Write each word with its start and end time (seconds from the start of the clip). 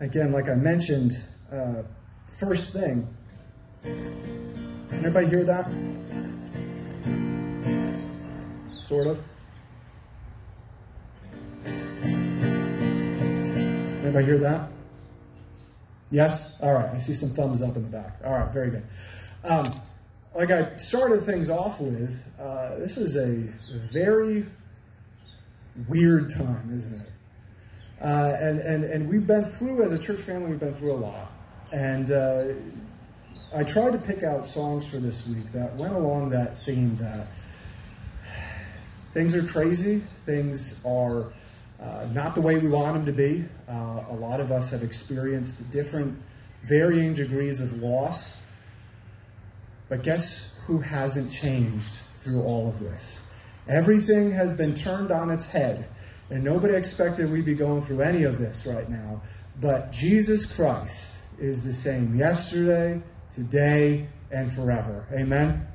again, 0.00 0.32
like 0.32 0.48
I 0.48 0.54
mentioned, 0.54 1.12
uh, 1.52 1.82
first 2.30 2.72
thing. 2.72 3.06
Can 3.82 4.98
Everybody 4.98 5.26
hear 5.26 5.44
that? 5.44 5.66
Sort 8.78 9.06
of. 9.06 9.22
Anybody 14.02 14.24
hear 14.26 14.38
that? 14.38 14.68
Yes? 16.10 16.60
All 16.60 16.74
right. 16.74 16.90
I 16.90 16.98
see 16.98 17.12
some 17.12 17.30
thumbs 17.30 17.62
up 17.62 17.76
in 17.76 17.82
the 17.82 17.88
back. 17.88 18.20
All 18.24 18.32
right. 18.32 18.52
Very 18.52 18.70
good. 18.70 18.84
Um, 19.44 19.64
like 20.34 20.50
I 20.50 20.76
started 20.76 21.20
things 21.22 21.50
off 21.50 21.80
with, 21.80 22.24
uh, 22.38 22.76
this 22.76 22.96
is 22.96 23.16
a 23.16 23.48
very 23.78 24.44
weird 25.88 26.30
time, 26.30 26.70
isn't 26.70 26.94
it? 26.94 27.08
Uh, 28.04 28.36
and, 28.38 28.60
and, 28.60 28.84
and 28.84 29.08
we've 29.08 29.26
been 29.26 29.44
through, 29.44 29.82
as 29.82 29.92
a 29.92 29.98
church 29.98 30.20
family, 30.20 30.50
we've 30.50 30.60
been 30.60 30.74
through 30.74 30.92
a 30.92 30.94
lot. 30.94 31.32
And 31.72 32.12
uh, 32.12 32.48
I 33.56 33.64
tried 33.64 33.92
to 33.92 33.98
pick 33.98 34.22
out 34.22 34.46
songs 34.46 34.86
for 34.86 34.98
this 34.98 35.26
week 35.26 35.52
that 35.52 35.74
went 35.76 35.94
along 35.94 36.28
that 36.30 36.58
theme 36.58 36.94
that 36.96 37.28
things 39.12 39.34
are 39.34 39.42
crazy, 39.42 40.00
things 40.00 40.84
are 40.84 41.32
uh, 41.80 42.06
not 42.12 42.34
the 42.34 42.42
way 42.42 42.58
we 42.58 42.68
want 42.68 42.94
them 42.94 43.06
to 43.06 43.12
be. 43.12 43.44
Uh, 43.68 44.04
a 44.10 44.14
lot 44.14 44.38
of 44.38 44.52
us 44.52 44.70
have 44.70 44.82
experienced 44.82 45.70
different, 45.70 46.18
varying 46.64 47.14
degrees 47.14 47.60
of 47.60 47.80
loss. 47.80 48.46
But 49.88 50.02
guess 50.02 50.62
who 50.66 50.78
hasn't 50.78 51.30
changed 51.30 51.94
through 52.16 52.42
all 52.42 52.68
of 52.68 52.80
this? 52.80 53.24
Everything 53.66 54.30
has 54.32 54.52
been 54.52 54.74
turned 54.74 55.10
on 55.10 55.30
its 55.30 55.46
head, 55.46 55.86
and 56.30 56.42
nobody 56.42 56.74
expected 56.74 57.30
we'd 57.30 57.44
be 57.44 57.54
going 57.54 57.80
through 57.80 58.00
any 58.00 58.24
of 58.24 58.38
this 58.38 58.66
right 58.66 58.88
now. 58.88 59.20
But 59.60 59.92
Jesus 59.92 60.46
Christ 60.46 61.26
is 61.38 61.64
the 61.64 61.72
same 61.72 62.16
yesterday, 62.16 63.00
today, 63.30 64.06
and 64.30 64.50
forever. 64.50 65.06
Amen? 65.12 65.66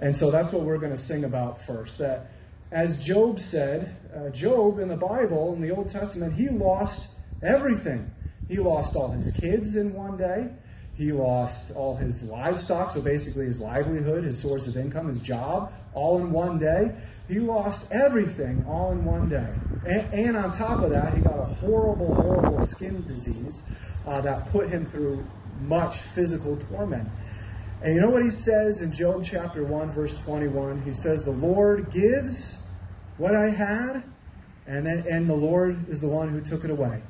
And 0.00 0.16
so 0.16 0.30
that's 0.30 0.52
what 0.52 0.62
we're 0.62 0.78
going 0.78 0.92
to 0.92 0.98
sing 0.98 1.24
about 1.24 1.58
first. 1.58 1.98
That, 1.98 2.26
as 2.70 3.04
Job 3.04 3.38
said, 3.38 3.94
uh, 4.14 4.30
Job 4.30 4.78
in 4.78 4.88
the 4.88 4.96
Bible, 4.96 5.54
in 5.54 5.60
the 5.60 5.70
Old 5.70 5.88
Testament, 5.88 6.34
he 6.34 6.48
lost 6.48 7.18
everything. 7.42 8.10
He 8.48 8.58
lost 8.58 8.96
all 8.96 9.10
his 9.10 9.30
kids 9.30 9.76
in 9.76 9.94
one 9.94 10.16
day. 10.16 10.50
He 10.96 11.12
lost 11.12 11.76
all 11.76 11.94
his 11.94 12.30
livestock, 12.30 12.90
so 12.90 13.02
basically 13.02 13.44
his 13.44 13.60
livelihood, 13.60 14.24
his 14.24 14.38
source 14.38 14.66
of 14.66 14.78
income, 14.78 15.08
his 15.08 15.20
job, 15.20 15.70
all 15.92 16.18
in 16.18 16.32
one 16.32 16.58
day. 16.58 16.96
He 17.28 17.38
lost 17.38 17.92
everything 17.92 18.64
all 18.66 18.92
in 18.92 19.04
one 19.04 19.28
day. 19.28 19.54
And, 19.86 20.12
and 20.14 20.36
on 20.36 20.50
top 20.52 20.82
of 20.82 20.90
that, 20.90 21.12
he 21.12 21.20
got 21.20 21.38
a 21.38 21.44
horrible, 21.44 22.14
horrible 22.14 22.62
skin 22.62 23.04
disease 23.04 23.94
uh, 24.06 24.22
that 24.22 24.46
put 24.46 24.70
him 24.70 24.86
through 24.86 25.26
much 25.62 25.96
physical 25.96 26.56
torment. 26.56 27.08
And 27.82 27.94
you 27.94 28.00
know 28.00 28.10
what 28.10 28.22
he 28.22 28.30
says 28.30 28.80
in 28.80 28.90
Job 28.90 29.22
chapter 29.22 29.64
1, 29.64 29.90
verse 29.90 30.24
21? 30.24 30.80
He 30.82 30.92
says, 30.92 31.26
The 31.26 31.30
Lord 31.30 31.90
gives 31.90 32.66
what 33.18 33.34
I 33.34 33.50
had, 33.50 34.02
and, 34.66 34.86
then, 34.86 35.04
and 35.10 35.28
the 35.28 35.34
Lord 35.34 35.88
is 35.90 36.00
the 36.00 36.08
one 36.08 36.30
who 36.30 36.40
took 36.40 36.64
it 36.64 36.70
away. 36.70 37.02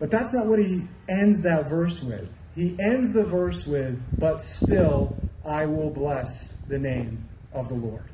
But 0.00 0.10
that's 0.10 0.34
not 0.34 0.46
what 0.46 0.58
he 0.58 0.82
ends 1.08 1.42
that 1.44 1.68
verse 1.68 2.02
with. 2.02 2.36
He 2.54 2.76
ends 2.78 3.12
the 3.12 3.24
verse 3.24 3.66
with, 3.66 4.04
But 4.16 4.40
still 4.40 5.16
I 5.44 5.66
will 5.66 5.90
bless 5.90 6.52
the 6.68 6.78
name 6.78 7.28
of 7.52 7.68
the 7.68 7.74
Lord. 7.74 8.04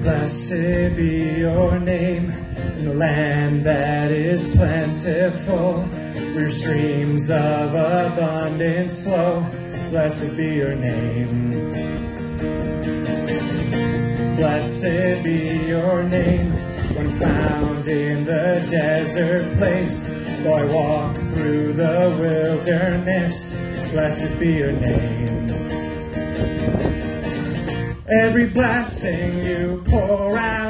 Blessed 0.00 0.96
be 0.96 1.40
your 1.40 1.78
name 1.78 2.30
in 2.78 2.84
the 2.86 2.94
land 2.94 3.64
that 3.64 4.10
is 4.10 4.56
plentiful, 4.56 5.88
where 6.34 6.50
streams 6.50 7.30
of 7.30 7.74
abundance 7.74 9.04
flow. 9.04 9.44
Blessed 9.90 10.36
be 10.36 10.54
your 10.54 10.74
name. 10.74 11.50
Blessed 14.36 15.22
be 15.22 15.66
your 15.68 16.02
name 16.04 16.50
when 16.96 17.08
found 17.08 17.86
in 17.86 18.24
the 18.24 18.66
desert 18.70 19.44
place. 19.58 20.10
Though 20.42 20.54
I 20.54 20.64
walk 20.74 21.16
through 21.16 21.74
the 21.74 22.16
wilderness, 22.18 23.92
blessed 23.92 24.40
be 24.40 24.54
your 24.54 24.72
name. 24.72 25.48
Every 28.08 28.46
blessing 28.46 29.44
you 29.44 29.82
pour 29.86 30.36
out, 30.36 30.61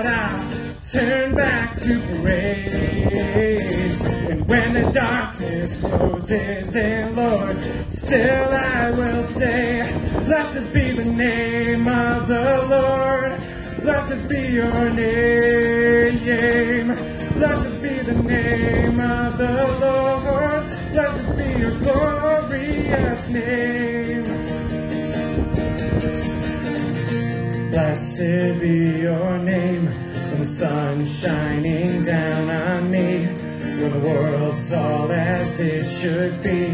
turn 0.92 1.34
back 1.34 1.75
to 1.75 1.98
praise. 2.20 4.03
And 4.28 4.47
when 4.47 4.75
the 4.75 4.91
darkness 4.92 5.76
closes 5.80 6.76
in, 6.76 7.14
Lord, 7.14 7.56
still 7.91 8.48
I 8.50 8.91
will 8.91 9.22
say, 9.22 9.82
Blessed 10.26 10.75
be 10.75 10.92
the 10.92 11.10
name 11.10 11.88
of 11.88 12.28
the 12.28 12.66
Lord. 12.69 13.41
Blessed 13.82 14.28
be 14.28 14.53
your 14.53 14.91
name. 14.91 16.88
Blessed 17.38 17.82
be 17.82 17.94
the 18.10 18.22
name 18.24 19.00
of 19.00 19.38
the 19.38 19.64
Lord. 19.80 20.64
Blessed 20.92 21.36
be 21.38 21.48
your 21.59 21.74
glorious 21.80 23.30
name. 23.30 24.24
Blessed 27.70 28.60
be 28.60 29.00
your 29.00 29.38
name 29.38 30.02
when 30.32 30.41
the 30.41 30.47
sun's 30.47 31.20
shining 31.20 32.03
down 32.03 32.48
on 32.48 32.91
me, 32.91 33.26
when 33.26 33.91
the 33.91 34.09
world's 34.09 34.72
all 34.72 35.12
as 35.12 35.60
it 35.60 35.84
should 35.84 36.43
be. 36.43 36.72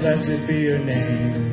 Blessed 0.00 0.46
be 0.48 0.60
your 0.62 0.78
name. 0.78 1.52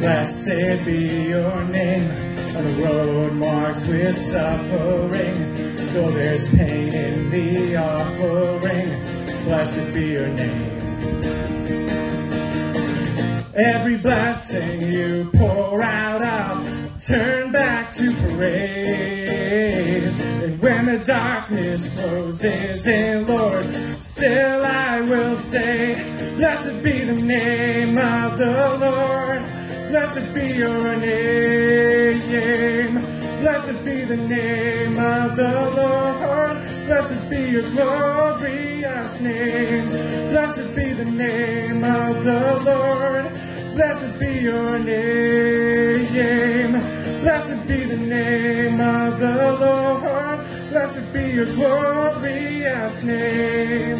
Blessed 0.00 0.86
be 0.86 1.28
your 1.28 1.64
name 1.64 2.10
on 2.56 2.64
the 2.64 2.82
road 2.86 3.32
marked 3.34 3.86
with 3.88 4.16
suffering. 4.16 5.36
Though 5.92 6.08
there's 6.08 6.54
pain 6.56 6.94
in 6.94 7.30
the 7.30 7.76
offering, 7.76 8.88
blessed 9.44 9.92
be 9.92 10.06
your 10.12 10.28
name. 10.28 10.70
Every 13.54 13.98
blessing 13.98 14.80
you 14.80 15.30
pour 15.34 15.82
out, 15.82 16.22
I'll 16.22 16.81
turn 17.02 17.50
back 17.50 17.90
to 17.90 18.12
praise. 18.36 20.20
And 20.42 20.62
when 20.62 20.86
the 20.86 20.98
darkness 21.04 22.00
closes 22.00 22.86
in, 22.86 23.26
Lord, 23.26 23.64
still 24.00 24.64
I 24.64 25.00
will 25.00 25.34
say, 25.36 25.94
Blessed 26.36 26.84
be 26.84 26.92
the 27.00 27.20
name 27.20 27.98
of 27.98 28.38
the 28.38 28.78
Lord. 28.80 29.42
Blessed 29.90 30.32
be 30.32 30.54
your 30.54 30.96
name. 30.98 32.20
Blessed 33.40 33.84
be 33.84 34.04
the 34.04 34.16
name 34.28 34.92
of 34.92 35.36
the 35.36 35.52
Lord. 35.76 36.56
Blessed 36.86 37.28
be 37.28 37.50
your 37.50 37.68
glorious 37.72 39.20
name. 39.20 39.88
Blessed 40.30 40.76
be 40.76 40.92
the 40.92 41.10
name 41.10 41.82
of 41.82 42.24
the 42.24 42.62
Lord. 42.64 43.32
Blessed 43.74 44.20
be 44.20 44.40
your 44.40 44.78
name. 44.78 45.02
Blessed 47.22 47.68
be 47.68 47.76
the 47.84 47.98
name 48.08 48.80
of 48.80 49.20
the 49.20 49.56
Lord. 49.60 50.38
Blessed 50.70 51.12
be 51.12 51.22
your 51.36 51.46
glorious 51.54 53.04
name. 53.04 53.98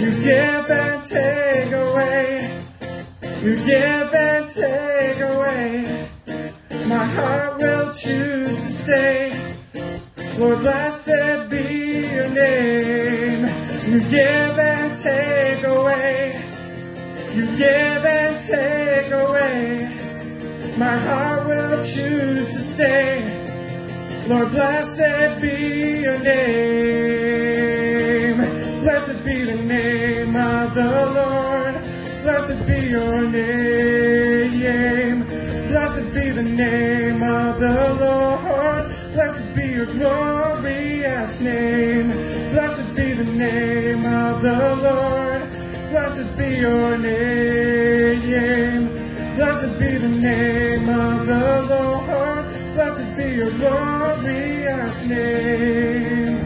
You 0.00 0.10
give 0.24 0.70
and 0.70 1.04
take 1.04 1.70
away. 1.70 2.40
You 3.42 3.56
give 3.56 4.14
and 4.14 4.48
take 4.48 5.20
away. 5.20 5.84
My 6.88 7.04
heart 7.04 7.60
will 7.60 7.92
choose 7.92 8.56
to 8.64 8.70
say, 8.86 9.32
Lord, 10.38 10.60
blessed 10.60 11.50
be 11.50 12.08
your 12.14 12.30
name. 12.32 13.44
You 13.86 14.00
give 14.08 14.58
and 14.58 14.94
take 14.94 15.62
away. 15.64 16.32
You 17.34 17.44
give 17.58 18.04
and 18.06 18.40
take 18.40 19.12
away. 19.12 20.09
My 20.78 20.96
heart 20.96 21.46
will 21.46 21.82
choose 21.82 22.52
to 22.54 22.60
say, 22.60 23.22
Lord, 24.28 24.50
blessed 24.50 25.42
be 25.42 26.00
your 26.00 26.18
name. 26.20 27.60
Blessed 28.80 29.24
be 29.24 29.44
the 29.44 29.62
name 29.64 30.36
of 30.36 30.74
the 30.74 30.90
Lord. 31.14 31.74
Blessed 32.22 32.66
be 32.66 32.78
your 32.88 33.22
name. 33.30 35.24
Blessed 35.68 36.14
be 36.14 36.30
the 36.30 36.42
name 36.42 37.22
of 37.22 37.58
the 37.58 37.94
Lord. 38.00 38.90
Blessed 39.12 39.54
be 39.56 39.66
your 39.72 39.86
glorious 39.86 41.40
name. 41.42 42.10
Blessed 42.52 42.94
be 42.96 43.12
the 43.12 43.24
name 43.36 44.04
of 44.04 44.40
the 44.42 44.76
Lord. 44.82 45.42
Blessed 45.90 46.38
be 46.38 46.58
your 46.58 46.96
name. 46.98 48.79
Blessed 49.50 49.80
be 49.80 49.96
the 49.96 50.16
name 50.20 50.88
of 50.88 51.26
the 51.26 51.66
Lord. 51.68 52.44
Blessed 52.74 53.16
be 53.16 53.34
your 53.34 53.50
glorious 53.58 55.08
name. 55.08 56.39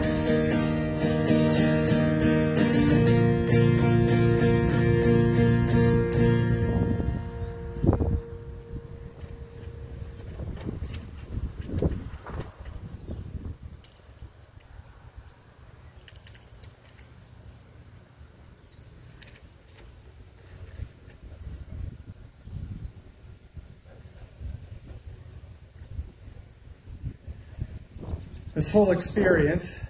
This 28.64 28.72
whole 28.72 28.92
experience 28.92 29.84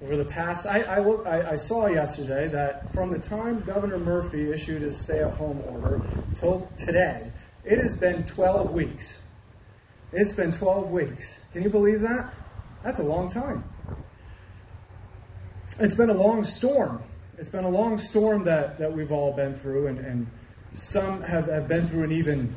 over 0.00 0.16
the 0.16 0.24
past, 0.24 0.66
I, 0.66 0.80
I, 0.84 1.00
look, 1.00 1.26
I, 1.26 1.50
I, 1.50 1.56
saw 1.56 1.86
yesterday 1.86 2.48
that 2.48 2.90
from 2.90 3.10
the 3.10 3.18
time 3.18 3.60
Governor 3.60 3.98
Murphy 3.98 4.50
issued 4.50 4.80
his 4.80 4.98
stay 4.98 5.22
at 5.22 5.34
home 5.34 5.62
order 5.66 6.00
till 6.34 6.66
today, 6.78 7.30
it 7.62 7.76
has 7.76 7.98
been 7.98 8.24
12 8.24 8.72
weeks. 8.72 9.22
It's 10.14 10.32
been 10.32 10.50
12 10.50 10.92
weeks. 10.92 11.44
Can 11.52 11.62
you 11.62 11.68
believe 11.68 12.00
that? 12.00 12.32
That's 12.82 13.00
a 13.00 13.02
long 13.02 13.28
time. 13.28 13.64
It's 15.78 15.94
been 15.94 16.08
a 16.08 16.14
long 16.14 16.42
storm. 16.42 17.02
It's 17.36 17.50
been 17.50 17.64
a 17.64 17.70
long 17.70 17.98
storm 17.98 18.44
that, 18.44 18.78
that 18.78 18.90
we've 18.90 19.12
all 19.12 19.34
been 19.36 19.52
through, 19.52 19.88
and, 19.88 19.98
and 19.98 20.26
some 20.72 21.20
have, 21.20 21.48
have 21.48 21.68
been 21.68 21.84
through 21.84 22.04
an 22.04 22.12
even 22.12 22.54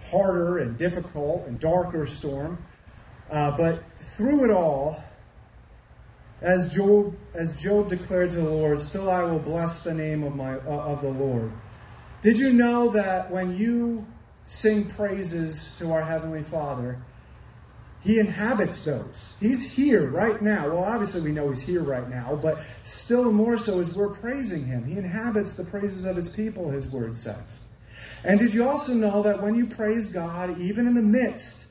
harder 0.00 0.56
and 0.56 0.78
difficult 0.78 1.46
and 1.46 1.60
darker 1.60 2.06
storm. 2.06 2.56
Uh, 3.30 3.56
but 3.56 3.84
through 3.98 4.44
it 4.44 4.50
all, 4.50 5.02
as 6.40 6.72
Job, 6.74 7.16
as 7.34 7.60
Job 7.60 7.88
declared 7.88 8.30
to 8.30 8.38
the 8.38 8.48
Lord, 8.48 8.80
still 8.80 9.10
I 9.10 9.22
will 9.22 9.40
bless 9.40 9.82
the 9.82 9.92
name 9.92 10.22
of, 10.22 10.36
my, 10.36 10.54
uh, 10.54 10.92
of 10.92 11.02
the 11.02 11.10
Lord. 11.10 11.50
Did 12.20 12.38
you 12.38 12.52
know 12.52 12.90
that 12.90 13.30
when 13.30 13.56
you 13.56 14.06
sing 14.46 14.84
praises 14.84 15.76
to 15.78 15.92
our 15.92 16.02
Heavenly 16.02 16.42
Father, 16.42 16.96
He 18.02 18.18
inhabits 18.18 18.82
those? 18.82 19.34
He's 19.40 19.72
here 19.72 20.08
right 20.10 20.40
now. 20.40 20.68
Well, 20.68 20.84
obviously, 20.84 21.20
we 21.20 21.32
know 21.32 21.48
He's 21.50 21.62
here 21.62 21.82
right 21.82 22.08
now, 22.08 22.38
but 22.40 22.58
still 22.82 23.30
more 23.32 23.58
so 23.58 23.78
as 23.78 23.94
we're 23.94 24.14
praising 24.14 24.64
Him. 24.64 24.84
He 24.84 24.96
inhabits 24.96 25.54
the 25.54 25.64
praises 25.64 26.04
of 26.04 26.16
His 26.16 26.28
people, 26.28 26.70
His 26.70 26.90
word 26.90 27.16
says. 27.16 27.60
And 28.24 28.38
did 28.38 28.54
you 28.54 28.68
also 28.68 28.94
know 28.94 29.22
that 29.22 29.42
when 29.42 29.54
you 29.54 29.66
praise 29.66 30.10
God, 30.10 30.58
even 30.58 30.86
in 30.86 30.94
the 30.94 31.02
midst 31.02 31.67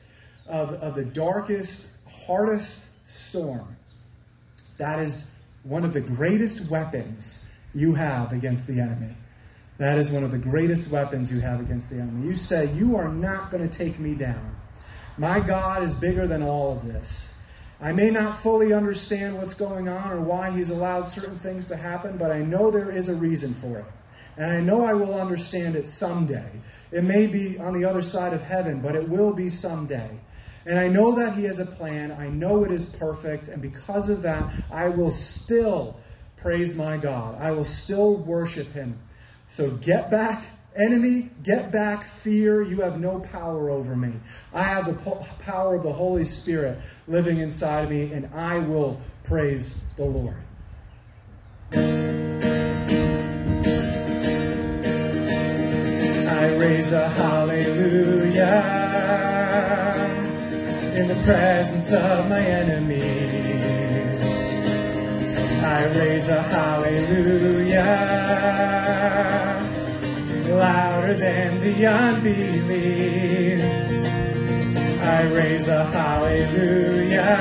of, 0.48 0.72
of 0.74 0.94
the 0.94 1.04
darkest, 1.04 1.90
hardest 2.26 2.88
storm, 3.08 3.76
that 4.78 4.98
is 4.98 5.40
one 5.64 5.84
of 5.84 5.92
the 5.92 6.00
greatest 6.00 6.70
weapons 6.70 7.44
you 7.74 7.94
have 7.94 8.32
against 8.32 8.66
the 8.66 8.80
enemy. 8.80 9.14
That 9.78 9.98
is 9.98 10.10
one 10.10 10.24
of 10.24 10.30
the 10.30 10.38
greatest 10.38 10.90
weapons 10.92 11.30
you 11.30 11.40
have 11.40 11.60
against 11.60 11.90
the 11.90 12.00
enemy. 12.00 12.26
You 12.26 12.34
say, 12.34 12.72
You 12.74 12.96
are 12.96 13.08
not 13.08 13.50
going 13.50 13.68
to 13.68 13.78
take 13.78 13.98
me 14.00 14.14
down. 14.14 14.56
My 15.16 15.40
God 15.40 15.82
is 15.82 15.94
bigger 15.94 16.26
than 16.26 16.42
all 16.42 16.72
of 16.72 16.86
this. 16.86 17.34
I 17.80 17.92
may 17.92 18.10
not 18.10 18.34
fully 18.34 18.72
understand 18.72 19.36
what's 19.36 19.54
going 19.54 19.88
on 19.88 20.10
or 20.10 20.20
why 20.20 20.50
He's 20.50 20.70
allowed 20.70 21.06
certain 21.06 21.36
things 21.36 21.68
to 21.68 21.76
happen, 21.76 22.18
but 22.18 22.32
I 22.32 22.42
know 22.42 22.70
there 22.70 22.90
is 22.90 23.08
a 23.08 23.14
reason 23.14 23.54
for 23.54 23.78
it. 23.78 23.84
And 24.36 24.50
I 24.50 24.60
know 24.60 24.84
I 24.84 24.94
will 24.94 25.20
understand 25.20 25.76
it 25.76 25.88
someday. 25.88 26.60
It 26.90 27.04
may 27.04 27.26
be 27.26 27.58
on 27.58 27.72
the 27.72 27.84
other 27.84 28.02
side 28.02 28.32
of 28.32 28.42
heaven, 28.42 28.80
but 28.80 28.96
it 28.96 29.08
will 29.08 29.32
be 29.32 29.48
someday. 29.48 30.10
And 30.66 30.78
I 30.78 30.88
know 30.88 31.12
that 31.14 31.34
He 31.34 31.44
has 31.44 31.60
a 31.60 31.66
plan. 31.66 32.12
I 32.12 32.28
know 32.28 32.64
it 32.64 32.70
is 32.70 32.86
perfect. 32.86 33.48
And 33.48 33.62
because 33.62 34.08
of 34.08 34.22
that, 34.22 34.52
I 34.70 34.88
will 34.88 35.10
still 35.10 35.98
praise 36.36 36.76
my 36.76 36.96
God. 36.96 37.40
I 37.40 37.50
will 37.50 37.64
still 37.64 38.16
worship 38.16 38.70
Him. 38.72 38.98
So 39.46 39.70
get 39.78 40.10
back, 40.10 40.44
enemy, 40.76 41.30
get 41.42 41.72
back, 41.72 42.04
fear. 42.04 42.62
You 42.62 42.82
have 42.82 43.00
no 43.00 43.20
power 43.20 43.70
over 43.70 43.96
me. 43.96 44.12
I 44.52 44.62
have 44.62 44.86
the 44.86 45.26
power 45.38 45.74
of 45.74 45.82
the 45.82 45.92
Holy 45.92 46.24
Spirit 46.24 46.78
living 47.06 47.38
inside 47.38 47.84
of 47.84 47.90
me, 47.90 48.12
and 48.12 48.26
I 48.34 48.58
will 48.58 49.00
praise 49.24 49.82
the 49.96 50.04
Lord. 50.04 50.36
I 56.30 56.56
raise 56.56 56.92
a 56.92 57.08
hallelujah 57.08 58.58
in 60.98 61.06
the 61.06 61.14
presence 61.24 61.92
of 61.92 62.28
my 62.28 62.40
enemies. 62.40 63.04
I 65.62 65.86
raise 65.96 66.28
a 66.28 66.42
hallelujah 66.42 67.84
louder 70.50 71.14
than 71.14 71.60
the 71.60 71.86
unbelief. 71.86 73.62
I 75.02 75.22
raise 75.38 75.68
a 75.68 75.84
hallelujah. 75.84 77.36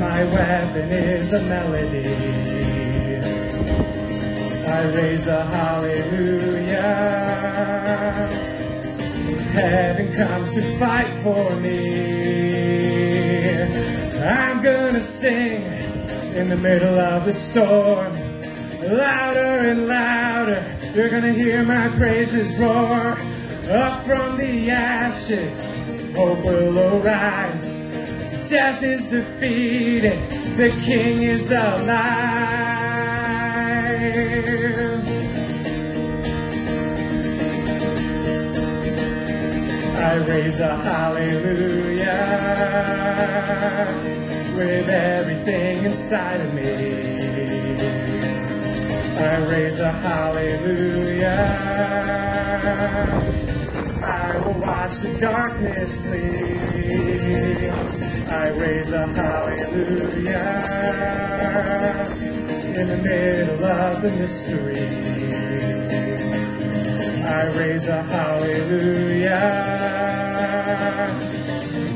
My 0.00 0.24
weapon 0.36 0.88
is 0.88 1.32
a 1.34 1.42
melody. 1.42 2.08
I 4.66 4.82
raise 4.96 5.26
a 5.26 5.44
hallelujah 5.44 6.88
heaven 9.58 10.12
comes 10.14 10.52
to 10.54 10.62
fight 10.78 11.06
for 11.06 11.56
me. 11.60 12.88
I'm 14.22 14.60
gonna 14.60 15.00
sing 15.00 15.62
in 16.36 16.48
the 16.48 16.56
middle 16.56 16.98
of 16.98 17.24
the 17.24 17.32
storm, 17.32 18.12
louder 18.82 19.68
and 19.68 19.88
louder. 19.88 20.62
You're 20.94 21.10
gonna 21.10 21.32
hear 21.32 21.62
my 21.64 21.88
praises 21.88 22.58
roar 22.58 23.16
up 23.70 24.00
from 24.04 24.36
the 24.36 24.70
ashes. 24.70 25.76
Hope 26.16 26.44
will 26.44 26.78
arise. 26.78 27.82
Death 28.48 28.82
is 28.82 29.08
defeated. 29.08 30.18
The 30.56 30.70
King 30.84 31.22
is 31.22 31.52
alive. 31.52 32.38
I 40.08 40.16
raise 40.24 40.60
a 40.60 40.74
hallelujah 40.74 42.16
with 44.56 44.88
everything 44.88 45.84
inside 45.84 46.40
of 46.40 46.54
me. 46.54 46.62
I 49.18 49.36
raise 49.52 49.80
a 49.80 49.92
hallelujah. 49.92 51.28
I 54.02 54.38
will 54.38 54.58
watch 54.60 55.00
the 55.00 55.14
darkness 55.18 55.98
flee. 56.00 57.68
I 58.30 58.48
raise 58.62 58.92
a 58.92 59.06
hallelujah 59.08 60.46
in 62.80 62.86
the 62.88 62.96
middle 63.04 63.62
of 63.62 64.00
the 64.00 64.08
mystery. 64.18 65.57
I 67.38 67.46
raise 67.56 67.86
a 67.86 68.02
hallelujah. 68.02 69.38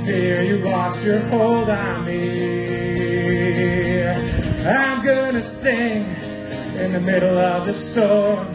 Fear 0.06 0.42
you 0.44 0.58
lost 0.58 1.04
your 1.04 1.18
hold 1.30 1.68
on 1.68 2.06
me. 2.06 4.06
I'm 4.64 5.04
gonna 5.04 5.42
sing 5.42 6.04
in 6.78 6.92
the 6.92 7.00
middle 7.00 7.36
of 7.36 7.66
the 7.66 7.72
storm, 7.72 8.46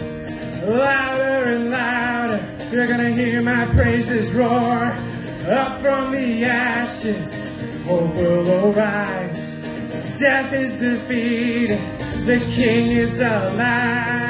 louder 0.66 1.50
and 1.50 1.72
louder. 1.72 2.40
You're 2.72 2.88
gonna 2.88 3.10
hear 3.10 3.42
my 3.42 3.66
praises 3.66 4.34
roar 4.34 4.96
up 5.50 5.82
from 5.82 6.14
the 6.14 6.46
ashes. 6.46 7.52
Hope 7.86 8.16
will 8.16 8.72
arise. 8.72 9.56
Death 10.18 10.54
is 10.54 10.80
defeated. 10.80 11.80
The 12.26 12.40
King 12.56 12.92
is 12.92 13.20
alive. 13.20 14.27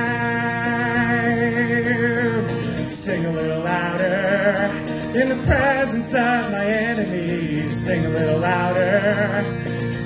Sing 2.88 3.26
a 3.26 3.32
little 3.32 3.64
louder 3.64 4.72
in 5.14 5.28
the 5.28 5.44
presence 5.46 6.14
of 6.16 6.52
my 6.52 6.66
enemies. 6.66 7.86
Sing 7.86 8.06
a 8.06 8.10
little 8.10 8.40
louder, 8.40 9.44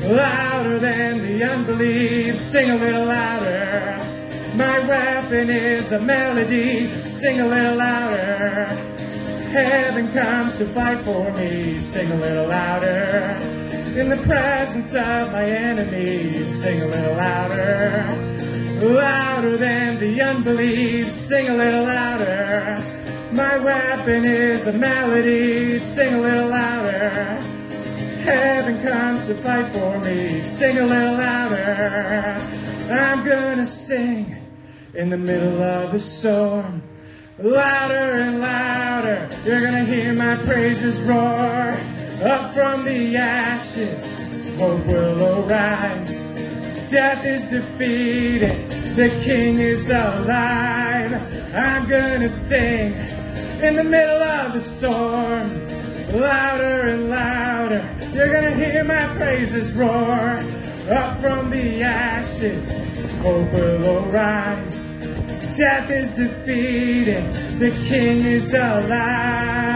louder 0.03 0.79
than 0.79 1.19
the 1.21 1.43
unbelief. 1.43 2.35
Sing 2.35 2.71
a 2.71 2.75
little 2.77 3.05
louder. 3.05 3.99
My 4.57 4.79
weapon 4.87 5.51
is 5.51 5.91
a 5.91 6.01
melody. 6.01 6.87
Sing 7.05 7.39
a 7.39 7.47
little 7.47 7.75
louder. 7.75 8.65
Heaven 9.51 10.11
comes 10.11 10.57
to 10.57 10.65
fight 10.65 11.05
for 11.05 11.31
me. 11.33 11.77
Sing 11.77 12.11
a 12.11 12.15
little 12.15 12.47
louder. 12.47 13.37
In 13.95 14.09
the 14.09 14.23
presence 14.27 14.95
of 14.95 15.31
my 15.31 15.43
enemies, 15.43 16.63
sing 16.63 16.81
a 16.81 16.87
little 16.87 17.15
louder. 17.15 18.40
Louder 18.81 19.57
than 19.57 19.99
the 19.99 20.19
unbelief, 20.23 21.07
sing 21.07 21.49
a 21.49 21.53
little 21.53 21.83
louder. 21.83 22.77
My 23.31 23.57
weapon 23.59 24.25
is 24.25 24.65
a 24.65 24.73
melody, 24.73 25.77
sing 25.77 26.15
a 26.15 26.19
little 26.19 26.49
louder. 26.49 27.09
Heaven 28.23 28.81
comes 28.81 29.27
to 29.27 29.35
fight 29.35 29.71
for 29.71 29.99
me, 29.99 30.41
sing 30.41 30.79
a 30.79 30.85
little 30.87 31.13
louder. 31.13 32.37
I'm 32.89 33.23
gonna 33.23 33.65
sing 33.65 34.35
in 34.95 35.09
the 35.09 35.17
middle 35.17 35.61
of 35.61 35.91
the 35.91 35.99
storm. 35.99 36.81
Louder 37.37 37.93
and 37.93 38.41
louder, 38.41 39.29
you're 39.45 39.61
gonna 39.61 39.85
hear 39.85 40.15
my 40.15 40.37
praises 40.37 41.03
roar. 41.03 41.77
Up 42.27 42.51
from 42.55 42.83
the 42.83 43.15
ashes, 43.15 44.19
hope 44.57 44.83
will 44.87 45.45
arise. 45.45 46.50
Death 46.91 47.25
is 47.25 47.47
defeated, 47.47 48.69
the 48.97 49.07
King 49.23 49.59
is 49.59 49.89
alive. 49.89 51.09
I'm 51.55 51.87
gonna 51.87 52.27
sing 52.27 52.91
in 53.63 53.75
the 53.75 53.83
middle 53.85 54.21
of 54.21 54.51
the 54.51 54.59
storm. 54.59 55.49
Louder 56.19 56.89
and 56.89 57.09
louder, 57.09 57.81
you're 58.11 58.33
gonna 58.33 58.51
hear 58.51 58.83
my 58.83 59.07
praises 59.17 59.73
roar. 59.73 60.35
Up 60.91 61.15
from 61.21 61.49
the 61.49 61.81
ashes, 61.81 62.75
hope 63.21 63.49
will 63.53 64.09
arise. 64.09 64.89
Death 65.57 65.89
is 65.91 66.15
defeated, 66.15 67.23
the 67.57 67.71
King 67.87 68.19
is 68.19 68.53
alive. 68.53 69.70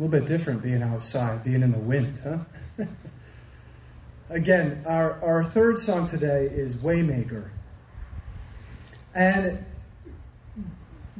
A 0.00 0.02
little 0.02 0.18
bit 0.18 0.26
different 0.26 0.62
being 0.62 0.82
outside, 0.82 1.44
being 1.44 1.60
in 1.60 1.72
the 1.72 1.78
wind, 1.78 2.22
huh? 2.24 2.38
Again, 4.30 4.82
our, 4.86 5.22
our 5.22 5.44
third 5.44 5.76
song 5.76 6.06
today 6.06 6.46
is 6.46 6.76
Waymaker. 6.76 7.50
And 9.14 9.62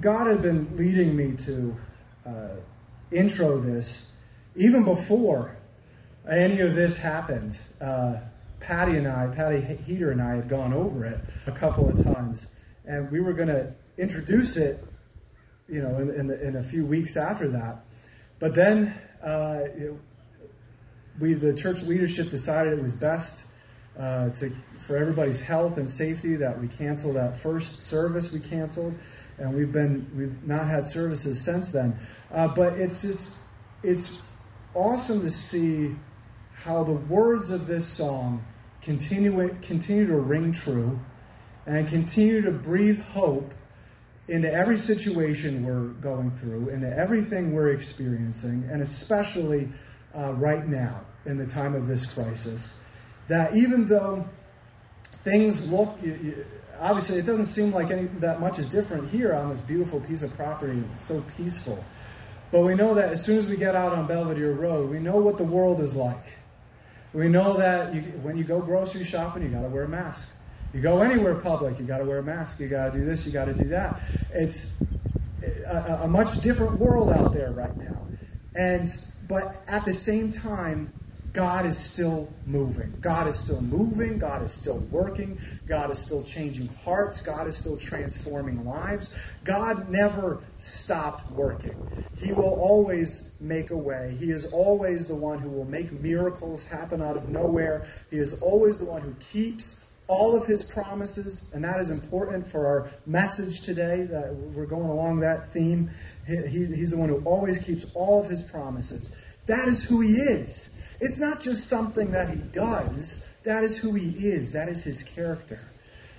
God 0.01 0.29
had 0.29 0.41
been 0.41 0.75
leading 0.79 1.15
me 1.15 1.35
to 1.37 1.77
uh, 2.25 2.57
intro 3.13 3.59
this 3.59 4.15
even 4.57 4.83
before 4.83 5.59
any 6.27 6.61
of 6.61 6.75
this 6.75 6.97
happened. 6.97 7.61
Uh, 7.83 8.15
Patty 8.61 8.97
and 8.97 9.07
I, 9.07 9.27
Patty 9.27 9.61
Heater 9.61 10.11
and 10.11 10.23
I 10.23 10.37
had 10.37 10.49
gone 10.49 10.73
over 10.73 11.05
it 11.05 11.21
a 11.47 11.53
couple 11.53 11.87
of 11.87 12.03
times, 12.03 12.47
and 12.87 13.11
we 13.11 13.21
were 13.21 13.35
going 13.35 13.49
to 13.49 13.75
introduce 13.99 14.57
it, 14.57 14.83
you 15.69 15.83
know, 15.83 15.97
in, 15.97 16.09
in, 16.13 16.27
the, 16.29 16.49
in 16.49 16.57
a 16.57 16.63
few 16.63 16.87
weeks 16.87 17.19
after 17.19 17.47
that. 17.49 17.85
But 18.41 18.55
then 18.55 18.93
uh, 19.23 19.61
it, 19.75 19.95
we, 21.21 21.35
the 21.35 21.55
church 21.55 21.85
leadership 21.85 22.31
decided 22.31 22.73
it 22.73 22.83
was 22.83 22.95
best 22.95 23.47
uh, 23.99 24.31
to, 24.31 24.51
for 24.79 24.97
everybody's 24.97 25.43
health 25.43 25.77
and 25.77 25.89
safety 25.89 26.37
that 26.37 26.59
we 26.59 26.67
cancel 26.67 27.13
that 27.13 27.37
first 27.37 27.83
service 27.83 28.33
we 28.33 28.41
canceled, 28.41 28.99
and 29.39 29.55
we've 29.55 29.73
been 29.73 30.11
we've 30.17 30.43
not 30.45 30.67
had 30.67 30.87
services 30.87 31.45
since 31.45 31.71
then. 31.71 31.95
Uh, 32.33 32.49
but 32.49 32.73
it's 32.75 33.03
just 33.03 33.51
it's 33.83 34.31
awesome 34.75 35.21
to 35.21 35.31
see 35.31 35.95
how 36.55 36.83
the 36.83 36.93
words 36.93 37.51
of 37.51 37.67
this 37.67 37.87
song 37.87 38.43
continue 38.81 39.55
continue 39.61 40.07
to 40.07 40.17
ring 40.17 40.51
true 40.51 40.99
and 41.67 41.87
continue 41.87 42.41
to 42.41 42.51
breathe 42.51 43.03
hope 43.09 43.53
into 44.31 44.53
every 44.53 44.77
situation 44.77 45.65
we're 45.65 45.89
going 46.01 46.31
through, 46.31 46.69
into 46.69 46.89
everything 46.97 47.53
we're 47.53 47.71
experiencing, 47.71 48.67
and 48.71 48.81
especially 48.81 49.69
uh, 50.15 50.33
right 50.35 50.67
now 50.67 51.01
in 51.27 51.37
the 51.37 51.47
time 51.47 51.75
of 51.75 51.87
this 51.87 52.07
crisis. 52.07 52.83
That 53.29 53.55
even 53.55 53.87
though 53.87 54.29
things 55.03 55.71
look, 55.71 55.97
you, 56.03 56.19
you, 56.23 56.47
obviously, 56.81 57.19
it 57.19 57.27
doesn't 57.27 57.45
seem 57.45 57.73
like 57.73 57.91
any 57.91 58.05
that 58.19 58.41
much 58.41 58.59
is 58.59 58.69
different 58.69 59.09
here 59.09 59.35
on 59.35 59.51
this 59.51 59.61
beautiful 59.61 60.01
piece 60.01 60.23
of 60.23 60.35
property. 60.37 60.83
It's 60.93 61.03
so 61.03 61.23
peaceful. 61.37 61.85
But 62.51 62.61
we 62.61 62.75
know 62.75 62.95
that 62.95 63.11
as 63.11 63.25
soon 63.25 63.37
as 63.37 63.47
we 63.47 63.57
get 63.57 63.75
out 63.75 63.93
on 63.93 64.07
Belvedere 64.07 64.53
Road, 64.53 64.91
we 64.91 64.99
know 64.99 65.17
what 65.17 65.37
the 65.37 65.45
world 65.45 65.81
is 65.81 65.95
like. 65.95 66.39
We 67.13 67.29
know 67.29 67.55
that 67.55 67.95
you, 67.95 68.03
when 68.23 68.37
you 68.37 68.45
go 68.45 68.61
grocery 68.61 69.05
shopping, 69.05 69.43
you 69.43 69.49
got 69.49 69.63
to 69.63 69.69
wear 69.69 69.85
a 69.85 69.89
mask. 69.89 70.29
You 70.73 70.81
go 70.81 71.01
anywhere 71.03 71.35
public, 71.35 71.79
you 71.79 71.85
got 71.85 71.99
to 71.99 72.05
wear 72.05 72.19
a 72.19 72.23
mask. 72.23 72.61
You 72.61 72.69
got 72.69 72.93
to 72.93 72.99
do 72.99 73.05
this, 73.05 73.27
you 73.27 73.33
got 73.33 73.47
to 73.47 73.55
do 73.55 73.65
that. 73.65 74.01
It's 74.33 74.83
a, 75.67 76.01
a, 76.03 76.09
much 76.09 76.41
different 76.41 76.79
world 76.79 77.11
out 77.11 77.33
there 77.33 77.51
right 77.51 77.77
now. 77.77 78.07
And 78.57 78.89
but 79.29 79.57
at 79.69 79.85
the 79.85 79.93
same 79.93 80.31
time, 80.31 80.93
God 81.33 81.65
is 81.65 81.79
still 81.79 82.29
moving. 82.47 82.93
God 83.01 83.29
is 83.29 83.39
still 83.39 83.61
moving. 83.63 84.19
God 84.19 84.43
is 84.43 84.53
still 84.53 84.81
working. 84.91 85.39
God 85.67 85.91
is 85.91 85.99
still 86.01 86.25
changing 86.25 86.69
hearts. 86.85 87.23
God 87.23 87.47
is 87.47 87.57
still 87.57 87.77
transforming 87.77 88.65
lives. 88.65 89.33
God 89.45 89.89
never 89.89 90.41
stopped 90.57 91.31
working. 91.31 91.77
He 92.19 92.33
will 92.33 92.59
always 92.61 93.39
make 93.41 93.71
a 93.71 93.77
way. 93.77 94.17
He 94.19 94.33
is 94.33 94.47
always 94.47 95.07
the 95.07 95.15
one 95.15 95.39
who 95.39 95.51
will 95.51 95.67
make 95.67 95.93
miracles 95.93 96.65
happen 96.65 97.01
out 97.01 97.17
of 97.17 97.29
nowhere. 97.29 97.87
He 98.11 98.19
is 98.19 98.43
always 98.43 98.81
the 98.81 98.87
one 98.87 99.03
who 99.03 99.15
keeps 99.21 99.90
all 100.11 100.37
of 100.37 100.45
his 100.45 100.65
promises, 100.65 101.53
and 101.55 101.63
that 101.63 101.79
is 101.79 101.93
important 101.93 102.45
for 102.45 102.67
our 102.67 102.91
message 103.07 103.61
today. 103.61 104.03
That 104.03 104.35
we're 104.55 104.67
going 104.67 104.91
along 104.91 105.21
that 105.21 105.47
theme. 105.47 105.89
He, 106.27 106.67
he's 106.67 106.91
the 106.91 106.99
one 106.99 107.09
who 107.09 107.23
always 107.25 107.61
keeps 107.61 107.87
all 107.95 108.21
of 108.21 108.29
his 108.29 108.43
promises. 108.43 109.37
That 109.47 109.69
is 109.69 109.85
who 109.85 110.01
he 110.01 110.11
is. 110.11 110.77
It's 111.01 111.21
not 111.21 111.41
just 111.41 111.69
something 111.69 112.11
that 112.11 112.29
he 112.29 112.37
does, 112.53 113.33
that 113.45 113.65
is 113.65 113.79
who 113.79 113.95
he 113.95 114.09
is. 114.09 114.53
That 114.53 114.69
is 114.69 114.85
his 114.85 115.03
character. 115.03 115.61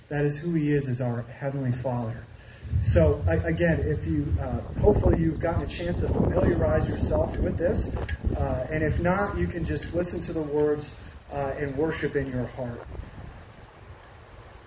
That 0.08 0.24
is 0.24 0.38
who 0.38 0.54
he 0.54 0.72
is 0.72 0.88
as 0.88 1.00
our 1.00 1.22
Heavenly 1.22 1.70
Father. 1.70 2.24
So, 2.80 3.22
again, 3.44 3.80
if 3.80 4.06
you 4.06 4.26
uh, 4.40 4.60
hopefully 4.80 5.18
you've 5.20 5.38
gotten 5.38 5.62
a 5.62 5.66
chance 5.66 6.00
to 6.00 6.08
familiarize 6.08 6.88
yourself 6.88 7.36
with 7.38 7.58
this, 7.58 7.94
uh, 8.36 8.66
and 8.70 8.82
if 8.82 9.00
not, 9.00 9.36
you 9.36 9.46
can 9.46 9.64
just 9.64 9.94
listen 9.94 10.20
to 10.22 10.32
the 10.32 10.42
words 10.42 11.12
uh, 11.32 11.54
and 11.58 11.76
worship 11.76 12.16
in 12.16 12.30
your 12.30 12.46
heart. 12.46 12.80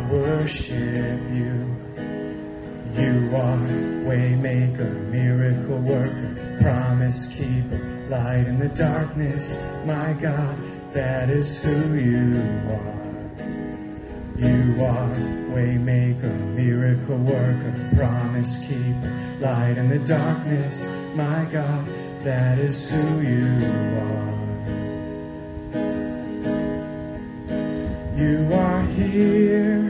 I 0.00 0.02
worship 0.12 1.20
you. 1.30 1.76
You 2.94 3.36
are 3.36 3.58
waymaker, 4.08 4.90
miracle 5.10 5.78
worker, 5.80 6.58
promise 6.62 7.26
keeper, 7.26 7.76
light 8.08 8.46
in 8.46 8.58
the 8.58 8.70
darkness, 8.70 9.62
my 9.84 10.14
God. 10.14 10.56
That 10.92 11.28
is 11.28 11.62
who 11.62 11.94
you 11.94 12.40
are. 12.70 13.00
You 14.38 14.84
are 14.84 15.14
waymaker, 15.52 16.34
miracle 16.54 17.18
worker, 17.18 17.90
promise 17.94 18.66
keeper, 18.66 19.12
light 19.40 19.76
in 19.76 19.90
the 19.90 19.98
darkness, 19.98 20.88
my 21.14 21.46
God. 21.52 21.84
That 22.22 22.58
is 22.58 22.90
who 22.90 23.20
you 23.20 23.58
are. 23.98 24.30
You 28.20 28.46
are 28.52 28.82
here, 28.82 29.89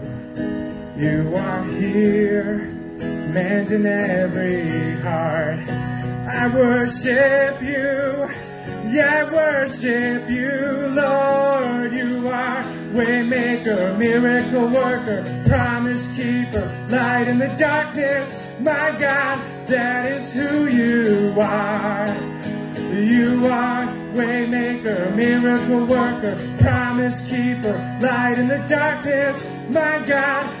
You 1.01 1.33
are 1.35 1.63
here, 1.63 2.57
mending 3.33 3.87
every 3.87 5.01
heart. 5.01 5.57
I 6.29 6.47
worship 6.53 7.59
you. 7.59 8.29
Yeah, 8.93 9.25
I 9.25 9.33
worship 9.33 10.29
you, 10.29 10.51
Lord. 10.93 11.91
You 11.95 12.27
are 12.27 12.61
waymaker, 12.93 13.97
miracle 13.97 14.67
worker, 14.67 15.25
promise 15.49 16.05
keeper, 16.15 16.69
light 16.91 17.27
in 17.27 17.39
the 17.39 17.51
darkness. 17.57 18.61
My 18.61 18.95
God, 18.99 19.39
that 19.69 20.11
is 20.11 20.31
who 20.31 20.67
you 20.67 21.33
are. 21.41 22.05
You 22.93 23.47
are 23.47 23.87
waymaker, 24.13 25.15
miracle 25.15 25.87
worker, 25.87 26.37
promise 26.59 27.21
keeper, 27.21 27.73
light 28.03 28.35
in 28.37 28.47
the 28.47 28.63
darkness. 28.67 29.49
My 29.73 29.97
God, 30.05 30.60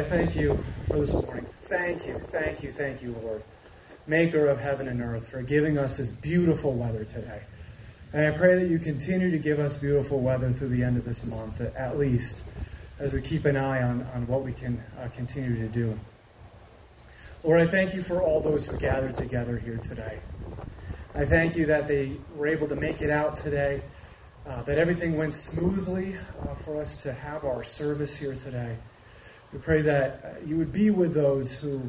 I 0.00 0.02
thank 0.02 0.34
you 0.34 0.56
for 0.56 0.96
this 0.96 1.12
morning. 1.12 1.44
Thank 1.44 2.06
you, 2.06 2.14
thank 2.14 2.62
you, 2.62 2.70
thank 2.70 3.02
you, 3.02 3.14
Lord, 3.22 3.42
Maker 4.06 4.48
of 4.48 4.58
heaven 4.58 4.88
and 4.88 4.98
earth, 5.02 5.30
for 5.30 5.42
giving 5.42 5.76
us 5.76 5.98
this 5.98 6.10
beautiful 6.10 6.72
weather 6.72 7.04
today. 7.04 7.42
And 8.14 8.34
I 8.34 8.34
pray 8.34 8.54
that 8.60 8.70
you 8.70 8.78
continue 8.78 9.30
to 9.30 9.38
give 9.38 9.58
us 9.58 9.76
beautiful 9.76 10.20
weather 10.20 10.52
through 10.52 10.70
the 10.70 10.82
end 10.82 10.96
of 10.96 11.04
this 11.04 11.26
month, 11.26 11.60
at 11.60 11.98
least, 11.98 12.46
as 12.98 13.12
we 13.12 13.20
keep 13.20 13.44
an 13.44 13.58
eye 13.58 13.82
on, 13.82 14.08
on 14.14 14.26
what 14.26 14.42
we 14.42 14.54
can 14.54 14.82
uh, 14.98 15.08
continue 15.08 15.56
to 15.56 15.68
do. 15.68 16.00
Lord, 17.44 17.60
I 17.60 17.66
thank 17.66 17.94
you 17.94 18.00
for 18.00 18.22
all 18.22 18.40
those 18.40 18.70
who 18.70 18.78
gathered 18.78 19.14
together 19.14 19.58
here 19.58 19.76
today. 19.76 20.18
I 21.14 21.26
thank 21.26 21.58
you 21.58 21.66
that 21.66 21.86
they 21.86 22.16
were 22.36 22.46
able 22.46 22.68
to 22.68 22.76
make 22.76 23.02
it 23.02 23.10
out 23.10 23.36
today, 23.36 23.82
uh, 24.48 24.62
that 24.62 24.78
everything 24.78 25.18
went 25.18 25.34
smoothly 25.34 26.14
uh, 26.40 26.54
for 26.54 26.80
us 26.80 27.02
to 27.02 27.12
have 27.12 27.44
our 27.44 27.62
service 27.62 28.16
here 28.16 28.34
today. 28.34 28.78
We 29.52 29.58
pray 29.58 29.82
that 29.82 30.24
uh, 30.24 30.46
you 30.46 30.56
would 30.56 30.72
be 30.72 30.90
with 30.90 31.14
those 31.14 31.60
who 31.60 31.82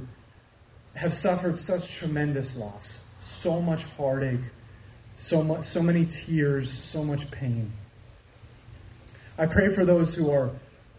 have 0.95 1.13
suffered 1.13 1.57
such 1.57 1.97
tremendous 1.97 2.57
loss, 2.57 3.05
so 3.19 3.61
much 3.61 3.83
heartache, 3.95 4.49
so 5.15 5.43
much, 5.43 5.63
so 5.63 5.83
many 5.83 6.05
tears, 6.05 6.69
so 6.71 7.03
much 7.03 7.29
pain. 7.29 7.71
I 9.37 9.45
pray 9.45 9.69
for 9.69 9.85
those 9.85 10.15
who 10.15 10.31
are 10.31 10.49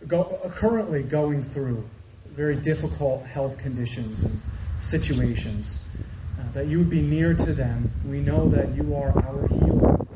go, 0.07 0.38
currently 0.51 1.03
going 1.03 1.42
through 1.42 1.85
very 2.27 2.57
difficult 2.57 3.27
health 3.27 3.59
conditions 3.59 4.22
and 4.22 4.40
situations, 4.81 5.96
uh, 6.38 6.51
that 6.53 6.66
you 6.66 6.79
would 6.79 6.90
be 6.90 7.03
near 7.03 7.35
to 7.35 7.53
them. 7.53 7.90
We 8.07 8.20
know 8.20 8.48
that 8.48 8.75
you 8.75 8.94
are 8.94 9.11
our 9.11 9.48
healer. 9.48 10.07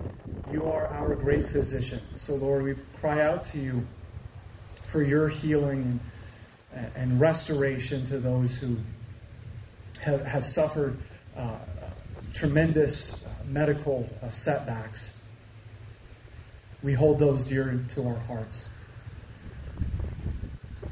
You 0.50 0.64
are 0.64 0.86
our 0.88 1.14
great 1.16 1.46
physician. 1.46 2.00
So, 2.12 2.34
Lord, 2.36 2.62
we 2.62 2.74
cry 2.94 3.20
out 3.20 3.44
to 3.44 3.58
you 3.58 3.86
for 4.84 5.02
your 5.02 5.28
healing 5.28 6.00
and, 6.96 7.20
restoration 7.20 8.04
to 8.04 8.18
those 8.18 8.58
who 8.58 8.76
have, 10.02 10.24
have 10.26 10.44
suffered 10.44 10.96
uh, 11.36 11.58
tremendous 12.34 13.26
medical 13.48 14.08
uh, 14.22 14.28
setbacks. 14.28 15.18
We 16.82 16.92
hold 16.92 17.18
those 17.18 17.44
dear 17.44 17.80
to 17.88 18.06
our 18.06 18.18
hearts. 18.18 18.68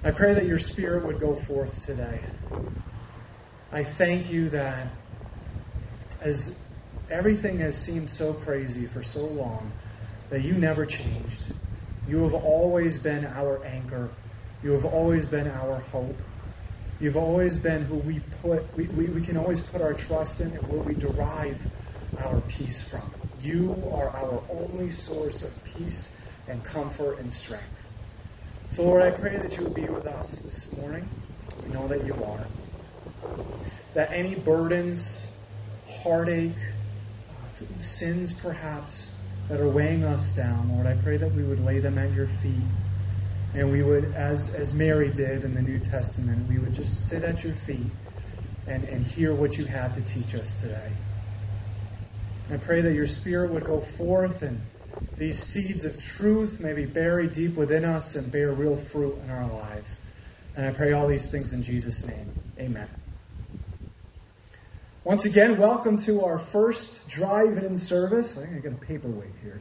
I 0.05 0.11
pray 0.11 0.35
that 0.35 0.47
your 0.47 0.59
spirit 0.59 1.05
would 1.05 1.20
go 1.20 1.35
forth 1.35 1.85
today. 1.85 2.20
I 3.73 3.83
thank 3.83 4.33
you 4.33 4.49
that 4.51 4.88
as 6.20 6.61
everything 7.11 7.59
has 7.59 7.77
seemed 7.77 8.11
so 8.11 8.33
crazy 8.33 8.87
for 8.87 9.03
so 9.03 9.25
long, 9.27 9.70
that 10.31 10.42
you 10.42 10.55
never 10.55 10.85
changed. 10.87 11.55
You 12.09 12.23
have 12.23 12.35
always 12.35 12.99
been 12.99 13.25
our 13.27 13.64
anchor. 13.64 14.11
You 14.64 14.72
have 14.72 14.87
always 14.87 15.27
been 15.27 15.46
our 15.46 15.77
hope. 15.77 16.18
You've 16.98 17.18
always 17.18 17.59
been 17.59 17.83
who 17.83 17.98
we 17.98 18.20
put, 18.40 18.64
we, 18.79 18.85
we, 18.85 19.09
we 19.09 19.20
can 19.20 19.37
always 19.37 19.61
put 19.61 19.83
our 19.83 19.92
trust 19.92 20.40
in 20.40 20.53
and 20.53 20.68
where 20.68 20.81
we 20.81 20.94
derive 20.94 21.66
our 22.24 22.40
peace 22.48 22.90
from. 22.90 23.11
You 23.42 23.77
are 23.92 24.09
our 24.09 24.42
only 24.48 24.88
source 24.88 25.42
of 25.42 25.62
peace 25.64 26.35
and 26.48 26.64
comfort 26.64 27.18
and 27.18 27.31
strength. 27.31 27.90
So, 28.68 28.85
Lord, 28.85 29.03
I 29.03 29.11
pray 29.11 29.37
that 29.37 29.55
you 29.59 29.64
would 29.64 29.74
be 29.74 29.85
with 29.85 30.07
us 30.07 30.40
this 30.40 30.74
morning. 30.79 31.07
We 31.62 31.68
know 31.68 31.87
that 31.88 32.07
you 32.07 32.14
are. 32.14 32.46
That 33.92 34.11
any 34.12 34.35
burdens, 34.35 35.29
heartache, 35.87 36.57
sins 37.81 38.33
perhaps 38.33 39.14
that 39.48 39.61
are 39.61 39.68
weighing 39.68 40.05
us 40.05 40.33
down, 40.33 40.70
Lord, 40.70 40.87
I 40.87 40.94
pray 40.94 41.18
that 41.18 41.33
we 41.33 41.42
would 41.42 41.61
lay 41.61 41.81
them 41.81 41.98
at 41.98 42.12
your 42.14 42.27
feet. 42.27 42.64
And 43.55 43.71
we 43.71 43.83
would, 43.83 44.05
as, 44.14 44.55
as 44.55 44.75
Mary 44.75 45.11
did 45.11 45.45
in 45.45 45.55
the 45.55 45.62
New 45.62 45.79
Testament, 45.79 46.49
we 46.49 46.59
would 46.59 46.75
just 46.75 47.09
sit 47.09 47.23
at 47.23 47.45
your 47.45 47.53
feet 47.53 47.87
and, 48.67 48.83
and 48.85 49.07
hear 49.07 49.33
what 49.35 49.59
you 49.59 49.64
have 49.67 49.93
to 49.93 50.05
teach 50.05 50.35
us 50.35 50.61
today. 50.61 50.90
I 52.53 52.57
pray 52.57 52.81
that 52.81 52.95
your 52.95 53.07
Spirit 53.07 53.51
would 53.53 53.64
go 53.64 53.81
forth 53.81 54.43
and 54.43 54.61
these 55.17 55.38
seeds 55.38 55.85
of 55.85 55.99
truth 56.01 56.61
may 56.61 56.73
be 56.73 56.87
buried 56.87 57.33
deep 57.33 57.55
within 57.55 57.85
us 57.85 58.17
and 58.17 58.31
bear 58.31 58.53
real 58.53 58.77
fruit 58.77 59.17
in 59.25 59.31
our 59.31 59.49
lives. 59.49 60.01
And 60.57 60.67
I 60.67 60.73
pray 60.73 60.93
all 60.93 61.07
these 61.07 61.31
things 61.31 61.53
in 61.53 61.62
Jesus' 61.62 62.07
name. 62.07 62.33
Amen. 62.59 62.88
Once 65.05 65.27
again, 65.27 65.59
welcome 65.59 65.97
to 65.99 66.23
our 66.23 66.38
first 66.38 67.11
drive 67.11 67.59
in 67.59 67.77
service. 67.77 68.38
I 68.38 68.47
think 68.47 68.64
I 68.64 68.69
got 68.71 68.83
a 68.83 68.87
paperweight 68.87 69.33
here. 69.43 69.61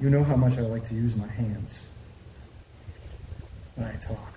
You 0.00 0.08
know 0.08 0.24
how 0.24 0.34
much 0.34 0.56
I 0.56 0.62
like 0.62 0.82
to 0.84 0.94
use 0.94 1.14
my 1.14 1.26
hands 1.26 1.86
when 3.74 3.86
I 3.86 3.92
talk. 3.96 4.32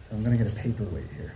So 0.00 0.16
I'm 0.16 0.24
going 0.24 0.36
to 0.36 0.42
get 0.42 0.52
a 0.52 0.56
paperweight 0.56 1.06
here. 1.16 1.32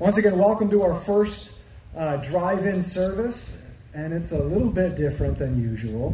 Once 0.00 0.18
again, 0.18 0.36
welcome 0.36 0.68
to 0.70 0.82
our 0.82 0.94
first 0.94 1.62
uh, 1.96 2.16
drive 2.16 2.64
in 2.64 2.82
service, 2.82 3.64
and 3.94 4.12
it's 4.12 4.32
a 4.32 4.42
little 4.42 4.70
bit 4.70 4.96
different 4.96 5.38
than 5.38 5.62
usual. 5.62 6.12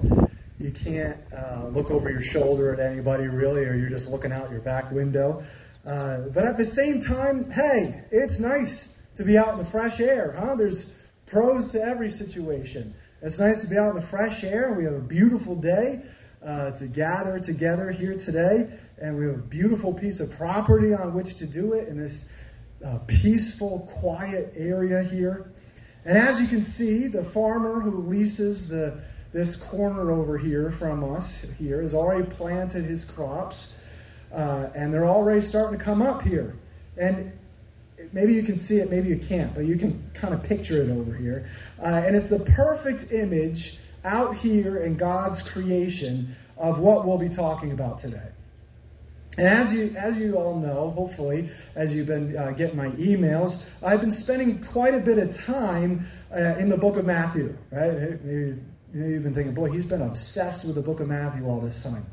You 0.65 0.73
can't 0.73 1.19
uh, 1.37 1.69
look 1.69 1.91
over 1.91 2.11
your 2.11 2.23
shoulder 2.23 2.73
at 2.73 2.81
anybody 2.81 3.27
really, 3.27 3.67
or 3.67 3.77
you're 3.77 3.91
just 3.91 4.11
looking 4.11 4.33
out 4.33 4.51
your 4.51 4.63
back 4.63 4.91
window. 4.91 5.43
Uh, 5.85 6.23
but 6.33 6.47
at 6.47 6.57
the 6.57 6.65
same 6.65 7.01
time, 7.01 7.51
hey, 7.51 8.03
it's 8.11 8.41
nice 8.41 9.07
to 9.17 9.25
be 9.25 9.37
out 9.37 9.53
in 9.53 9.59
the 9.59 9.65
fresh 9.67 10.01
air, 10.01 10.35
huh? 10.39 10.55
There's 10.55 11.07
pros 11.27 11.71
to 11.73 11.83
every 11.83 12.09
situation. 12.09 12.95
It's 13.21 13.39
nice 13.39 13.61
to 13.61 13.69
be 13.69 13.77
out 13.77 13.91
in 13.91 13.97
the 13.97 14.01
fresh 14.01 14.43
air. 14.43 14.73
We 14.73 14.85
have 14.85 14.95
a 14.95 15.01
beautiful 15.01 15.55
day 15.55 16.03
uh, 16.43 16.71
to 16.71 16.87
gather 16.87 17.39
together 17.39 17.91
here 17.91 18.15
today, 18.15 18.71
and 18.97 19.19
we 19.19 19.27
have 19.27 19.41
a 19.41 19.43
beautiful 19.43 19.93
piece 19.93 20.21
of 20.21 20.35
property 20.35 20.95
on 20.95 21.13
which 21.13 21.37
to 21.37 21.47
do 21.47 21.75
it 21.75 21.89
in 21.89 21.99
this 21.99 22.55
uh, 22.83 23.01
peaceful, 23.07 23.87
quiet 24.01 24.55
area 24.57 25.03
here. 25.03 25.53
And 26.07 26.17
as 26.17 26.41
you 26.41 26.49
can 26.49 26.63
see, 26.63 27.07
the 27.07 27.23
farmer 27.23 27.81
who 27.81 27.99
leases 27.99 28.67
the 28.67 28.99
this 29.35 29.57
corner 29.57 30.13
over 30.13 30.39
here 30.39 30.71
from 30.71 31.03
us 31.13 31.43
here 31.59 31.83
has 31.83 31.93
already 31.93 32.25
planted 32.25 32.85
his 32.85 33.05
crops, 33.05 34.01
uh, 34.33 34.71
and 34.77 34.95
they're 34.95 35.09
already 35.09 35.41
starting 35.41 35.77
to 35.77 35.85
come 35.85 36.01
up 36.01 36.23
here. 36.23 36.55
And 36.97 37.33
maybe 38.13 38.33
you 38.33 38.45
can 38.45 38.59
see 38.59 38.77
it, 38.77 38.93
maybe 38.93 39.09
you 39.09 39.19
can't, 39.19 39.53
but 39.53 39.65
you 39.65 39.77
can 39.77 40.09
kind 40.15 40.33
of 40.33 40.45
picture 40.45 40.81
it 40.81 40.89
over 40.89 41.13
here. 41.13 41.47
Uh, 41.83 42.05
and 42.07 42.15
it's 42.15 42.31
the 42.31 42.39
perfect 42.55 43.13
image 43.13 43.81
out 44.05 44.37
here 44.37 44.79
in 44.79 44.97
God's 44.97 45.43
creation 45.43 46.29
of 46.57 46.79
what 46.79 47.05
we'll 47.05 47.19
be 47.19 47.29
talking 47.29 47.73
about 47.73 47.99
today. 47.99 48.29
And 49.37 49.49
as 49.49 49.75
you, 49.75 49.91
as 49.99 50.21
you 50.21 50.37
all 50.37 50.61
know, 50.61 50.91
hopefully, 50.91 51.49
as 51.75 51.93
you've 51.93 52.07
been 52.07 52.37
uh, 52.37 52.53
getting 52.53 52.77
my 52.77 52.91
emails, 52.91 53.75
I've 53.83 54.01
been 54.01 54.13
spending 54.13 54.63
quite 54.63 54.95
a 54.95 55.01
bit 55.01 55.19
of 55.19 55.33
time 55.33 56.07
uh, 56.33 56.55
in 56.61 56.69
the 56.69 56.79
book 56.79 56.97
of 56.97 57.05
Matthew, 57.05 57.59
right? 57.73 58.25
Maybe, 58.25 58.61
you've 58.95 59.25
been 59.25 59.35
thinking, 59.35 59.55
boy, 59.55 59.71
he's 59.71 59.87
been 59.87 60.03
obsessed 60.03 60.65
with 60.67 60.77
the 60.77 60.83
book 60.83 61.01
of 61.01 61.09
Matthew 61.09 61.47
all 61.47 61.61
this 61.61 61.83
time. 61.83 62.07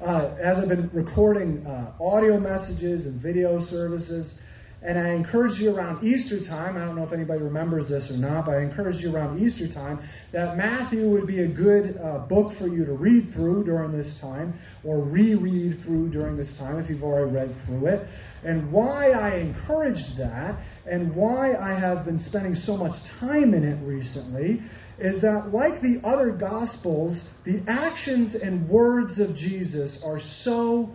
Uh, 0.00 0.30
as 0.40 0.60
I've 0.60 0.68
been 0.68 0.88
recording 0.92 1.66
uh, 1.66 1.92
audio 2.00 2.38
messages 2.38 3.06
and 3.06 3.20
video 3.20 3.58
services, 3.58 4.40
and 4.80 4.96
I 4.96 5.14
encourage 5.14 5.58
you 5.58 5.74
around 5.74 6.04
Easter 6.04 6.38
time, 6.38 6.76
I 6.76 6.84
don't 6.84 6.94
know 6.94 7.02
if 7.02 7.12
anybody 7.12 7.42
remembers 7.42 7.88
this 7.88 8.16
or 8.16 8.18
not, 8.18 8.46
but 8.46 8.54
I 8.54 8.62
encourage 8.62 9.02
you 9.02 9.12
around 9.12 9.40
Easter 9.40 9.66
time 9.66 9.98
that 10.30 10.56
Matthew 10.56 11.08
would 11.08 11.26
be 11.26 11.40
a 11.40 11.48
good 11.48 11.96
uh, 11.98 12.20
book 12.20 12.52
for 12.52 12.68
you 12.68 12.86
to 12.86 12.92
read 12.92 13.22
through 13.26 13.64
during 13.64 13.90
this 13.90 14.16
time 14.16 14.52
or 14.84 15.00
reread 15.00 15.74
through 15.74 16.10
during 16.10 16.36
this 16.36 16.56
time 16.56 16.78
if 16.78 16.88
you've 16.88 17.02
already 17.02 17.32
read 17.32 17.52
through 17.52 17.86
it. 17.86 18.06
And 18.44 18.70
why 18.70 19.10
I 19.10 19.38
encouraged 19.38 20.16
that 20.18 20.60
and 20.86 21.12
why 21.12 21.54
I 21.56 21.74
have 21.74 22.04
been 22.04 22.18
spending 22.18 22.54
so 22.54 22.76
much 22.76 23.02
time 23.02 23.54
in 23.54 23.64
it 23.64 23.80
recently 23.82 24.60
is 24.98 25.20
that, 25.22 25.52
like 25.52 25.80
the 25.80 26.00
other 26.04 26.30
Gospels, 26.30 27.34
the 27.44 27.62
actions 27.68 28.34
and 28.34 28.68
words 28.68 29.20
of 29.20 29.34
Jesus 29.34 30.04
are 30.04 30.18
so 30.18 30.90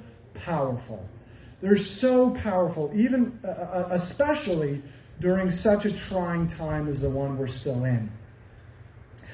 powerful. 0.45 1.07
They're 1.61 1.77
so 1.77 2.31
powerful, 2.35 2.91
even 2.93 3.39
uh, 3.43 3.47
uh, 3.47 3.87
especially 3.91 4.81
during 5.19 5.49
such 5.49 5.85
a 5.85 5.93
trying 5.93 6.47
time 6.47 6.87
as 6.87 7.01
the 7.01 7.09
one 7.09 7.37
we're 7.37 7.47
still 7.47 7.85
in. 7.85 8.11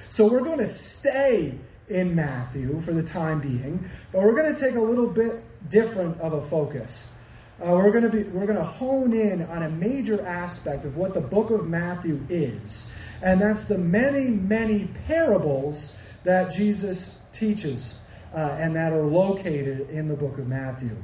So 0.09 0.29
we're 0.29 0.43
going 0.43 0.59
to 0.59 0.67
stay 0.67 1.57
in 1.89 2.13
Matthew 2.13 2.79
for 2.79 2.93
the 2.93 3.01
time 3.01 3.41
being, 3.41 3.83
but 4.11 4.21
we're 4.21 4.35
going 4.35 4.53
to 4.53 4.59
take 4.59 4.75
a 4.75 4.81
little 4.81 5.07
bit 5.07 5.41
different 5.69 6.19
of 6.21 6.33
a 6.33 6.41
focus. 6.41 7.15
Uh, 7.61 7.71
we're 7.71 7.91
going 7.91 8.09
to 8.09 8.09
be 8.09 8.23
we're 8.29 8.45
going 8.45 8.57
to 8.57 8.63
hone 8.63 9.11
in 9.11 9.41
on 9.47 9.63
a 9.63 9.69
major 9.69 10.23
aspect 10.25 10.85
of 10.85 10.97
what 10.97 11.13
the 11.13 11.21
book 11.21 11.49
of 11.49 11.67
Matthew 11.67 12.23
is, 12.29 12.91
and 13.21 13.41
that's 13.41 13.65
the 13.65 13.77
many 13.77 14.27
many 14.29 14.87
parables 15.07 16.17
that 16.23 16.51
Jesus 16.51 17.21
teaches 17.31 18.05
uh, 18.33 18.57
and 18.59 18.75
that 18.75 18.93
are 18.93 19.03
located 19.03 19.89
in 19.89 20.07
the 20.07 20.15
book 20.15 20.37
of 20.37 20.47
Matthew. 20.47 20.95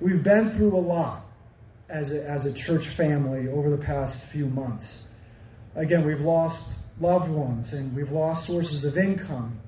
We've 0.00 0.22
been 0.22 0.46
through 0.46 0.76
a 0.76 0.80
lot 0.80 1.22
as 1.88 2.12
a, 2.12 2.28
as 2.28 2.46
a 2.46 2.52
church 2.52 2.88
family 2.88 3.48
over 3.48 3.70
the 3.70 3.78
past 3.78 4.32
few 4.32 4.46
months. 4.46 5.08
Again, 5.74 6.04
we've 6.04 6.20
lost 6.20 6.78
loved 6.98 7.30
ones 7.30 7.72
and 7.72 7.94
we've 7.94 8.10
lost 8.10 8.46
sources 8.46 8.84
of 8.84 8.96
income. 8.96 9.58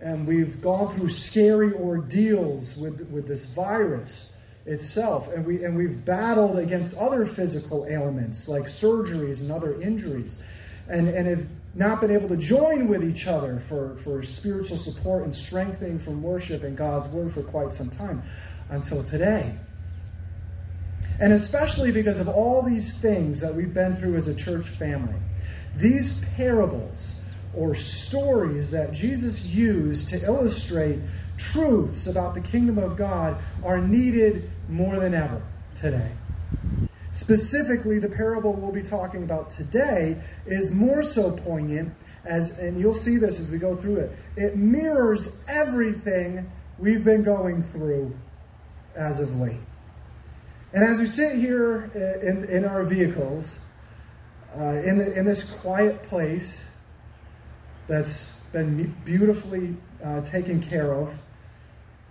And 0.00 0.26
we've 0.26 0.60
gone 0.60 0.88
through 0.88 1.08
scary 1.08 1.72
ordeals 1.72 2.76
with, 2.76 3.08
with 3.10 3.26
this 3.26 3.46
virus 3.54 4.32
itself. 4.64 5.32
And, 5.32 5.44
we, 5.44 5.64
and 5.64 5.76
we've 5.76 6.04
battled 6.04 6.58
against 6.58 6.96
other 6.96 7.24
physical 7.24 7.86
ailments 7.86 8.48
like 8.48 8.64
surgeries 8.64 9.42
and 9.42 9.50
other 9.50 9.80
injuries. 9.80 10.46
And, 10.88 11.08
and 11.08 11.28
have 11.28 11.46
not 11.74 12.00
been 12.00 12.10
able 12.10 12.28
to 12.28 12.36
join 12.36 12.88
with 12.88 13.04
each 13.04 13.26
other 13.26 13.58
for, 13.58 13.94
for 13.96 14.22
spiritual 14.22 14.76
support 14.76 15.22
and 15.22 15.34
strengthening 15.34 15.98
from 15.98 16.22
worship 16.22 16.62
and 16.62 16.76
God's 16.76 17.08
word 17.08 17.30
for 17.30 17.42
quite 17.42 17.72
some 17.72 17.90
time 17.90 18.22
until 18.70 19.02
today. 19.02 19.54
And 21.20 21.32
especially 21.32 21.92
because 21.92 22.20
of 22.20 22.28
all 22.28 22.62
these 22.62 23.00
things 23.00 23.40
that 23.40 23.54
we've 23.54 23.74
been 23.74 23.94
through 23.94 24.14
as 24.14 24.28
a 24.28 24.34
church 24.34 24.68
family. 24.68 25.14
These 25.76 26.34
parables 26.34 27.20
or 27.54 27.74
stories 27.74 28.70
that 28.70 28.92
Jesus 28.92 29.54
used 29.54 30.08
to 30.08 30.24
illustrate 30.24 30.98
truths 31.36 32.06
about 32.06 32.34
the 32.34 32.40
kingdom 32.40 32.78
of 32.78 32.96
God 32.96 33.36
are 33.64 33.80
needed 33.80 34.48
more 34.68 34.98
than 34.98 35.14
ever 35.14 35.42
today. 35.74 36.12
Specifically, 37.18 37.98
the 37.98 38.08
parable 38.08 38.52
we'll 38.52 38.70
be 38.70 38.80
talking 38.80 39.24
about 39.24 39.50
today 39.50 40.22
is 40.46 40.72
more 40.72 41.02
so 41.02 41.32
poignant 41.32 41.92
as, 42.24 42.60
and 42.60 42.78
you'll 42.78 42.94
see 42.94 43.16
this 43.16 43.40
as 43.40 43.50
we 43.50 43.58
go 43.58 43.74
through 43.74 43.96
it, 43.96 44.12
it 44.36 44.56
mirrors 44.56 45.44
everything 45.48 46.48
we've 46.78 47.04
been 47.04 47.24
going 47.24 47.60
through 47.60 48.16
as 48.94 49.18
of 49.18 49.34
late. 49.34 49.64
And 50.72 50.84
as 50.84 51.00
we 51.00 51.06
sit 51.06 51.34
here 51.34 51.90
in, 52.22 52.44
in 52.44 52.64
our 52.64 52.84
vehicles, 52.84 53.66
uh, 54.56 54.80
in, 54.84 55.00
in 55.00 55.24
this 55.24 55.60
quiet 55.60 56.04
place, 56.04 56.72
that's 57.88 58.44
been 58.52 58.94
beautifully 59.04 59.74
uh, 60.04 60.20
taken 60.20 60.62
care 60.62 60.94
of, 60.94 61.20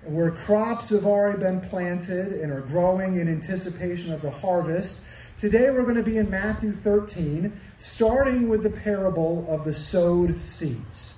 where 0.07 0.31
crops 0.31 0.89
have 0.89 1.05
already 1.05 1.39
been 1.39 1.59
planted 1.59 2.33
and 2.33 2.51
are 2.51 2.61
growing 2.61 3.17
in 3.17 3.27
anticipation 3.27 4.13
of 4.13 4.21
the 4.21 4.31
harvest. 4.31 5.37
Today 5.37 5.69
we're 5.69 5.83
going 5.83 5.95
to 5.95 6.03
be 6.03 6.17
in 6.17 6.29
Matthew 6.29 6.71
13, 6.71 7.51
starting 7.77 8.47
with 8.47 8.63
the 8.63 8.69
parable 8.69 9.45
of 9.49 9.63
the 9.63 9.73
sowed 9.73 10.41
seeds. 10.41 11.17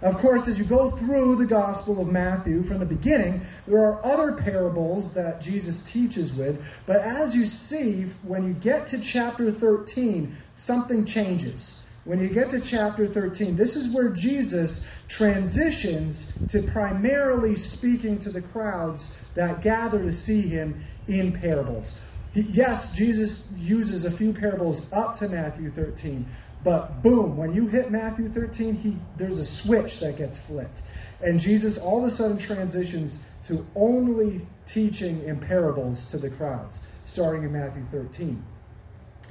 Of 0.00 0.16
course, 0.16 0.48
as 0.48 0.58
you 0.58 0.64
go 0.64 0.90
through 0.90 1.36
the 1.36 1.46
Gospel 1.46 2.00
of 2.00 2.10
Matthew 2.10 2.64
from 2.64 2.80
the 2.80 2.86
beginning, 2.86 3.42
there 3.68 3.84
are 3.84 4.04
other 4.04 4.32
parables 4.32 5.12
that 5.12 5.40
Jesus 5.40 5.80
teaches 5.80 6.34
with. 6.34 6.82
But 6.86 7.02
as 7.02 7.36
you 7.36 7.44
see, 7.44 8.04
when 8.24 8.42
you 8.42 8.54
get 8.54 8.88
to 8.88 9.00
chapter 9.00 9.52
13, 9.52 10.34
something 10.56 11.04
changes. 11.04 11.81
When 12.04 12.20
you 12.20 12.28
get 12.28 12.50
to 12.50 12.60
chapter 12.60 13.06
13, 13.06 13.54
this 13.54 13.76
is 13.76 13.94
where 13.94 14.10
Jesus 14.10 15.02
transitions 15.06 16.36
to 16.48 16.62
primarily 16.62 17.54
speaking 17.54 18.18
to 18.20 18.30
the 18.30 18.42
crowds 18.42 19.24
that 19.34 19.62
gather 19.62 20.02
to 20.02 20.10
see 20.10 20.42
him 20.42 20.74
in 21.06 21.32
parables. 21.32 22.12
Yes, 22.34 22.96
Jesus 22.96 23.56
uses 23.60 24.04
a 24.04 24.10
few 24.10 24.32
parables 24.32 24.90
up 24.92 25.14
to 25.16 25.28
Matthew 25.28 25.68
13, 25.68 26.26
but 26.64 27.02
boom, 27.02 27.36
when 27.36 27.52
you 27.52 27.68
hit 27.68 27.90
Matthew 27.90 28.26
13, 28.26 28.74
he, 28.74 28.96
there's 29.16 29.38
a 29.38 29.44
switch 29.44 30.00
that 30.00 30.16
gets 30.16 30.44
flipped. 30.44 30.82
And 31.20 31.38
Jesus 31.38 31.78
all 31.78 31.98
of 31.98 32.04
a 32.04 32.10
sudden 32.10 32.38
transitions 32.38 33.28
to 33.44 33.64
only 33.76 34.40
teaching 34.66 35.22
in 35.24 35.38
parables 35.38 36.04
to 36.06 36.18
the 36.18 36.30
crowds, 36.30 36.80
starting 37.04 37.44
in 37.44 37.52
Matthew 37.52 37.82
13. 37.82 38.42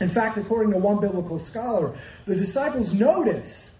In 0.02 0.10
fact, 0.10 0.36
according 0.38 0.74
to 0.74 0.80
one 0.80 1.00
biblical 1.00 1.38
scholar, 1.38 1.96
the 2.26 2.36
disciples 2.36 2.94
notice, 2.94 3.80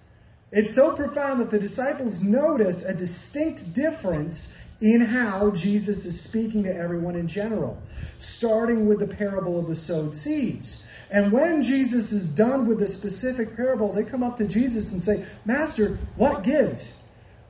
it's 0.52 0.74
so 0.74 0.96
profound 0.96 1.42
that 1.42 1.50
the 1.50 1.60
disciples 1.60 2.22
notice 2.22 2.86
a 2.86 2.96
distinct 2.96 3.74
difference 3.74 4.68
in 4.82 5.02
how 5.02 5.52
Jesus 5.52 6.06
is 6.06 6.22
speaking 6.22 6.64
to 6.64 6.76
everyone 6.76 7.16
in 7.16 7.28
general, 7.28 7.82
starting 8.20 8.88
with 8.88 9.00
the 9.00 9.08
parable 9.08 9.60
of 9.60 9.68
the 9.68 9.76
sowed 9.76 10.16
seeds. 10.16 11.06
And 11.12 11.32
when 11.32 11.62
Jesus 11.62 12.12
is 12.12 12.32
done 12.32 12.68
with 12.68 12.80
the 12.80 12.88
specific 12.88 13.56
parable, 13.56 13.92
they 13.92 14.04
come 14.04 14.24
up 14.24 14.36
to 14.38 14.48
Jesus 14.48 14.92
and 14.92 15.02
say, 15.02 15.26
Master, 15.46 15.98
what 16.18 16.44
gives? 16.44 17.04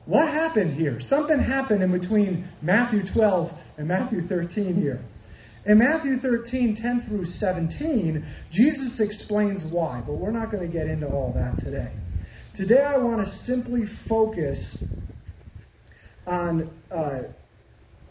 What 0.04 0.28
happened 0.28 0.72
here? 0.72 0.98
Something 0.98 1.38
happened 1.38 1.82
in 1.82 1.92
between 1.92 2.48
Matthew 2.60 3.02
12 3.02 3.52
and 3.78 3.86
Matthew 3.86 4.20
13 4.20 4.74
here. 4.74 5.04
In 5.64 5.78
Matthew 5.78 6.16
13, 6.16 6.74
10 6.74 7.00
through 7.00 7.24
17, 7.24 8.24
Jesus 8.50 9.00
explains 9.00 9.64
why, 9.64 10.02
but 10.04 10.14
we're 10.14 10.32
not 10.32 10.50
going 10.50 10.66
to 10.66 10.72
get 10.72 10.88
into 10.88 11.06
all 11.06 11.32
that 11.34 11.56
today. 11.56 11.92
Today, 12.52 12.82
I 12.82 12.98
want 12.98 13.20
to 13.20 13.26
simply 13.26 13.84
focus 13.84 14.82
on 16.26 16.68
uh, 16.90 17.22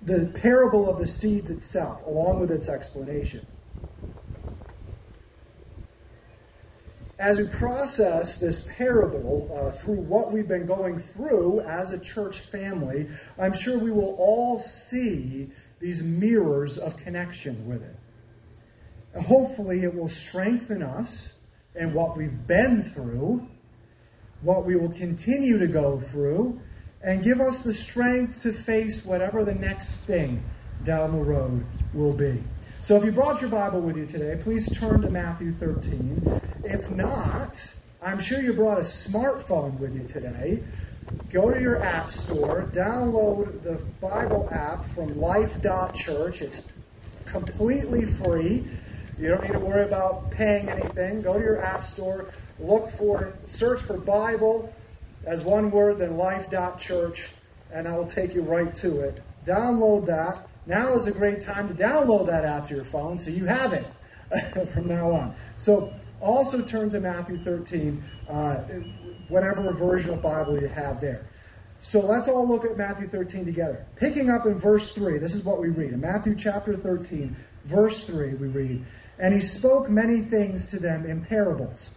the 0.01 0.31
parable 0.41 0.89
of 0.89 0.97
the 0.97 1.05
seeds 1.05 1.49
itself, 1.49 2.05
along 2.05 2.39
with 2.39 2.51
its 2.51 2.69
explanation. 2.69 3.45
as 7.21 7.37
we 7.37 7.45
process 7.45 8.37
this 8.37 8.75
parable 8.75 9.47
uh, 9.53 9.69
through 9.69 10.01
what 10.01 10.33
we've 10.33 10.47
been 10.47 10.65
going 10.65 10.97
through 10.97 11.61
as 11.61 11.93
a 11.93 11.99
church 11.99 12.39
family, 12.39 13.05
I'm 13.39 13.53
sure 13.53 13.77
we 13.77 13.91
will 13.91 14.15
all 14.17 14.57
see 14.57 15.49
these 15.81 16.03
mirrors 16.03 16.77
of 16.77 16.95
connection 16.97 17.67
with 17.67 17.83
it. 17.83 17.95
Hopefully, 19.23 19.83
it 19.83 19.93
will 19.93 20.07
strengthen 20.07 20.81
us 20.81 21.39
in 21.75 21.93
what 21.93 22.15
we've 22.15 22.47
been 22.47 22.81
through, 22.81 23.47
what 24.41 24.65
we 24.65 24.75
will 24.75 24.91
continue 24.91 25.57
to 25.57 25.67
go 25.67 25.99
through, 25.99 26.59
and 27.03 27.23
give 27.23 27.41
us 27.41 27.61
the 27.61 27.73
strength 27.73 28.41
to 28.43 28.53
face 28.53 29.05
whatever 29.05 29.43
the 29.43 29.55
next 29.55 30.05
thing 30.05 30.43
down 30.83 31.11
the 31.11 31.17
road 31.17 31.65
will 31.93 32.13
be. 32.13 32.41
So 32.81 32.95
if 32.95 33.03
you 33.05 33.11
brought 33.11 33.41
your 33.41 33.49
Bible 33.49 33.81
with 33.81 33.97
you 33.97 34.05
today, 34.05 34.39
please 34.41 34.69
turn 34.77 35.01
to 35.01 35.09
Matthew 35.09 35.51
13. 35.51 36.41
If 36.63 36.89
not, 36.89 37.73
I'm 38.01 38.17
sure 38.17 38.39
you 38.39 38.53
brought 38.53 38.77
a 38.77 38.81
smartphone 38.81 39.77
with 39.77 39.95
you 39.95 40.03
today. 40.03 40.63
Go 41.29 41.51
to 41.51 41.59
your 41.59 41.81
app 41.81 42.09
store, 42.09 42.69
download 42.71 43.61
the 43.61 43.83
Bible 43.99 44.49
app 44.51 44.83
from 44.83 45.17
life.church. 45.19 46.41
It's 46.41 46.73
completely 47.25 48.05
free. 48.05 48.63
You 49.17 49.29
don't 49.29 49.43
need 49.43 49.53
to 49.53 49.59
worry 49.59 49.85
about 49.85 50.31
paying 50.31 50.69
anything. 50.69 51.21
Go 51.21 51.33
to 51.37 51.39
your 51.39 51.63
app 51.63 51.83
store, 51.83 52.29
look 52.59 52.89
for, 52.89 53.33
search 53.45 53.81
for 53.81 53.97
Bible 53.97 54.73
as 55.25 55.45
one 55.45 55.71
word, 55.71 55.99
then 55.99 56.17
life.church, 56.17 57.29
and 57.71 57.87
I 57.87 57.97
will 57.97 58.05
take 58.05 58.33
you 58.33 58.41
right 58.41 58.73
to 58.75 59.01
it. 59.01 59.21
Download 59.45 60.05
that 60.07 60.47
now 60.65 60.93
is 60.93 61.07
a 61.07 61.11
great 61.11 61.39
time 61.39 61.67
to 61.67 61.73
download 61.73 62.27
that 62.27 62.45
app 62.45 62.65
to 62.65 62.75
your 62.75 62.83
phone 62.83 63.17
so 63.17 63.31
you 63.31 63.45
have 63.45 63.73
it 63.73 63.89
from 64.67 64.87
now 64.87 65.11
on. 65.11 65.33
So 65.57 65.91
also 66.19 66.61
turn 66.61 66.89
to 66.91 66.99
Matthew 66.99 67.37
13, 67.37 68.01
uh, 68.29 68.63
whatever 69.31 69.71
version 69.73 70.13
of 70.13 70.21
Bible 70.21 70.59
you 70.59 70.67
have 70.67 70.99
there. 71.01 71.25
So 71.79 71.99
let's 72.05 72.29
all 72.29 72.47
look 72.47 72.63
at 72.63 72.77
Matthew 72.77 73.07
13 73.07 73.45
together. 73.45 73.87
Picking 73.95 74.29
up 74.29 74.45
in 74.45 74.59
verse 74.59 74.91
3, 74.91 75.17
this 75.17 75.33
is 75.33 75.43
what 75.43 75.59
we 75.59 75.69
read. 75.69 75.93
In 75.93 76.01
Matthew 76.01 76.35
chapter 76.35 76.75
13, 76.75 77.35
verse 77.65 78.03
3, 78.03 78.35
we 78.35 78.47
read, 78.47 78.83
And 79.17 79.33
he 79.33 79.39
spoke 79.39 79.89
many 79.89 80.19
things 80.19 80.69
to 80.71 80.79
them 80.79 81.05
in 81.05 81.21
parables 81.21 81.91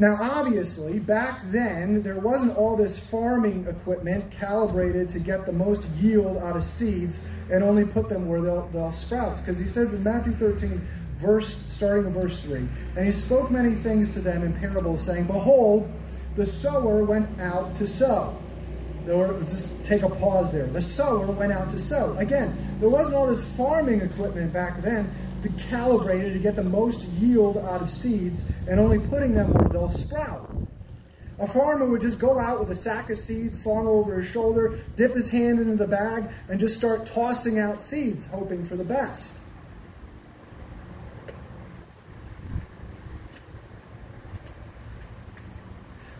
now, 0.00 0.16
obviously, 0.18 0.98
back 0.98 1.42
then, 1.52 2.00
there 2.00 2.18
wasn't 2.18 2.56
all 2.56 2.74
this 2.74 2.98
farming 2.98 3.66
equipment 3.68 4.30
calibrated 4.30 5.10
to 5.10 5.18
get 5.18 5.44
the 5.44 5.52
most 5.52 5.90
yield 5.96 6.38
out 6.38 6.56
of 6.56 6.62
seeds 6.62 7.42
and 7.52 7.62
only 7.62 7.84
put 7.84 8.08
them 8.08 8.26
where 8.26 8.40
they'll, 8.40 8.66
they'll 8.68 8.92
sprout. 8.92 9.36
Because 9.36 9.58
he 9.58 9.66
says 9.66 9.92
in 9.92 10.02
Matthew 10.02 10.32
13, 10.32 10.80
verse, 11.20 11.58
starting 11.72 12.06
in 12.06 12.10
verse 12.12 12.40
3, 12.40 12.66
And 12.96 13.04
he 13.04 13.10
spoke 13.10 13.50
many 13.50 13.72
things 13.72 14.14
to 14.14 14.20
them 14.20 14.42
in 14.42 14.52
parables, 14.52 15.02
saying, 15.02 15.26
Behold, 15.26 15.90
the 16.34 16.44
sower 16.44 17.04
went 17.04 17.40
out 17.40 17.74
to 17.76 17.86
sow. 17.86 18.36
Or 19.08 19.38
just 19.40 19.82
take 19.82 20.02
a 20.02 20.08
pause 20.08 20.52
there. 20.52 20.66
The 20.66 20.80
sower 20.80 21.30
went 21.32 21.52
out 21.52 21.70
to 21.70 21.78
sow. 21.78 22.16
Again, 22.18 22.56
there 22.80 22.88
wasn't 22.88 23.16
all 23.16 23.26
this 23.26 23.56
farming 23.56 24.02
equipment 24.02 24.52
back 24.52 24.82
then 24.82 25.10
to 25.42 25.48
calibrated 25.70 26.34
to 26.34 26.38
get 26.38 26.54
the 26.54 26.62
most 26.62 27.08
yield 27.08 27.56
out 27.58 27.80
of 27.80 27.88
seeds 27.90 28.52
and 28.68 28.78
only 28.78 28.98
putting 28.98 29.34
them 29.34 29.52
where 29.52 29.68
they'll 29.68 29.88
sprout. 29.88 30.54
A 31.38 31.46
farmer 31.46 31.86
would 31.86 32.02
just 32.02 32.20
go 32.20 32.38
out 32.38 32.60
with 32.60 32.68
a 32.70 32.74
sack 32.74 33.08
of 33.08 33.16
seeds 33.16 33.62
slung 33.62 33.86
over 33.86 34.16
his 34.18 34.30
shoulder, 34.30 34.74
dip 34.94 35.14
his 35.14 35.30
hand 35.30 35.58
into 35.58 35.74
the 35.74 35.88
bag, 35.88 36.28
and 36.50 36.60
just 36.60 36.76
start 36.76 37.06
tossing 37.06 37.58
out 37.58 37.80
seeds, 37.80 38.26
hoping 38.26 38.62
for 38.62 38.76
the 38.76 38.84
best. 38.84 39.42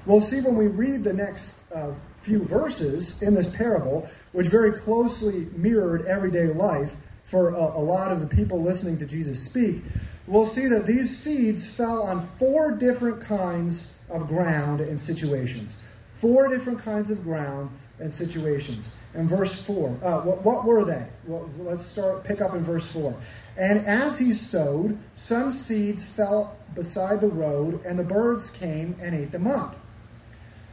We'll 0.06 0.20
see 0.20 0.40
when 0.40 0.56
we 0.56 0.66
read 0.66 1.04
the 1.04 1.12
next 1.12 1.70
uh, 1.72 1.92
few 2.16 2.42
verses 2.42 3.20
in 3.22 3.34
this 3.34 3.54
parable, 3.54 4.08
which 4.32 4.48
very 4.48 4.72
closely 4.72 5.48
mirrored 5.56 6.06
everyday 6.06 6.46
life, 6.46 6.96
for 7.30 7.50
a, 7.50 7.78
a 7.78 7.82
lot 7.82 8.10
of 8.10 8.20
the 8.20 8.26
people 8.26 8.60
listening 8.60 8.98
to 8.98 9.06
Jesus 9.06 9.42
speak, 9.42 9.82
we'll 10.26 10.46
see 10.46 10.66
that 10.66 10.84
these 10.84 11.16
seeds 11.16 11.64
fell 11.70 12.02
on 12.02 12.20
four 12.20 12.72
different 12.72 13.20
kinds 13.20 14.02
of 14.10 14.26
ground 14.26 14.80
and 14.80 15.00
situations. 15.00 15.76
Four 16.06 16.48
different 16.48 16.80
kinds 16.80 17.10
of 17.10 17.22
ground 17.22 17.70
and 18.00 18.12
situations. 18.12 18.90
In 19.14 19.28
verse 19.28 19.66
4, 19.66 19.88
uh, 20.02 20.20
what, 20.22 20.42
what, 20.42 20.64
were 20.64 20.84
they? 20.84 21.06
Well, 21.26 21.48
let's 21.58 21.84
start, 21.84 22.24
pick 22.24 22.40
up 22.40 22.52
in 22.52 22.62
verse 22.62 22.86
4. 22.88 23.16
And 23.56 23.86
as 23.86 24.18
he 24.18 24.32
sowed, 24.32 24.98
some 25.14 25.50
seeds 25.50 26.04
fell 26.04 26.56
beside 26.74 27.20
the 27.20 27.28
road, 27.28 27.80
and 27.86 27.98
the 27.98 28.04
birds 28.04 28.50
came 28.50 28.96
and 29.00 29.14
ate 29.14 29.30
them 29.30 29.46
up. 29.46 29.76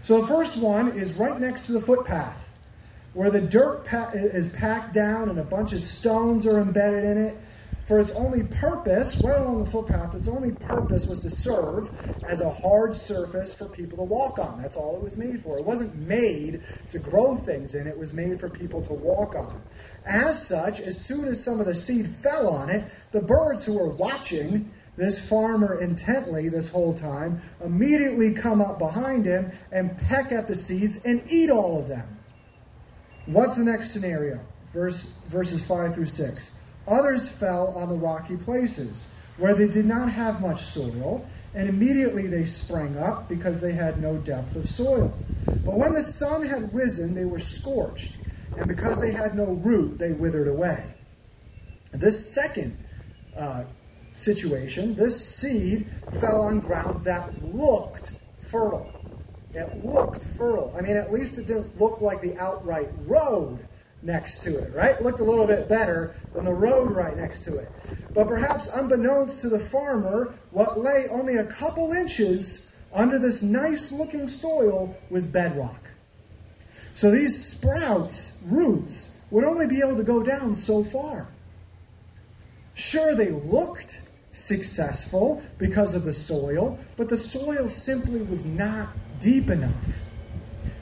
So 0.07 0.21
the 0.21 0.27
first 0.27 0.55
one 0.55 0.87
is 0.87 1.15
right 1.15 1.37
next 1.37 1.65
to 1.65 1.73
the 1.73 1.81
footpath 1.81 2.49
where 3.11 3.29
the 3.29 3.41
dirt 3.41 3.83
pa- 3.83 4.09
is 4.13 4.47
packed 4.47 4.93
down 4.93 5.27
and 5.27 5.37
a 5.37 5.43
bunch 5.43 5.73
of 5.73 5.81
stones 5.81 6.47
are 6.47 6.61
embedded 6.61 7.03
in 7.03 7.17
it 7.17 7.37
for 7.83 7.99
its 7.99 8.11
only 8.11 8.43
purpose, 8.43 9.21
right 9.21 9.39
along 9.39 9.59
the 9.59 9.69
footpath, 9.69 10.13
its 10.13 10.27
only 10.27 10.51
purpose 10.51 11.07
was 11.07 11.21
to 11.21 11.29
serve 11.29 11.89
as 12.27 12.39
a 12.39 12.49
hard 12.49 12.93
surface 12.93 13.53
for 13.53 13.65
people 13.65 13.97
to 13.97 14.03
walk 14.03 14.39
on. 14.39 14.61
That's 14.61 14.75
all 14.77 14.97
it 14.97 15.03
was 15.03 15.17
made 15.17 15.39
for. 15.39 15.57
It 15.57 15.65
wasn't 15.65 15.95
made 15.95 16.61
to 16.89 16.99
grow 16.99 17.35
things 17.35 17.75
in, 17.75 17.87
it 17.87 17.97
was 17.97 18.13
made 18.13 18.41
for 18.41 18.49
people 18.49 18.81
to 18.83 18.93
walk 18.93 19.35
on. 19.35 19.61
As 20.05 20.45
such, 20.45 20.81
as 20.81 20.99
soon 20.99 21.29
as 21.29 21.41
some 21.41 21.61
of 21.61 21.65
the 21.65 21.75
seed 21.75 22.07
fell 22.07 22.49
on 22.49 22.69
it, 22.69 22.83
the 23.11 23.21
birds 23.21 23.65
who 23.65 23.77
were 23.77 23.89
watching 23.89 24.69
this 24.97 25.29
farmer 25.29 25.79
intently 25.79 26.49
this 26.49 26.69
whole 26.69 26.93
time 26.93 27.39
immediately 27.63 28.33
come 28.33 28.59
up 28.59 28.79
behind 28.79 29.25
him 29.25 29.51
and 29.71 29.97
peck 29.97 30.31
at 30.31 30.47
the 30.47 30.55
seeds 30.55 31.05
and 31.05 31.21
eat 31.29 31.49
all 31.49 31.79
of 31.79 31.87
them. 31.87 32.17
What's 33.27 33.57
the 33.57 33.63
next 33.63 33.91
scenario? 33.91 34.39
Verse, 34.65 35.17
verses 35.27 35.65
5 35.65 35.95
through 35.95 36.05
6. 36.05 36.51
Others 36.87 37.29
fell 37.29 37.67
on 37.69 37.89
the 37.89 37.95
rocky 37.95 38.37
places, 38.37 39.13
where 39.37 39.53
they 39.53 39.67
did 39.67 39.85
not 39.85 40.09
have 40.09 40.41
much 40.41 40.59
soil, 40.59 41.25
and 41.53 41.67
immediately 41.67 42.27
they 42.27 42.45
sprang 42.45 42.97
up 42.97 43.27
because 43.27 43.59
they 43.61 43.73
had 43.73 44.01
no 44.01 44.17
depth 44.17 44.55
of 44.55 44.67
soil. 44.67 45.13
But 45.65 45.75
when 45.75 45.93
the 45.93 46.01
sun 46.01 46.43
had 46.43 46.73
risen, 46.73 47.13
they 47.13 47.25
were 47.25 47.39
scorched, 47.39 48.19
and 48.57 48.67
because 48.67 49.01
they 49.01 49.11
had 49.11 49.35
no 49.35 49.53
root, 49.53 49.97
they 49.99 50.13
withered 50.13 50.47
away. 50.47 50.83
This 51.91 52.33
second 52.33 52.77
uh, 53.37 53.65
situation, 54.17 54.95
this 54.95 55.23
seed 55.23 55.87
fell 56.19 56.41
on 56.41 56.59
ground 56.59 57.03
that 57.03 57.31
looked 57.53 58.13
fertile. 58.39 58.91
It 59.53 59.85
looked 59.85 60.23
fertile. 60.23 60.73
I 60.77 60.81
mean, 60.81 60.97
at 60.97 61.11
least 61.11 61.37
it 61.37 61.47
didn't 61.47 61.79
look 61.79 62.01
like 62.01 62.21
the 62.21 62.37
outright 62.37 62.89
road 63.05 63.59
next 64.03 64.39
to 64.43 64.57
it, 64.57 64.73
right? 64.73 64.95
It 64.95 65.01
looked 65.01 65.19
a 65.19 65.23
little 65.23 65.45
bit 65.45 65.67
better 65.67 66.15
than 66.33 66.45
the 66.45 66.53
road 66.53 66.91
right 66.91 67.15
next 67.15 67.41
to 67.41 67.57
it. 67.57 67.69
But 68.13 68.27
perhaps 68.27 68.69
unbeknownst 68.69 69.41
to 69.41 69.49
the 69.49 69.59
farmer, 69.59 70.33
what 70.51 70.79
lay 70.79 71.07
only 71.09 71.37
a 71.37 71.45
couple 71.45 71.91
inches 71.91 72.75
under 72.93 73.19
this 73.19 73.43
nice 73.43 73.91
looking 73.91 74.27
soil 74.27 74.95
was 75.09 75.27
bedrock. 75.27 75.81
So 76.93 77.11
these 77.11 77.37
sprouts, 77.37 78.41
roots, 78.45 79.21
would 79.29 79.43
only 79.43 79.67
be 79.67 79.81
able 79.81 79.97
to 79.97 80.03
go 80.03 80.23
down 80.23 80.55
so 80.55 80.83
far. 80.83 81.29
Sure, 82.73 83.15
they 83.15 83.29
looked 83.29 84.06
successful 84.37 85.41
because 85.57 85.95
of 85.95 86.03
the 86.03 86.13
soil, 86.13 86.77
but 86.95 87.09
the 87.09 87.17
soil 87.17 87.67
simply 87.67 88.21
was 88.21 88.45
not 88.45 88.89
deep 89.19 89.49
enough. 89.49 90.03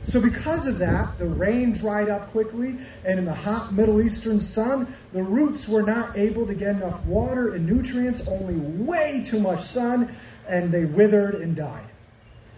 So, 0.03 0.21
because 0.21 0.67
of 0.67 0.77
that, 0.77 1.17
the 1.17 1.27
rain 1.27 1.73
dried 1.73 2.09
up 2.09 2.27
quickly, 2.27 2.75
and 3.07 3.17
in 3.17 3.25
the 3.25 3.33
hot 3.33 3.73
Middle 3.73 4.03
Eastern 4.03 4.39
sun, 4.39 4.87
the 5.11 5.23
roots 5.23 5.67
were 5.67 5.81
not 5.81 6.15
able 6.15 6.45
to 6.45 6.53
get 6.53 6.75
enough 6.75 7.03
water 7.05 7.55
and 7.55 7.65
nutrients, 7.65 8.27
only 8.27 8.55
way 8.55 9.23
too 9.25 9.39
much 9.39 9.61
sun, 9.61 10.09
and 10.47 10.71
they 10.71 10.85
withered 10.85 11.35
and 11.35 11.55
died. 11.55 11.87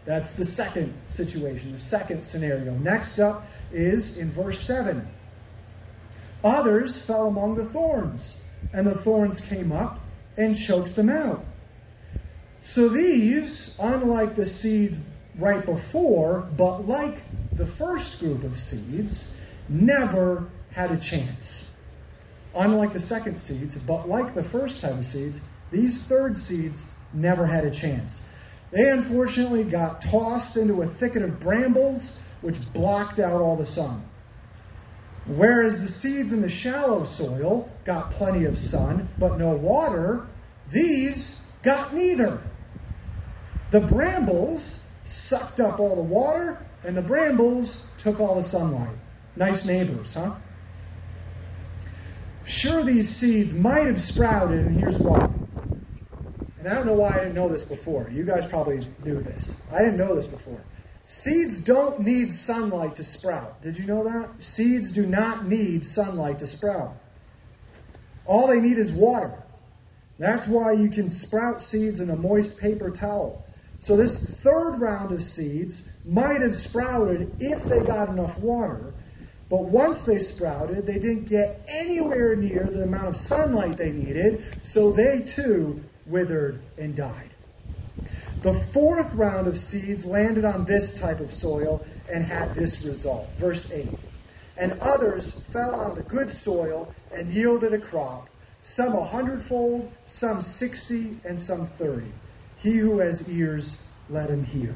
That's 0.03 0.33
the 0.33 0.43
second 0.43 0.93
situation, 1.05 1.71
the 1.71 1.77
second 1.77 2.21
scenario. 2.21 2.73
Next 2.79 3.19
up 3.19 3.45
is 3.71 4.17
in 4.17 4.29
verse 4.29 4.59
7. 4.59 5.07
Others 6.43 7.05
fell 7.05 7.27
among 7.27 7.55
the 7.55 7.65
thorns, 7.65 8.41
and 8.73 8.85
the 8.85 8.93
thorns 8.93 9.39
came 9.39 9.71
up 9.71 10.01
and 10.37 10.55
choked 10.55 10.95
them 10.95 11.09
out. 11.09 11.43
So 12.61 12.89
these, 12.89 13.77
unlike 13.81 14.35
the 14.35 14.45
seeds 14.45 14.99
right 15.37 15.65
before, 15.65 16.47
but 16.57 16.85
like 16.85 17.23
the 17.53 17.65
first 17.65 18.19
group 18.19 18.43
of 18.43 18.59
seeds, 18.59 19.33
never 19.69 20.47
had 20.71 20.91
a 20.91 20.97
chance. 20.97 21.71
Unlike 22.55 22.93
the 22.93 22.99
second 22.99 23.37
seeds, 23.37 23.77
but 23.77 24.07
like 24.07 24.33
the 24.33 24.43
first 24.43 24.81
type 24.81 24.93
of 24.93 25.05
seeds, 25.05 25.41
these 25.71 25.97
third 25.97 26.37
seeds 26.37 26.85
never 27.13 27.45
had 27.45 27.65
a 27.65 27.71
chance. 27.71 28.27
They 28.71 28.89
unfortunately 28.89 29.63
got 29.63 30.01
tossed 30.01 30.57
into 30.57 30.81
a 30.81 30.85
thicket 30.85 31.21
of 31.21 31.39
brambles, 31.39 32.33
which 32.41 32.59
blocked 32.73 33.19
out 33.19 33.41
all 33.41 33.55
the 33.55 33.65
sun. 33.65 34.03
Whereas 35.27 35.81
the 35.81 35.87
seeds 35.87 36.31
in 36.31 36.41
the 36.41 36.49
shallow 36.49 37.03
soil 37.03 37.69
got 37.83 38.11
plenty 38.11 38.45
of 38.45 38.57
sun, 38.57 39.09
but 39.19 39.37
no 39.37 39.55
water, 39.55 40.25
these 40.69 41.55
got 41.63 41.93
neither. 41.93 42.41
The 43.71 43.81
brambles 43.81 44.85
sucked 45.03 45.59
up 45.59 45.79
all 45.79 45.95
the 45.95 46.01
water, 46.01 46.65
and 46.83 46.95
the 46.95 47.01
brambles 47.01 47.91
took 47.97 48.21
all 48.21 48.35
the 48.35 48.43
sunlight. 48.43 48.95
Nice 49.35 49.65
neighbors, 49.65 50.13
huh? 50.13 50.35
Sure, 52.45 52.81
these 52.81 53.09
seeds 53.09 53.53
might 53.53 53.87
have 53.87 53.99
sprouted, 53.99 54.65
and 54.65 54.79
here's 54.79 54.99
why. 54.99 55.29
And 56.59 56.67
I 56.67 56.75
don't 56.75 56.85
know 56.85 56.93
why 56.93 57.09
I 57.09 57.19
didn't 57.19 57.35
know 57.35 57.49
this 57.49 57.65
before. 57.65 58.09
You 58.09 58.23
guys 58.23 58.45
probably 58.45 58.87
knew 59.03 59.21
this. 59.21 59.61
I 59.71 59.79
didn't 59.79 59.97
know 59.97 60.15
this 60.15 60.27
before. 60.27 60.61
Seeds 61.09 61.61
don't 61.61 62.01
need 62.01 62.33
sunlight 62.33 62.97
to 62.97 63.03
sprout. 63.03 63.61
Did 63.61 63.77
you 63.79 63.85
know 63.85 64.03
that? 64.03 64.41
Seeds 64.43 64.91
do 64.91 65.05
not 65.05 65.45
need 65.45 65.85
sunlight 65.85 66.39
to 66.39 66.45
sprout. 66.45 66.97
All 68.25 68.47
they 68.47 68.59
need 68.59 68.77
is 68.77 68.91
water. 68.91 69.31
That's 70.19 70.49
why 70.49 70.73
you 70.73 70.89
can 70.89 71.07
sprout 71.07 71.61
seeds 71.61 72.01
in 72.01 72.09
a 72.09 72.17
moist 72.17 72.59
paper 72.59 72.91
towel. 72.91 73.45
So, 73.79 73.95
this 73.95 74.43
third 74.43 74.79
round 74.79 75.13
of 75.13 75.23
seeds 75.23 75.93
might 76.05 76.41
have 76.41 76.53
sprouted 76.53 77.31
if 77.39 77.63
they 77.63 77.81
got 77.85 78.09
enough 78.09 78.37
water, 78.39 78.93
but 79.49 79.63
once 79.63 80.03
they 80.03 80.17
sprouted, 80.17 80.85
they 80.85 80.99
didn't 80.99 81.29
get 81.29 81.63
anywhere 81.69 82.35
near 82.35 82.65
the 82.65 82.83
amount 82.83 83.07
of 83.07 83.15
sunlight 83.15 83.77
they 83.77 83.93
needed, 83.93 84.41
so 84.61 84.91
they 84.91 85.21
too 85.21 85.81
withered 86.05 86.59
and 86.77 86.95
died. 86.97 87.26
The 88.41 88.53
fourth 88.53 89.15
round 89.15 89.47
of 89.47 89.57
seeds 89.57 90.05
landed 90.05 90.45
on 90.45 90.65
this 90.65 90.93
type 90.93 91.19
of 91.19 91.31
soil 91.31 91.83
and 92.11 92.23
had 92.23 92.53
this 92.53 92.85
result. 92.85 93.27
Verse 93.35 93.71
8 93.71 93.89
And 94.57 94.77
others 94.79 95.33
fell 95.33 95.73
on 95.73 95.95
the 95.95 96.03
good 96.03 96.31
soil 96.31 96.93
and 97.11 97.31
yielded 97.31 97.73
a 97.73 97.79
crop, 97.79 98.29
some 98.61 98.93
a 98.93 99.03
hundredfold, 99.03 99.91
some 100.05 100.41
sixty, 100.41 101.17
and 101.25 101.39
some 101.39 101.65
thirty. 101.65 102.11
He 102.57 102.77
who 102.77 102.99
has 102.99 103.27
ears, 103.29 103.83
let 104.09 104.29
him 104.29 104.43
hear. 104.43 104.75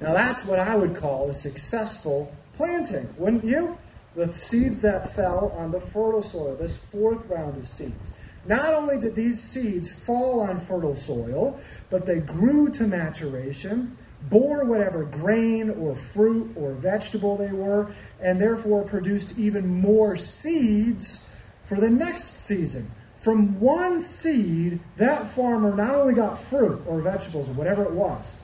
Now, 0.00 0.14
that's 0.14 0.44
what 0.44 0.58
I 0.58 0.76
would 0.76 0.96
call 0.96 1.28
a 1.28 1.32
successful 1.32 2.34
planting, 2.54 3.08
wouldn't 3.18 3.44
you? 3.44 3.76
The 4.16 4.32
seeds 4.32 4.80
that 4.82 5.12
fell 5.12 5.52
on 5.56 5.70
the 5.70 5.80
fertile 5.80 6.22
soil, 6.22 6.56
this 6.56 6.76
fourth 6.76 7.26
round 7.26 7.58
of 7.58 7.66
seeds. 7.66 8.12
Not 8.46 8.72
only 8.72 8.98
did 8.98 9.14
these 9.14 9.40
seeds 9.40 10.04
fall 10.04 10.40
on 10.40 10.58
fertile 10.58 10.96
soil, 10.96 11.58
but 11.90 12.06
they 12.06 12.20
grew 12.20 12.70
to 12.70 12.86
maturation, 12.86 13.96
bore 14.28 14.64
whatever 14.64 15.04
grain 15.04 15.70
or 15.70 15.94
fruit 15.94 16.50
or 16.56 16.72
vegetable 16.72 17.36
they 17.36 17.52
were, 17.52 17.90
and 18.20 18.40
therefore 18.40 18.84
produced 18.84 19.38
even 19.38 19.66
more 19.68 20.16
seeds 20.16 21.52
for 21.62 21.76
the 21.76 21.90
next 21.90 22.46
season. 22.46 22.86
From 23.16 23.60
one 23.60 24.00
seed, 24.00 24.80
that 24.96 25.28
farmer 25.28 25.76
not 25.76 25.94
only 25.94 26.14
got 26.14 26.38
fruit 26.38 26.82
or 26.86 27.02
vegetables 27.02 27.50
or 27.50 27.52
whatever 27.52 27.84
it 27.84 27.92
was, 27.92 28.34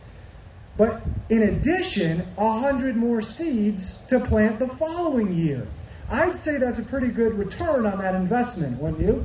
but 0.76 1.00
in 1.30 1.42
addition, 1.42 2.22
a 2.36 2.60
hundred 2.60 2.96
more 2.96 3.22
seeds 3.22 4.06
to 4.08 4.20
plant 4.20 4.58
the 4.58 4.68
following 4.68 5.32
year. 5.32 5.66
I'd 6.10 6.36
say 6.36 6.58
that's 6.58 6.78
a 6.78 6.84
pretty 6.84 7.08
good 7.08 7.32
return 7.32 7.86
on 7.86 7.98
that 7.98 8.14
investment, 8.14 8.80
wouldn't 8.80 9.00
you? 9.00 9.24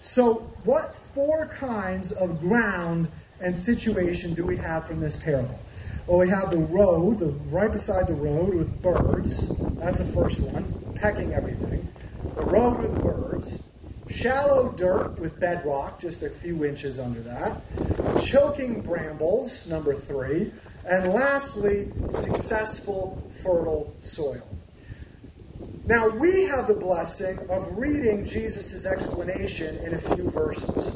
So, 0.00 0.34
what 0.64 0.94
four 0.94 1.46
kinds 1.46 2.12
of 2.12 2.40
ground 2.40 3.08
and 3.40 3.56
situation 3.56 4.34
do 4.34 4.46
we 4.46 4.56
have 4.56 4.86
from 4.86 5.00
this 5.00 5.16
parable? 5.16 5.58
Well, 6.06 6.18
we 6.18 6.28
have 6.28 6.50
the 6.50 6.58
road, 6.58 7.18
the 7.18 7.32
right 7.50 7.70
beside 7.70 8.06
the 8.06 8.14
road 8.14 8.54
with 8.54 8.82
birds. 8.82 9.48
That's 9.78 9.98
the 9.98 10.04
first 10.04 10.40
one, 10.40 10.64
pecking 10.94 11.34
everything. 11.34 11.86
The 12.36 12.44
road 12.44 12.78
with 12.78 13.02
birds 13.02 13.62
shallow 14.10 14.72
dirt 14.72 15.18
with 15.18 15.38
bedrock, 15.38 15.98
just 15.98 16.22
a 16.22 16.30
few 16.30 16.64
inches 16.64 16.98
under 16.98 17.20
that, 17.20 17.60
choking 18.22 18.80
brambles, 18.80 19.68
number 19.68 19.94
three, 19.94 20.50
and 20.88 21.12
lastly, 21.12 21.90
successful 22.06 23.22
fertile 23.30 23.94
soil. 23.98 24.57
Now, 25.88 26.10
we 26.10 26.44
have 26.48 26.66
the 26.66 26.74
blessing 26.74 27.38
of 27.48 27.78
reading 27.78 28.22
Jesus' 28.22 28.84
explanation 28.84 29.74
in 29.78 29.94
a 29.94 29.98
few 29.98 30.30
verses. 30.30 30.90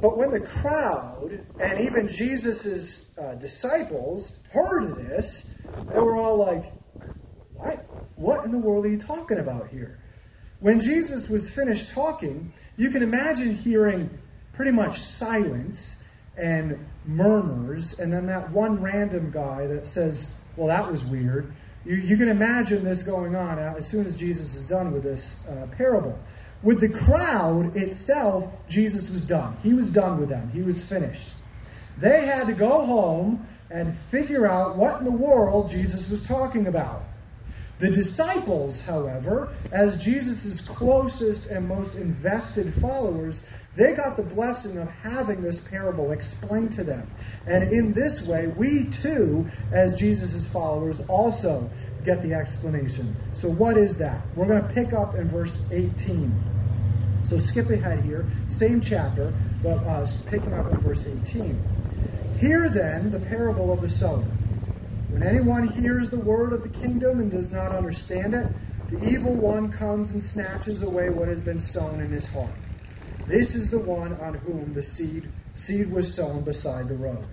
But 0.00 0.16
when 0.16 0.30
the 0.30 0.40
crowd 0.40 1.44
and 1.60 1.78
even 1.78 2.08
Jesus' 2.08 3.18
uh, 3.18 3.34
disciples 3.34 4.42
heard 4.50 4.96
this, 4.96 5.58
they 5.92 6.00
were 6.00 6.16
all 6.16 6.38
like, 6.38 6.72
what? 7.52 7.84
What 8.16 8.46
in 8.46 8.50
the 8.50 8.58
world 8.58 8.86
are 8.86 8.88
you 8.88 8.96
talking 8.96 9.38
about 9.38 9.68
here? 9.68 9.98
When 10.60 10.80
Jesus 10.80 11.28
was 11.28 11.54
finished 11.54 11.90
talking, 11.90 12.50
you 12.78 12.88
can 12.88 13.02
imagine 13.02 13.54
hearing 13.54 14.08
pretty 14.54 14.70
much 14.70 14.98
silence 14.98 16.02
and 16.38 16.78
murmurs, 17.04 18.00
and 18.00 18.10
then 18.10 18.24
that 18.24 18.50
one 18.52 18.80
random 18.80 19.30
guy 19.30 19.66
that 19.66 19.84
says, 19.84 20.32
Well, 20.56 20.68
that 20.68 20.90
was 20.90 21.04
weird. 21.04 21.52
You, 21.84 21.96
you 21.96 22.16
can 22.16 22.28
imagine 22.28 22.84
this 22.84 23.02
going 23.02 23.36
on 23.36 23.58
as 23.58 23.86
soon 23.86 24.04
as 24.04 24.18
Jesus 24.18 24.54
is 24.54 24.64
done 24.64 24.92
with 24.92 25.02
this 25.02 25.46
uh, 25.48 25.66
parable. 25.76 26.18
With 26.62 26.80
the 26.80 26.88
crowd 26.88 27.76
itself, 27.76 28.66
Jesus 28.68 29.10
was 29.10 29.22
done. 29.22 29.56
He 29.62 29.74
was 29.74 29.90
done 29.90 30.18
with 30.18 30.28
them, 30.28 30.48
he 30.50 30.62
was 30.62 30.82
finished. 30.82 31.36
They 31.98 32.26
had 32.26 32.46
to 32.48 32.54
go 32.54 32.84
home 32.84 33.46
and 33.70 33.94
figure 33.94 34.46
out 34.46 34.76
what 34.76 34.98
in 34.98 35.04
the 35.04 35.12
world 35.12 35.68
Jesus 35.68 36.08
was 36.10 36.26
talking 36.26 36.66
about. 36.66 37.02
The 37.78 37.90
disciples, 37.90 38.80
however, 38.82 39.48
as 39.72 40.02
Jesus' 40.02 40.60
closest 40.60 41.50
and 41.50 41.66
most 41.66 41.96
invested 41.96 42.72
followers, 42.72 43.48
they 43.74 43.94
got 43.94 44.16
the 44.16 44.22
blessing 44.22 44.78
of 44.78 44.88
having 44.88 45.40
this 45.40 45.60
parable 45.68 46.12
explained 46.12 46.70
to 46.72 46.84
them. 46.84 47.10
And 47.48 47.64
in 47.72 47.92
this 47.92 48.28
way, 48.28 48.46
we 48.46 48.84
too, 48.84 49.46
as 49.72 49.98
Jesus' 49.98 50.50
followers, 50.50 51.00
also 51.08 51.68
get 52.04 52.22
the 52.22 52.32
explanation. 52.32 53.16
So, 53.32 53.50
what 53.50 53.76
is 53.76 53.98
that? 53.98 54.22
We're 54.36 54.46
going 54.46 54.66
to 54.66 54.74
pick 54.74 54.92
up 54.92 55.16
in 55.16 55.26
verse 55.26 55.68
18. 55.72 56.32
So, 57.24 57.36
skip 57.36 57.70
ahead 57.70 58.04
here, 58.04 58.24
same 58.48 58.80
chapter, 58.80 59.32
but 59.64 59.78
uh, 59.78 60.06
picking 60.26 60.52
up 60.52 60.70
in 60.70 60.78
verse 60.78 61.06
18. 61.06 61.60
Hear 62.38 62.68
then 62.68 63.10
the 63.10 63.20
parable 63.20 63.72
of 63.72 63.80
the 63.80 63.88
sower. 63.88 64.24
When 65.14 65.22
anyone 65.22 65.68
hears 65.68 66.10
the 66.10 66.18
word 66.18 66.52
of 66.52 66.64
the 66.64 66.68
kingdom 66.68 67.20
and 67.20 67.30
does 67.30 67.52
not 67.52 67.70
understand 67.70 68.34
it, 68.34 68.48
the 68.88 68.98
evil 69.08 69.36
one 69.36 69.70
comes 69.70 70.10
and 70.10 70.22
snatches 70.22 70.82
away 70.82 71.08
what 71.08 71.28
has 71.28 71.40
been 71.40 71.60
sown 71.60 72.00
in 72.00 72.10
his 72.10 72.26
heart. 72.26 72.50
This 73.28 73.54
is 73.54 73.70
the 73.70 73.78
one 73.78 74.14
on 74.14 74.34
whom 74.34 74.72
the 74.72 74.82
seed 74.82 75.28
seed 75.54 75.92
was 75.92 76.12
sown 76.12 76.42
beside 76.42 76.88
the 76.88 76.96
road. 76.96 77.28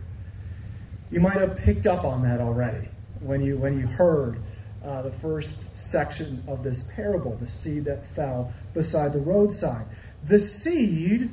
You 1.10 1.22
might 1.22 1.38
have 1.38 1.58
picked 1.58 1.88
up 1.88 2.06
on 2.06 2.22
that 2.22 2.40
already 2.40 2.88
when 3.20 3.42
you 3.42 3.58
when 3.58 3.80
you 3.80 3.88
heard 3.88 4.38
uh, 4.86 5.02
the 5.02 5.12
first 5.12 5.76
section 5.76 6.44
of 6.48 6.62
this 6.62 6.94
parable, 6.94 7.36
the 7.36 7.48
seed 7.48 7.86
that 7.86 8.06
fell 8.06 8.54
beside 8.76 9.12
the 9.12 9.22
roadside. 9.22 9.88
The 10.28 10.38
seed 10.38 11.32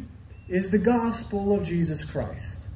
is 0.49 0.71
the 0.71 0.79
gospel 0.79 1.55
of 1.55 1.63
Jesus 1.63 2.07
Christ. 2.07 2.68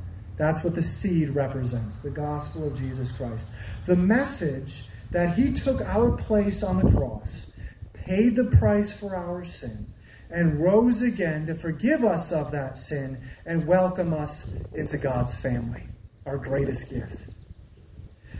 That's 0.43 0.65
what 0.65 0.75
the 0.75 0.83
seed 0.83 1.29
represents 1.29 2.01
the 2.01 2.11
gospel 2.11 2.67
of 2.67 2.75
Jesus 2.75 3.13
Christ. 3.13 3.49
The 3.87 3.95
message 3.95 4.83
that 5.13 5.37
he 5.37 5.53
took 5.53 5.81
our 5.83 6.11
place 6.17 6.65
on 6.65 6.81
the 6.81 6.91
cross, 6.91 7.47
paid 7.93 8.35
the 8.35 8.47
price 8.59 8.93
for 8.93 9.15
our 9.15 9.45
sin, 9.45 9.87
and 10.31 10.59
rose 10.59 11.03
again 11.03 11.47
to 11.47 11.55
forgive 11.55 12.03
us 12.03 12.33
of 12.33 12.51
that 12.51 12.77
sin 12.77 13.21
and 13.47 13.69
welcome 13.69 14.13
us 14.13 14.53
into 14.75 14.99
God's 14.99 15.41
family, 15.41 15.87
our 16.27 16.39
greatest 16.39 16.91
gift. 16.91 17.29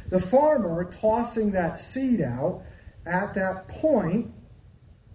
The 0.09 0.19
farmer 0.19 0.83
tossing 0.83 1.53
that 1.53 1.79
seed 1.79 2.21
out 2.21 2.63
at 3.07 3.33
that 3.35 3.69
point 3.69 4.35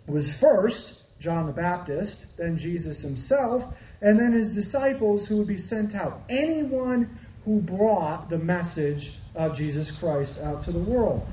was 0.08 0.40
first 0.40 1.07
John 1.20 1.48
the 1.48 1.54
Baptist, 1.54 2.38
then 2.38 2.58
Jesus 2.58 3.02
himself, 3.02 3.96
and 4.02 4.20
then 4.20 4.34
his 4.34 4.54
disciples 4.54 5.28
who 5.28 5.38
would 5.38 5.48
be 5.48 5.58
sent 5.58 5.96
out. 5.96 6.22
Anyone 6.30 7.10
who 7.44 7.62
brought 7.62 8.30
the 8.30 8.38
message 8.38 9.14
of 9.36 9.56
Jesus 9.56 9.92
Christ 9.92 10.42
out 10.44 10.62
to 10.64 10.72
the 10.72 10.80
world. 10.80 11.26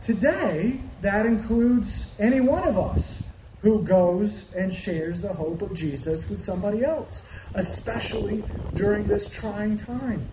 Today, 0.00 0.80
that 1.00 1.26
includes 1.26 2.14
any 2.20 2.40
one 2.40 2.66
of 2.68 2.78
us 2.78 3.22
who 3.62 3.82
goes 3.82 4.54
and 4.54 4.72
shares 4.72 5.22
the 5.22 5.32
hope 5.32 5.62
of 5.62 5.74
Jesus 5.74 6.28
with 6.30 6.38
somebody 6.38 6.84
else, 6.84 7.48
especially 7.54 8.44
during 8.74 9.04
this 9.04 9.28
trying 9.28 9.76
time. 9.76 10.28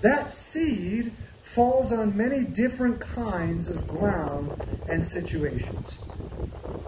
That 0.00 0.30
seed 0.30 1.12
falls 1.42 1.92
on 1.92 2.16
many 2.16 2.44
different 2.44 3.00
kinds 3.00 3.68
of 3.68 3.86
ground 3.86 4.54
and 4.88 5.04
situations 5.04 5.98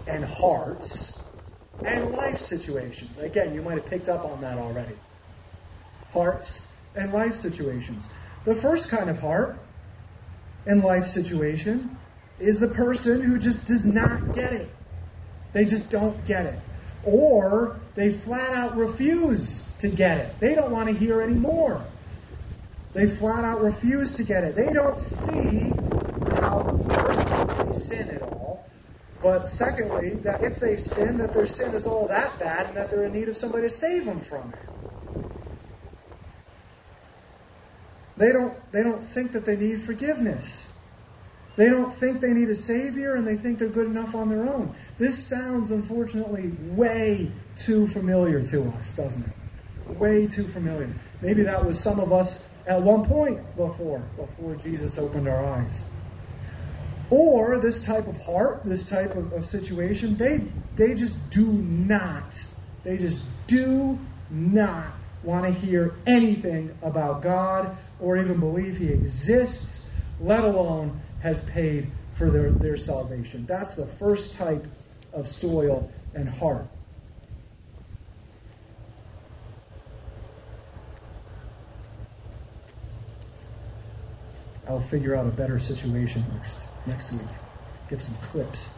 and 0.09 0.25
hearts 0.25 1.29
and 1.85 2.11
life 2.11 2.37
situations. 2.37 3.19
Again, 3.19 3.53
you 3.53 3.61
might 3.61 3.75
have 3.75 3.85
picked 3.85 4.09
up 4.09 4.25
on 4.25 4.41
that 4.41 4.57
already. 4.57 4.95
Hearts 6.11 6.73
and 6.95 7.13
life 7.13 7.33
situations. 7.33 8.09
The 8.43 8.55
first 8.55 8.89
kind 8.89 9.09
of 9.09 9.19
heart 9.19 9.57
and 10.65 10.83
life 10.83 11.05
situation 11.05 11.97
is 12.39 12.59
the 12.59 12.67
person 12.69 13.21
who 13.21 13.37
just 13.37 13.67
does 13.67 13.85
not 13.85 14.33
get 14.33 14.53
it. 14.53 14.69
They 15.53 15.65
just 15.65 15.89
don't 15.89 16.25
get 16.25 16.45
it. 16.45 16.59
Or 17.05 17.79
they 17.95 18.11
flat 18.11 18.53
out 18.53 18.75
refuse 18.75 19.73
to 19.77 19.89
get 19.89 20.17
it. 20.17 20.39
They 20.39 20.55
don't 20.55 20.71
want 20.71 20.89
to 20.89 20.95
hear 20.95 21.21
anymore. 21.21 21.85
They 22.93 23.05
flat 23.05 23.45
out 23.45 23.61
refuse 23.61 24.13
to 24.15 24.23
get 24.23 24.43
it. 24.43 24.55
They 24.55 24.73
don't 24.73 24.99
see 24.99 25.71
how, 26.41 26.77
first 26.91 27.27
of 27.27 27.31
all, 27.31 27.65
they 27.65 27.71
sin 27.71 28.09
at 28.09 28.21
all 28.21 28.38
but 29.21 29.47
secondly, 29.47 30.11
that 30.23 30.41
if 30.43 30.59
they 30.59 30.75
sin, 30.75 31.17
that 31.17 31.33
their 31.33 31.45
sin 31.45 31.75
is 31.75 31.85
all 31.85 32.07
that 32.07 32.39
bad 32.39 32.67
and 32.67 32.75
that 32.77 32.89
they're 32.89 33.05
in 33.05 33.13
need 33.13 33.27
of 33.27 33.35
somebody 33.35 33.63
to 33.63 33.69
save 33.69 34.05
them 34.05 34.19
from 34.19 34.53
it. 34.53 34.69
They 38.17 38.31
don't, 38.31 38.53
they 38.71 38.83
don't 38.83 39.03
think 39.03 39.31
that 39.31 39.45
they 39.45 39.55
need 39.55 39.79
forgiveness. 39.79 40.73
They 41.55 41.69
don't 41.69 41.91
think 41.91 42.21
they 42.21 42.33
need 42.33 42.47
a 42.49 42.55
Savior 42.55 43.15
and 43.15 43.27
they 43.27 43.35
think 43.35 43.59
they're 43.59 43.67
good 43.67 43.87
enough 43.87 44.15
on 44.15 44.29
their 44.29 44.43
own. 44.43 44.71
This 44.97 45.17
sounds, 45.27 45.71
unfortunately, 45.71 46.53
way 46.71 47.31
too 47.57 47.87
familiar 47.87 48.41
to 48.43 48.63
us, 48.69 48.93
doesn't 48.93 49.25
it? 49.25 49.97
Way 49.97 50.27
too 50.27 50.43
familiar. 50.43 50.89
Maybe 51.21 51.43
that 51.43 51.65
was 51.65 51.77
some 51.77 51.99
of 51.99 52.13
us 52.13 52.47
at 52.67 52.81
one 52.81 53.03
point 53.03 53.39
before, 53.57 53.99
before 54.15 54.55
Jesus 54.55 54.97
opened 54.97 55.27
our 55.27 55.43
eyes. 55.43 55.83
Or 57.09 57.57
this 57.57 57.81
type 57.85 58.07
of 58.07 58.23
heart, 58.23 58.63
this 58.63 58.87
type 58.89 59.15
of, 59.15 59.33
of 59.33 59.45
situation, 59.45 60.15
they, 60.15 60.41
they 60.75 60.93
just 60.93 61.31
do 61.31 61.45
not, 61.45 62.45
they 62.83 62.97
just 62.97 63.47
do 63.47 63.97
not 64.29 64.85
want 65.23 65.45
to 65.45 65.51
hear 65.51 65.95
anything 66.05 66.75
about 66.81 67.21
God 67.21 67.75
or 67.99 68.17
even 68.17 68.39
believe 68.39 68.77
He 68.77 68.89
exists, 68.89 70.03
let 70.19 70.43
alone 70.43 70.97
has 71.21 71.49
paid 71.49 71.89
for 72.13 72.29
their, 72.29 72.51
their 72.51 72.77
salvation. 72.77 73.45
That's 73.45 73.75
the 73.75 73.85
first 73.85 74.33
type 74.33 74.65
of 75.13 75.27
soil 75.27 75.89
and 76.13 76.29
heart. 76.29 76.65
I'll 84.69 84.79
figure 84.79 85.15
out 85.15 85.25
a 85.25 85.31
better 85.31 85.57
situation 85.57 86.23
next 86.33 86.69
next 86.85 87.11
week. 87.13 87.27
Get 87.89 87.99
some 87.99 88.13
clips. 88.21 88.77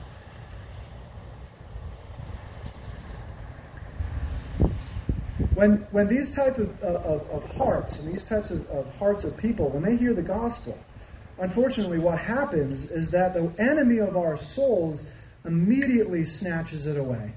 When, 5.53 5.85
when 5.91 6.07
these 6.07 6.31
type 6.31 6.57
of, 6.57 6.81
of, 6.81 7.29
of 7.29 7.57
hearts 7.57 7.99
and 7.99 8.11
these 8.11 8.23
types 8.23 8.51
of, 8.51 8.65
of 8.69 8.97
hearts 8.97 9.25
of 9.25 9.37
people, 9.37 9.69
when 9.69 9.83
they 9.83 9.97
hear 9.97 10.13
the 10.13 10.23
gospel, 10.23 10.79
unfortunately 11.39 11.99
what 11.99 12.17
happens 12.17 12.89
is 12.89 13.11
that 13.11 13.33
the 13.33 13.53
enemy 13.59 13.99
of 13.99 14.15
our 14.15 14.37
souls 14.37 15.29
immediately 15.45 16.23
snatches 16.23 16.87
it 16.87 16.97
away. 16.97 17.33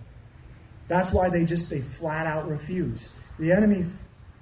That's 0.86 1.12
why 1.12 1.28
they 1.28 1.44
just 1.44 1.70
they 1.70 1.80
flat 1.80 2.26
out 2.26 2.48
refuse. 2.48 3.18
The 3.38 3.50
enemy 3.50 3.84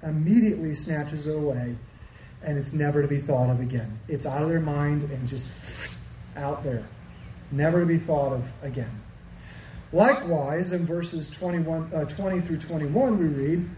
immediately 0.03 0.75
snatches 0.75 1.25
it 1.25 1.35
away 1.35 1.75
and 2.43 2.57
it's 2.57 2.73
never 2.73 3.01
to 3.01 3.07
be 3.07 3.17
thought 3.17 3.49
of 3.49 3.59
again. 3.59 3.99
It's 4.07 4.25
out 4.25 4.41
of 4.41 4.49
their 4.49 4.59
mind 4.59 5.03
and 5.03 5.27
just 5.27 5.91
out 6.35 6.63
there, 6.63 6.83
never 7.51 7.81
to 7.81 7.85
be 7.85 7.97
thought 7.97 8.33
of 8.33 8.51
again. 8.61 9.01
Likewise, 9.91 10.73
in 10.73 10.85
verses 10.85 11.29
21, 11.29 11.91
uh, 11.93 12.05
20 12.05 12.39
through 12.41 12.57
21, 12.57 13.19
we 13.19 13.25
read, 13.25 13.69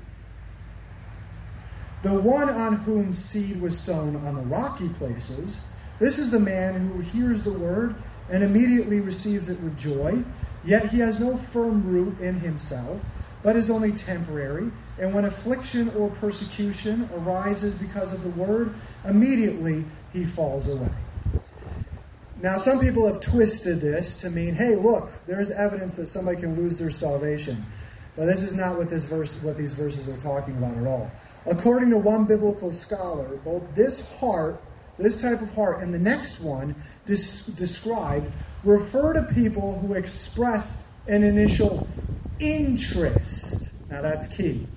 The 2.04 2.14
one 2.14 2.50
on 2.50 2.74
whom 2.74 3.12
seed 3.12 3.62
was 3.62 3.78
sown 3.78 4.16
on 4.16 4.36
the 4.36 4.42
rocky 4.42 4.90
places, 4.90 5.60
this 6.00 6.20
is 6.20 6.32
the 6.32 6.40
man 6.40 6.74
who 6.74 7.00
hears 7.00 7.44
the 7.44 7.54
word 7.54 7.96
and 8.30 8.44
immediately 8.44 9.00
receives 9.00 9.50
it 9.50 9.60
with 9.62 9.78
joy, 9.78 10.24
yet 10.64 10.90
he 10.90 11.00
has 11.00 11.20
no 11.20 11.38
firm 11.38 11.86
root 11.86 12.20
in 12.20 12.36
himself 12.40 13.06
but 13.46 13.56
is 13.56 13.70
only 13.70 13.92
temporary. 13.92 14.72
And 14.98 15.14
when 15.14 15.26
affliction 15.26 15.90
or 15.98 16.10
persecution 16.10 17.10
arises 17.18 17.76
because 17.76 18.14
of 18.14 18.24
the 18.24 18.42
word, 18.42 18.74
immediately 19.04 19.84
he 20.14 20.26
falls 20.26 20.68
away. 20.70 20.90
Now, 22.42 22.58
some 22.58 22.80
people 22.80 23.08
have 23.08 23.20
twisted 23.20 23.82
this 23.82 24.22
to 24.22 24.30
mean, 24.30 24.54
hey, 24.54 24.76
look, 24.76 25.10
there 25.26 25.40
is 25.40 25.52
evidence 25.52 25.96
that 25.98 26.08
somebody 26.08 26.40
can 26.40 26.56
lose 26.56 26.78
their 26.78 26.92
salvation. 26.92 27.58
But 28.16 28.26
this 28.28 28.44
is 28.44 28.56
not 28.56 28.78
what 28.78 28.88
this 28.88 29.06
verse, 29.06 29.42
what 29.44 29.58
these 29.58 29.74
verses 29.74 30.08
are 30.08 30.18
talking 30.18 30.56
about 30.58 30.78
at 30.78 30.88
all. 30.88 31.12
According 31.46 31.90
to 31.90 31.98
one 31.98 32.26
biblical 32.26 32.72
scholar, 32.72 33.38
both 33.44 33.64
this 33.76 34.20
heart, 34.20 34.62
this 34.98 35.22
type 35.22 35.42
of 35.42 35.54
heart, 35.54 35.82
and 35.82 35.94
the 35.94 36.00
next 36.00 36.42
one 36.42 36.76
des- 37.06 37.52
described 37.56 38.32
refer 38.64 39.14
to 39.14 39.34
people 39.34 39.78
who 39.80 39.94
express 39.94 41.00
an 41.08 41.24
initial 41.24 41.88
interest. 42.40 43.74
Now 43.90 44.02
that's 44.02 44.28
key. 44.28 44.68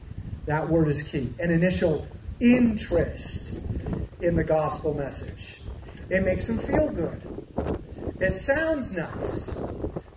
That 0.49 0.67
word 0.71 0.89
is 0.89 1.03
key. 1.03 1.29
An 1.41 1.51
initial 1.51 2.07
interest 2.41 3.61
in 4.23 4.35
the 4.35 4.45
gospel 4.45 4.95
message. 4.95 5.61
It 6.09 6.25
makes 6.25 6.47
them 6.47 6.57
feel 6.57 6.91
good. 6.91 7.21
It 8.19 8.33
sounds 8.33 8.97
nice. 8.97 9.51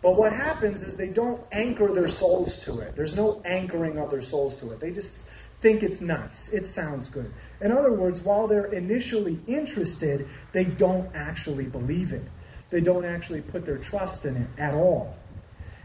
But 0.02 0.16
what 0.16 0.32
happens 0.32 0.84
is 0.84 0.96
they 0.96 1.10
don't 1.10 1.44
anchor 1.52 1.92
their 1.94 2.08
souls 2.08 2.60
to 2.60 2.80
it. 2.80 2.96
There's 2.96 3.18
no 3.18 3.42
anchoring 3.44 3.98
of 3.98 4.10
their 4.10 4.22
souls 4.22 4.56
to 4.62 4.72
it. 4.72 4.80
They 4.80 4.92
just 4.92 5.28
think 5.60 5.84
it's 5.84 6.02
nice. 6.02 6.54
It 6.54 6.66
sounds 6.66 7.10
good. 7.10 7.30
In 7.60 7.74
other 7.74 7.92
words, 7.92 8.24
while 8.24 8.48
they're 8.48 8.72
initially 8.72 9.38
interested, 9.48 10.28
they 10.54 10.64
don't 10.64 11.14
actually 11.14 11.66
believe 11.66 12.14
it. 12.14 12.24
they 12.70 12.80
don't 12.80 13.04
actually 13.04 13.42
put 13.42 13.66
their 13.66 13.78
trust 13.78 14.24
in 14.24 14.38
it 14.38 14.48
at 14.58 14.74
all. 14.74 15.14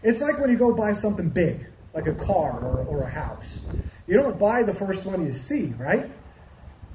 It's 0.05 0.22
like 0.22 0.38
when 0.38 0.51
you 0.51 0.57
go 0.57 0.72
buy 0.72 0.92
something 0.92 1.30
big, 1.30 1.66
like 1.97 2.07
a 2.07 2.14
car 2.14 2.61
or, 2.61 2.84
or 2.84 3.03
a 3.03 3.09
house. 3.09 3.62
You 4.07 4.14
don't 4.14 4.38
buy 4.38 4.62
the 4.62 4.72
first 4.72 5.07
one 5.07 5.24
you 5.24 5.32
see, 5.32 5.72
right? 5.78 6.07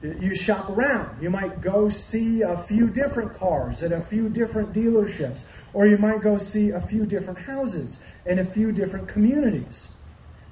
You 0.03 0.35
shop 0.35 0.69
around. 0.69 1.21
You 1.21 1.31
might 1.31 1.59
go 1.59 1.89
see 1.89 2.43
a 2.43 2.55
few 2.55 2.87
different 2.87 3.33
cars 3.33 3.81
at 3.81 3.91
a 3.91 3.99
few 3.99 4.29
different 4.29 4.73
dealerships, 4.73 5.69
or 5.73 5.87
you 5.87 5.97
might 5.97 6.21
go 6.21 6.37
see 6.37 6.69
a 6.69 6.79
few 6.79 7.07
different 7.07 7.39
houses 7.39 8.15
in 8.27 8.39
a 8.39 8.43
few 8.43 8.71
different 8.71 9.07
communities. 9.07 9.89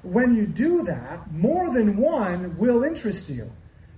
When 0.02 0.34
you 0.34 0.46
do 0.46 0.82
that, 0.82 1.30
more 1.32 1.72
than 1.72 1.96
one 1.96 2.56
will 2.58 2.82
interest 2.82 3.30
you. 3.30 3.48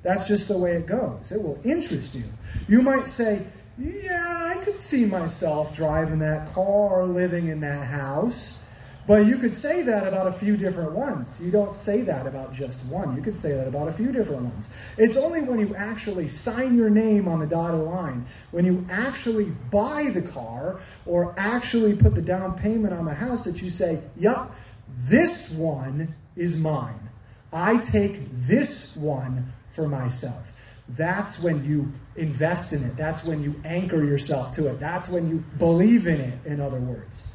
That's 0.02 0.28
just 0.28 0.48
the 0.48 0.58
way 0.58 0.72
it 0.72 0.86
goes. 0.86 1.32
It 1.32 1.40
will 1.40 1.60
interest 1.64 2.14
you. 2.14 2.24
You 2.68 2.82
might 2.82 3.06
say, 3.06 3.42
Yeah, 3.78 4.54
I 4.54 4.62
could 4.64 4.76
see 4.76 5.06
myself 5.06 5.74
driving 5.74 6.18
that 6.18 6.48
car 6.48 7.02
or 7.02 7.06
living 7.06 7.48
in 7.48 7.60
that 7.60 7.86
house. 7.86 8.58
But 9.06 9.26
you 9.26 9.36
could 9.36 9.52
say 9.52 9.82
that 9.82 10.06
about 10.06 10.28
a 10.28 10.32
few 10.32 10.56
different 10.56 10.92
ones. 10.92 11.40
You 11.44 11.50
don't 11.50 11.74
say 11.74 12.02
that 12.02 12.26
about 12.26 12.52
just 12.52 12.90
one. 12.90 13.16
You 13.16 13.22
could 13.22 13.34
say 13.34 13.52
that 13.56 13.66
about 13.66 13.88
a 13.88 13.92
few 13.92 14.12
different 14.12 14.42
ones. 14.42 14.68
It's 14.96 15.16
only 15.16 15.42
when 15.42 15.58
you 15.58 15.74
actually 15.74 16.28
sign 16.28 16.76
your 16.76 16.88
name 16.88 17.26
on 17.26 17.40
the 17.40 17.46
dotted 17.46 17.80
line, 17.80 18.24
when 18.52 18.64
you 18.64 18.84
actually 18.90 19.50
buy 19.72 20.10
the 20.14 20.22
car 20.22 20.78
or 21.04 21.34
actually 21.36 21.96
put 21.96 22.14
the 22.14 22.22
down 22.22 22.56
payment 22.56 22.94
on 22.94 23.04
the 23.04 23.14
house 23.14 23.44
that 23.44 23.60
you 23.60 23.70
say, 23.70 24.00
Yup, 24.16 24.52
this 24.88 25.56
one 25.56 26.14
is 26.36 26.62
mine. 26.62 27.08
I 27.52 27.78
take 27.78 28.20
this 28.30 28.96
one 28.96 29.52
for 29.70 29.88
myself. 29.88 30.52
That's 30.88 31.42
when 31.42 31.64
you 31.64 31.90
invest 32.16 32.72
in 32.72 32.82
it. 32.84 32.96
That's 32.96 33.24
when 33.24 33.42
you 33.42 33.54
anchor 33.64 34.04
yourself 34.04 34.52
to 34.52 34.68
it. 34.68 34.78
That's 34.78 35.08
when 35.08 35.28
you 35.28 35.42
believe 35.58 36.06
in 36.06 36.20
it, 36.20 36.38
in 36.44 36.60
other 36.60 36.78
words. 36.78 37.32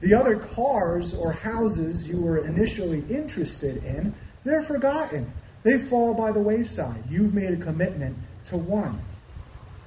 The 0.00 0.14
other 0.14 0.36
cars 0.36 1.14
or 1.14 1.32
houses 1.32 2.08
you 2.08 2.20
were 2.20 2.38
initially 2.38 3.04
interested 3.10 3.84
in, 3.84 4.14
they're 4.44 4.62
forgotten. 4.62 5.30
They 5.62 5.76
fall 5.78 6.14
by 6.14 6.32
the 6.32 6.40
wayside. 6.40 7.02
You've 7.08 7.34
made 7.34 7.52
a 7.52 7.56
commitment 7.56 8.16
to 8.46 8.56
one. 8.56 8.98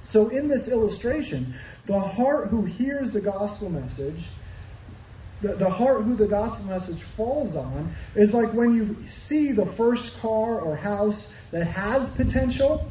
So, 0.02 0.28
in 0.28 0.48
this 0.48 0.70
illustration, 0.70 1.46
the 1.86 1.98
heart 1.98 2.48
who 2.48 2.64
hears 2.64 3.10
the 3.10 3.20
gospel 3.20 3.70
message, 3.70 4.28
the, 5.40 5.54
the 5.54 5.68
heart 5.68 6.02
who 6.02 6.14
the 6.14 6.26
gospel 6.28 6.66
message 6.66 7.02
falls 7.02 7.56
on, 7.56 7.88
is 8.14 8.34
like 8.34 8.52
when 8.52 8.74
you 8.74 8.94
see 9.06 9.50
the 9.50 9.66
first 9.66 10.20
car 10.20 10.60
or 10.60 10.76
house 10.76 11.44
that 11.50 11.66
has 11.66 12.10
potential. 12.10 12.88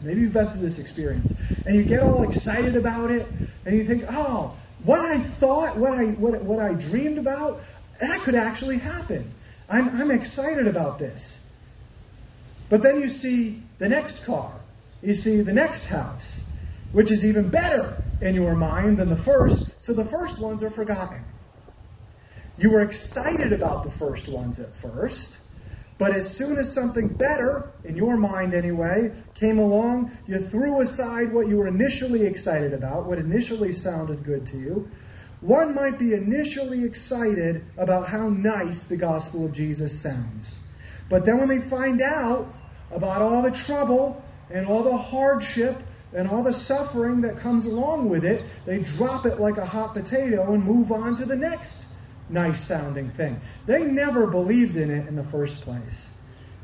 Maybe 0.00 0.20
you've 0.20 0.32
been 0.32 0.48
through 0.48 0.62
this 0.62 0.78
experience, 0.78 1.32
and 1.66 1.76
you 1.76 1.84
get 1.84 2.02
all 2.02 2.22
excited 2.22 2.74
about 2.74 3.10
it, 3.10 3.26
and 3.66 3.76
you 3.76 3.84
think, 3.84 4.04
oh, 4.08 4.54
what 4.84 5.00
I 5.00 5.18
thought, 5.18 5.76
what 5.76 5.92
I, 5.92 6.06
what, 6.12 6.42
what 6.42 6.58
I 6.58 6.74
dreamed 6.74 7.18
about, 7.18 7.60
that 8.00 8.20
could 8.20 8.34
actually 8.34 8.78
happen. 8.78 9.30
I'm, 9.68 9.88
I'm 10.00 10.10
excited 10.10 10.66
about 10.66 10.98
this. 10.98 11.40
But 12.68 12.82
then 12.82 13.00
you 13.00 13.08
see 13.08 13.62
the 13.78 13.88
next 13.88 14.26
car, 14.26 14.52
you 15.02 15.12
see 15.12 15.42
the 15.42 15.52
next 15.52 15.86
house, 15.86 16.50
which 16.92 17.10
is 17.10 17.24
even 17.24 17.48
better 17.48 18.02
in 18.20 18.34
your 18.34 18.54
mind 18.54 18.98
than 18.98 19.08
the 19.08 19.16
first, 19.16 19.80
so 19.82 19.92
the 19.92 20.04
first 20.04 20.40
ones 20.40 20.62
are 20.62 20.70
forgotten. 20.70 21.24
You 22.58 22.70
were 22.70 22.82
excited 22.82 23.52
about 23.52 23.82
the 23.82 23.90
first 23.90 24.28
ones 24.28 24.60
at 24.60 24.74
first, 24.74 25.40
but 25.98 26.14
as 26.14 26.36
soon 26.36 26.58
as 26.58 26.72
something 26.72 27.08
better, 27.08 27.70
in 27.84 27.96
your 27.96 28.16
mind 28.16 28.54
anyway, 28.54 29.12
came 29.34 29.58
along, 29.58 30.10
you 30.26 30.38
threw 30.38 30.80
aside 30.80 31.32
what 31.32 31.46
you 31.46 31.58
were 31.58 31.68
initially 31.68 32.26
excited 32.26 32.72
about, 32.72 33.06
what 33.06 33.18
initially 33.18 33.72
sounded 33.72 34.24
good 34.24 34.46
to 34.46 34.56
you. 34.56 34.88
One 35.40 35.74
might 35.74 35.98
be 35.98 36.14
initially 36.14 36.84
excited 36.84 37.64
about 37.76 38.08
how 38.08 38.28
nice 38.28 38.86
the 38.86 38.96
gospel 38.96 39.46
of 39.46 39.52
Jesus 39.52 40.00
sounds. 40.00 40.60
But 41.08 41.24
then 41.24 41.38
when 41.38 41.48
they 41.48 41.58
find 41.58 42.00
out 42.00 42.46
about 42.90 43.22
all 43.22 43.42
the 43.42 43.50
trouble 43.50 44.24
and 44.50 44.66
all 44.66 44.82
the 44.82 44.96
hardship 44.96 45.82
and 46.14 46.28
all 46.28 46.42
the 46.42 46.52
suffering 46.52 47.20
that 47.22 47.36
comes 47.36 47.66
along 47.66 48.08
with 48.08 48.24
it, 48.24 48.42
they 48.64 48.80
drop 48.80 49.26
it 49.26 49.40
like 49.40 49.56
a 49.56 49.66
hot 49.66 49.94
potato 49.94 50.52
and 50.52 50.64
move 50.64 50.92
on 50.92 51.14
to 51.16 51.24
the 51.24 51.36
next 51.36 51.88
nice 52.32 52.60
sounding 52.62 53.08
thing. 53.08 53.40
They 53.66 53.84
never 53.84 54.26
believed 54.26 54.76
in 54.76 54.90
it 54.90 55.06
in 55.06 55.14
the 55.14 55.22
first 55.22 55.60
place. 55.60 56.12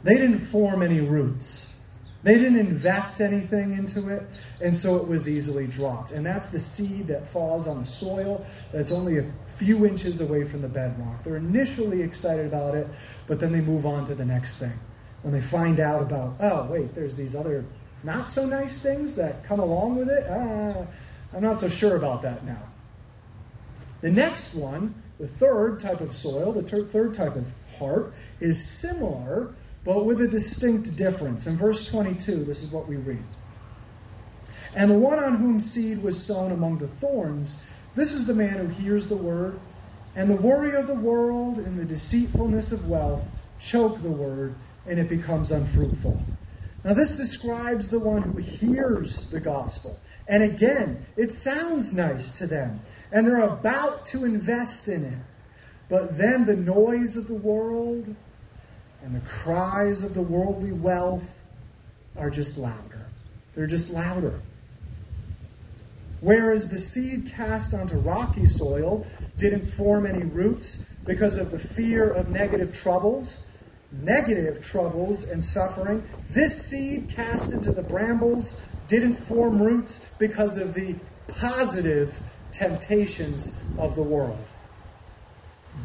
They 0.03 0.17
didn't 0.17 0.39
form 0.39 0.83
any 0.83 1.01
roots. 1.01 1.75
They 2.25 2.35
didn't 2.35 2.59
invest 2.59 3.21
anything 3.21 3.75
into 3.75 4.09
it, 4.09 4.25
and 4.61 4.75
so 4.75 4.97
it 4.97 5.07
was 5.07 5.29
easily 5.29 5.69
dropped. 5.69 6.11
And 6.11 6.27
that's 6.27 6.49
the 6.49 6.59
seed 6.59 7.07
that 7.07 7.29
falls 7.29 7.69
on 7.69 7.79
the 7.79 7.85
soil 7.85 8.45
that's 8.73 8.91
only 8.91 9.19
a 9.19 9.33
few 9.47 9.87
inches 9.87 10.21
away 10.21 10.45
from 10.45 10.61
the 10.61 10.69
bedrock. 10.69 11.23
They're 11.23 11.37
initially 11.37 12.03
excited 12.03 12.47
about 12.47 12.75
it, 12.75 12.89
but 13.29 13.39
then 13.39 13.53
they 13.53 13.61
move 13.61 13.87
on 13.87 14.05
to 14.07 14.17
the 14.17 14.25
next 14.25 14.59
thing. 14.59 14.77
When 15.23 15.33
they 15.33 15.41
find 15.41 15.79
out 15.79 16.03
about, 16.03 16.35
oh, 16.41 16.69
wait, 16.71 16.93
there's 16.93 17.17
these 17.17 17.37
other 17.37 17.65
not 18.03 18.29
so 18.29 18.47
nice 18.47 18.81
things 18.81 19.15
that 19.17 19.45
come 19.45 19.61
along 19.61 19.97
with 19.97 20.09
it, 20.09 20.25
ah, 20.29 20.87
I'm 21.35 21.43
not 21.43 21.59
so 21.59 21.69
sure 21.69 21.97
about 21.97 22.23
that 22.23 22.45
now. 22.45 22.63
The 24.01 24.11
next 24.11 24.55
one 24.55 24.95
the 25.19 25.27
third 25.27 25.81
type 25.81 26.01
of 26.01 26.13
soil, 26.13 26.53
the 26.53 26.63
ter- 26.63 26.85
third 26.85 27.13
type 27.13 27.35
of 27.35 27.53
heart, 27.79 28.13
is 28.41 28.63
similar, 28.63 29.53
but 29.85 30.05
with 30.05 30.21
a 30.21 30.29
distinct 30.29 30.97
difference. 30.97 31.47
In 31.47 31.57
verse 31.57 31.91
22, 31.91 32.45
this 32.45 32.63
is 32.63 32.73
what 32.73 32.87
we 32.87 32.97
read. 32.97 33.25
And 34.75 34.91
the 34.91 34.99
one 34.99 35.19
on 35.19 35.35
whom 35.35 35.59
seed 35.59 36.03
was 36.03 36.23
sown 36.23 36.53
among 36.53 36.79
the 36.79 36.87
thorns, 36.87 37.81
this 37.95 38.13
is 38.13 38.27
the 38.27 38.35
man 38.35 38.59
who 38.59 38.69
hears 38.69 39.09
the 39.09 39.17
word, 39.17 39.59
and 40.15 40.31
the 40.31 40.37
worry 40.37 40.75
of 40.75 40.87
the 40.87 40.95
world 40.95 41.59
and 41.59 41.77
the 41.77 41.85
deceitfulness 41.85 42.71
of 42.71 42.89
wealth 42.89 43.31
choke 43.59 44.01
the 44.03 44.11
word, 44.11 44.55
and 44.87 44.99
it 44.99 45.09
becomes 45.09 45.51
unfruitful. 45.51 46.23
Now, 46.85 46.95
this 46.95 47.17
describes 47.17 47.91
the 47.91 47.99
one 47.99 48.23
who 48.23 48.39
hears 48.39 49.29
the 49.31 49.41
gospel. 49.41 49.99
And 50.29 50.43
again, 50.43 51.05
it 51.17 51.33
sounds 51.33 51.93
nice 51.93 52.33
to 52.39 52.47
them 52.47 52.81
and 53.13 53.27
they're 53.27 53.43
about 53.43 54.07
to 54.07 54.25
invest 54.25 54.89
in 54.89 55.05
it. 55.05 55.19
But 55.89 56.19
then 56.19 56.45
the 56.45 56.57
noise 56.57 57.17
of 57.17 57.27
the 57.27 57.35
world 57.35 58.15
and 59.03 59.15
the 59.15 59.27
cries 59.27 60.03
of 60.03 60.15
the 60.15 60.23
worldly 60.23 60.73
wealth 60.73 61.45
are 62.17 62.31
just 62.31 62.59
louder. 62.59 63.07
They're 63.55 63.67
just 63.67 63.91
louder. 63.91 64.41
Whereas 66.21 66.69
the 66.69 66.79
seed 66.79 67.31
cast 67.35 67.75
onto 67.75 67.97
rocky 67.97 68.45
soil 68.45 69.07
didn't 69.37 69.67
form 69.67 70.05
any 70.05 70.25
roots 70.25 70.97
because 71.07 71.39
of 71.39 71.51
the 71.51 71.59
fear 71.59 72.11
of 72.11 72.29
negative 72.29 72.73
troubles, 72.73 73.47
negative 73.93 74.61
troubles 74.61 75.25
and 75.25 75.43
suffering. 75.43 76.03
This 76.31 76.71
seed 76.71 77.09
cast 77.09 77.53
into 77.53 77.73
the 77.73 77.83
brambles 77.83 78.69
didn't 78.87 79.15
form 79.15 79.61
roots 79.61 80.11
because 80.19 80.59
of 80.59 80.75
the 80.75 80.97
positive 81.41 82.21
temptations 82.53 83.61
of 83.79 83.95
the 83.95 84.03
world. 84.03 84.49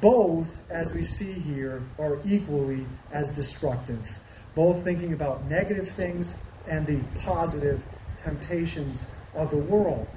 Both, 0.01 0.69
as 0.71 0.93
we 0.93 1.03
see 1.03 1.33
here, 1.33 1.83
are 1.99 2.17
equally 2.25 2.85
as 3.11 3.31
destructive. 3.31 4.19
Both 4.55 4.83
thinking 4.83 5.13
about 5.13 5.45
negative 5.45 5.87
things 5.87 6.37
and 6.67 6.85
the 6.85 7.01
positive 7.21 7.85
temptations 8.17 9.07
of 9.35 9.49
the 9.49 9.57
world. 9.57 10.11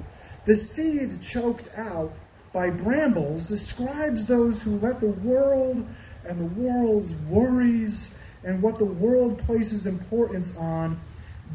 The 0.44 0.56
seed 0.56 1.20
choked 1.20 1.68
out 1.76 2.12
by 2.52 2.70
brambles 2.70 3.44
describes 3.44 4.26
those 4.26 4.62
who 4.62 4.78
let 4.78 5.00
the 5.00 5.08
world 5.10 5.86
and 6.28 6.38
the 6.38 6.60
world's 6.60 7.14
worries 7.28 8.22
and 8.44 8.62
what 8.62 8.78
the 8.78 8.84
world 8.84 9.38
places 9.38 9.86
importance 9.86 10.56
on 10.56 10.98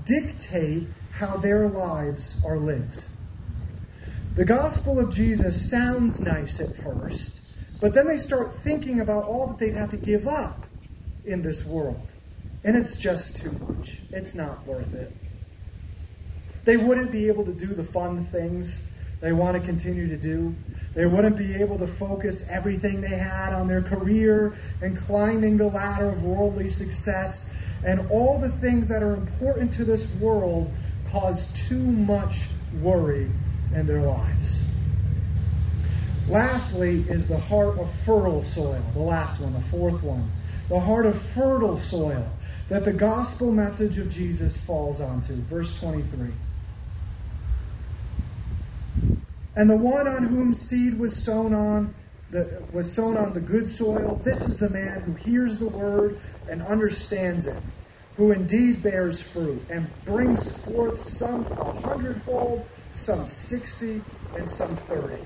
dictate 0.06 0.88
how 1.12 1.38
their 1.38 1.68
lives 1.68 2.44
are 2.46 2.58
lived. 2.58 3.08
The 4.36 4.46
gospel 4.46 5.00
of 5.00 5.14
Jesus 5.14 5.70
sounds 5.70 6.22
nice 6.22 6.62
at 6.62 6.76
first, 6.76 7.44
but 7.82 7.94
then 7.94 8.08
they 8.08 8.18
start 8.18 8.52
thinking 8.52 9.02
about 9.02 9.26
all 9.26 9.48
that 9.48 9.58
they'd 9.58 9.74
have 9.74 9.90
to 9.90 9.98
give 9.98 10.28
up 10.28 10.66
in 11.26 11.42
this 11.42 11.68
world. 11.68 12.12
And 12.64 12.76
it's 12.78 12.96
just 12.96 13.38
too 13.38 13.52
much. 13.66 14.02
It's 14.12 14.36
not 14.36 14.66
worth 14.66 14.94
it. 14.96 15.12
They 16.64 16.78
wouldn't 16.78 17.12
be 17.12 17.28
able 17.28 17.44
to 17.46 17.54
do 17.54 17.68
the 17.68 17.84
fun 17.84 18.20
things 18.20 18.88
they 19.22 19.34
want 19.34 19.56
to 19.56 19.64
continue 19.64 20.08
to 20.08 20.18
do. 20.18 20.54
They 20.96 21.06
wouldn't 21.06 21.38
be 21.38 21.56
able 21.56 21.78
to 21.78 21.88
focus 21.88 22.50
everything 22.50 23.02
they 23.02 23.18
had 23.18 23.54
on 23.54 23.68
their 23.68 23.82
career 23.82 24.56
and 24.82 24.98
climbing 24.98 25.58
the 25.58 25.68
ladder 25.68 26.10
of 26.10 26.24
worldly 26.24 26.70
success. 26.70 27.72
And 27.86 28.06
all 28.10 28.40
the 28.40 28.50
things 28.50 28.90
that 28.90 29.04
are 29.04 29.14
important 29.14 29.72
to 29.74 29.86
this 29.86 30.20
world 30.20 30.72
cause 31.10 31.48
too 31.70 31.80
much 31.80 32.50
worry 32.82 33.30
in 33.76 33.86
their 33.86 34.02
lives. 34.02 34.66
Lastly, 36.28 37.04
is 37.10 37.28
the 37.28 37.38
heart 37.38 37.78
of 37.78 37.92
fertile 37.92 38.44
soil, 38.44 38.82
the 38.94 39.00
last 39.00 39.42
one, 39.42 39.54
the 39.54 39.60
fourth 39.60 40.02
one. 40.02 40.32
The 40.70 40.80
heart 40.80 41.06
of 41.06 41.18
fertile 41.18 41.76
soil 41.76 42.26
that 42.70 42.86
the 42.86 42.94
gospel 42.94 43.52
message 43.52 43.98
of 43.98 44.10
Jesus 44.10 44.56
falls 44.58 45.02
onto. 45.02 45.34
Verse 45.34 45.80
23. 45.80 46.32
And 49.56 49.70
the 49.70 49.78
one 49.78 50.08
on 50.08 50.24
whom 50.24 50.54
seed 50.54 50.98
was 50.98 51.16
sown 51.16 51.54
on 51.54 51.94
the, 52.32 52.64
was 52.72 52.92
sown 52.92 53.18
on 53.18 53.34
the 53.34 53.42
good 53.42 53.68
soil, 53.68 54.16
this 54.24 54.48
is 54.48 54.60
the 54.60 54.70
man 54.70 55.02
who 55.02 55.14
hears 55.16 55.58
the 55.58 55.68
word 55.68 56.18
and 56.50 56.62
understands 56.62 57.46
it, 57.46 57.62
who 58.16 58.32
indeed 58.32 58.82
bears 58.82 59.22
fruit 59.22 59.62
and 59.70 59.90
brings 60.06 60.50
forth 60.66 60.98
some 60.98 61.46
a 61.48 61.72
hundredfold, 61.72 62.66
some 62.94 63.26
sixty, 63.26 64.02
and 64.38 64.50
some 64.50 64.76
thirty. 64.76 65.22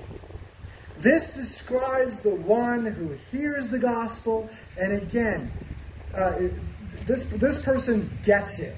This 0.98 1.30
describes 1.30 2.20
the 2.20 2.34
one 2.34 2.86
who 2.86 3.12
hears 3.30 3.68
the 3.68 3.78
gospel, 3.78 4.48
and 4.80 4.92
again, 4.92 5.52
uh, 6.16 6.38
this, 7.04 7.24
this 7.24 7.64
person 7.64 8.10
gets 8.24 8.58
it. 8.58 8.74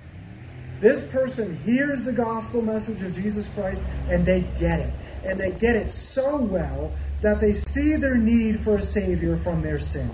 This 0.81 1.11
person 1.11 1.57
hears 1.65 2.05
the 2.05 2.13
gospel 2.13 2.63
message 2.63 3.03
of 3.03 3.13
Jesus 3.13 3.49
Christ 3.49 3.83
and 4.09 4.25
they 4.25 4.43
get 4.59 4.81
it. 4.81 4.93
And 5.25 5.39
they 5.39 5.53
get 5.53 5.75
it 5.77 5.91
so 5.91 6.41
well 6.43 6.93
that 7.21 7.41
they 7.41 7.53
see 7.53 7.97
their 7.97 8.17
need 8.17 8.61
for 8.61 8.77
a 8.77 8.83
Savior 8.83 9.37
from 9.37 9.63
their 9.63 9.79
sin. 9.79 10.11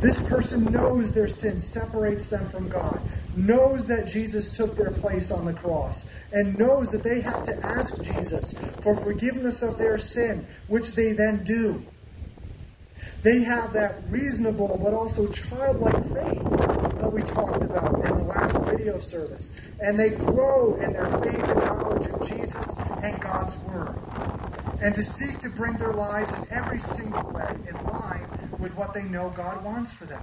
This 0.00 0.20
person 0.28 0.70
knows 0.72 1.12
their 1.12 1.26
sin 1.26 1.58
separates 1.58 2.28
them 2.28 2.48
from 2.48 2.68
God, 2.68 3.00
knows 3.36 3.88
that 3.88 4.06
Jesus 4.06 4.50
took 4.50 4.76
their 4.76 4.92
place 4.92 5.32
on 5.32 5.44
the 5.44 5.52
cross, 5.52 6.22
and 6.32 6.56
knows 6.56 6.92
that 6.92 7.02
they 7.02 7.20
have 7.20 7.42
to 7.44 7.66
ask 7.66 8.00
Jesus 8.02 8.54
for 8.80 8.94
forgiveness 8.94 9.62
of 9.62 9.76
their 9.76 9.98
sin, 9.98 10.46
which 10.68 10.92
they 10.92 11.12
then 11.12 11.42
do. 11.42 11.84
They 13.22 13.42
have 13.42 13.72
that 13.72 13.96
reasonable 14.08 14.78
but 14.82 14.94
also 14.94 15.26
childlike 15.32 16.02
faith 16.04 16.67
that 17.08 17.14
we 17.14 17.22
talked 17.22 17.62
about 17.62 17.94
in 18.04 18.16
the 18.16 18.24
last 18.24 18.58
video 18.66 18.98
service. 18.98 19.72
And 19.80 19.98
they 19.98 20.10
grow 20.10 20.76
in 20.76 20.92
their 20.92 21.06
faith 21.18 21.42
and 21.42 21.60
knowledge 21.64 22.06
of 22.06 22.20
Jesus 22.28 22.76
and 23.02 23.20
God's 23.20 23.56
Word. 23.58 23.98
And 24.82 24.94
to 24.94 25.02
seek 25.02 25.38
to 25.40 25.48
bring 25.48 25.74
their 25.74 25.92
lives 25.92 26.36
in 26.36 26.46
every 26.50 26.78
single 26.78 27.30
way 27.30 27.48
in 27.68 27.84
line 27.86 28.26
with 28.58 28.76
what 28.76 28.92
they 28.92 29.04
know 29.04 29.30
God 29.30 29.64
wants 29.64 29.90
for 29.90 30.04
them. 30.04 30.22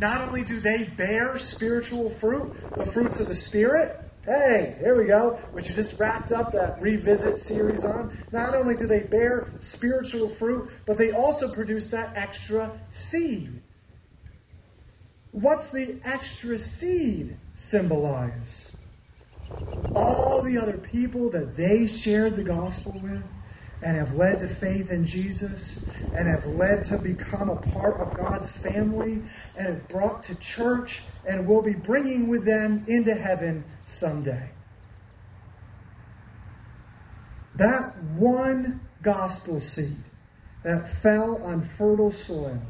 Not 0.00 0.20
only 0.26 0.42
do 0.44 0.60
they 0.60 0.84
bear 0.96 1.36
spiritual 1.38 2.08
fruit, 2.08 2.54
the 2.74 2.86
fruits 2.86 3.20
of 3.20 3.28
the 3.28 3.34
Spirit, 3.34 3.98
Hey, 4.24 4.76
here 4.78 4.96
we 4.96 5.08
go, 5.08 5.34
which 5.50 5.68
you 5.68 5.74
just 5.74 5.98
wrapped 5.98 6.30
up 6.30 6.52
that 6.52 6.80
revisit 6.80 7.38
series 7.38 7.84
on. 7.84 8.16
Not 8.30 8.54
only 8.54 8.76
do 8.76 8.86
they 8.86 9.02
bear 9.02 9.48
spiritual 9.58 10.28
fruit, 10.28 10.70
but 10.86 10.96
they 10.96 11.10
also 11.10 11.52
produce 11.52 11.90
that 11.90 12.16
extra 12.16 12.70
seed. 12.90 13.48
What's 15.32 15.72
the 15.72 15.98
extra 16.04 16.58
seed 16.58 17.38
symbolize? 17.54 18.70
All 19.94 20.42
the 20.42 20.58
other 20.62 20.76
people 20.76 21.30
that 21.30 21.56
they 21.56 21.86
shared 21.86 22.36
the 22.36 22.44
gospel 22.44 22.92
with 23.02 23.32
and 23.82 23.96
have 23.96 24.14
led 24.14 24.40
to 24.40 24.46
faith 24.46 24.92
in 24.92 25.06
Jesus 25.06 26.02
and 26.14 26.28
have 26.28 26.44
led 26.44 26.84
to 26.84 26.98
become 26.98 27.48
a 27.48 27.56
part 27.56 27.98
of 27.98 28.14
God's 28.14 28.52
family 28.52 29.22
and 29.58 29.74
have 29.74 29.88
brought 29.88 30.22
to 30.24 30.38
church 30.38 31.02
and 31.28 31.46
will 31.46 31.62
be 31.62 31.74
bringing 31.74 32.28
with 32.28 32.44
them 32.44 32.84
into 32.86 33.14
heaven 33.14 33.64
someday. 33.86 34.50
That 37.56 37.96
one 38.16 38.80
gospel 39.00 39.60
seed 39.60 39.96
that 40.62 40.86
fell 40.86 41.42
on 41.42 41.62
fertile 41.62 42.10
soil 42.10 42.62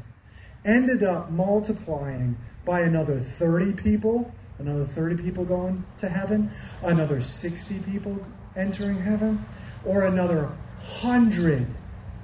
ended 0.65 1.03
up 1.03 1.29
multiplying 1.29 2.37
by 2.65 2.81
another 2.81 3.19
30 3.19 3.73
people, 3.73 4.33
another 4.59 4.85
30 4.85 5.21
people 5.21 5.45
going 5.45 5.83
to 5.97 6.09
heaven, 6.09 6.49
another 6.81 7.21
60 7.21 7.91
people 7.91 8.25
entering 8.55 8.99
heaven, 8.99 9.43
or 9.85 10.05
another 10.05 10.45
100 11.01 11.67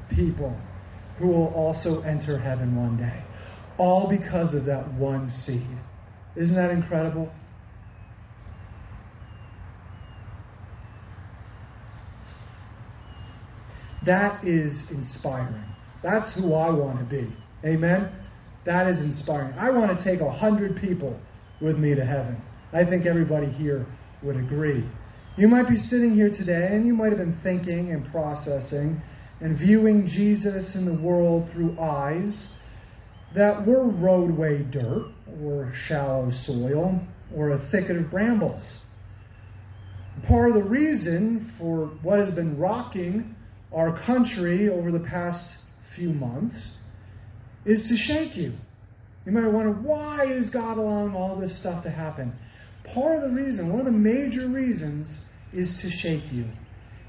people 0.10 0.58
who 1.18 1.28
will 1.28 1.48
also 1.54 2.02
enter 2.02 2.38
heaven 2.38 2.76
one 2.76 2.96
day. 2.98 3.24
All 3.78 4.08
because 4.08 4.54
of 4.54 4.66
that 4.66 4.88
one 4.94 5.28
seed. 5.28 5.78
Isn't 6.36 6.56
that 6.56 6.72
incredible? 6.72 7.34
That 14.04 14.44
is 14.44 14.92
inspiring. 14.92 15.66
That's 16.02 16.34
who 16.34 16.54
I 16.54 16.70
want 16.70 17.00
to 17.00 17.06
be. 17.06 17.28
Amen? 17.66 18.10
That 18.70 18.86
is 18.86 19.02
inspiring. 19.02 19.56
I 19.58 19.72
want 19.72 19.98
to 19.98 19.98
take 19.98 20.22
a 20.22 20.30
hundred 20.30 20.80
people 20.80 21.20
with 21.60 21.80
me 21.80 21.96
to 21.96 22.06
heaven. 22.06 22.40
I 22.72 22.84
think 22.84 23.08
everybody 23.08 23.48
here 23.48 23.88
would 24.22 24.36
agree. 24.36 24.88
You 25.38 25.48
might 25.48 25.68
be 25.68 25.76
sitting 25.76 26.14
here 26.14 26.30
today 26.30 26.68
and 26.74 26.86
you 26.86 26.94
might 26.94 27.10
have 27.10 27.18
been 27.18 27.32
thinking 27.32 27.92
and 27.92 28.06
processing 28.06 29.02
and 29.42 29.58
viewing 29.58 30.06
Jesus 30.06 30.76
in 30.76 30.86
the 30.86 30.94
world 31.02 31.50
through 31.50 31.80
eyes 31.80 32.60
that 33.34 33.66
were 33.66 33.88
roadway 33.88 34.62
dirt 34.62 35.08
or 35.42 35.74
shallow 35.74 36.30
soil 36.30 37.02
or 37.36 37.50
a 37.50 37.58
thicket 37.58 37.98
of 37.98 38.12
brambles. 38.12 38.82
Part 40.22 40.50
of 40.50 40.56
the 40.58 40.64
reason 40.64 41.40
for 41.40 41.88
what 42.04 42.20
has 42.20 42.32
been 42.32 42.56
rocking 42.56 43.36
our 43.74 43.98
country 43.98 44.70
over 44.70 44.92
the 44.92 45.00
past 45.00 45.64
few 45.80 46.14
months 46.14 46.76
is 47.70 47.88
to 47.90 47.96
shake 47.96 48.36
you. 48.36 48.52
You 49.26 49.32
might 49.32 49.48
wonder, 49.48 49.72
why 49.72 50.26
is 50.28 50.50
God 50.50 50.78
allowing 50.78 51.14
all 51.14 51.36
this 51.36 51.56
stuff 51.56 51.84
to 51.84 51.90
happen? 51.90 52.34
Part 52.84 53.18
of 53.18 53.22
the 53.22 53.30
reason, 53.30 53.70
one 53.70 53.80
of 53.80 53.86
the 53.86 53.92
major 53.92 54.48
reasons, 54.48 55.30
is 55.54 55.80
to 55.82 55.90
shake 55.90 56.34
you 56.34 56.46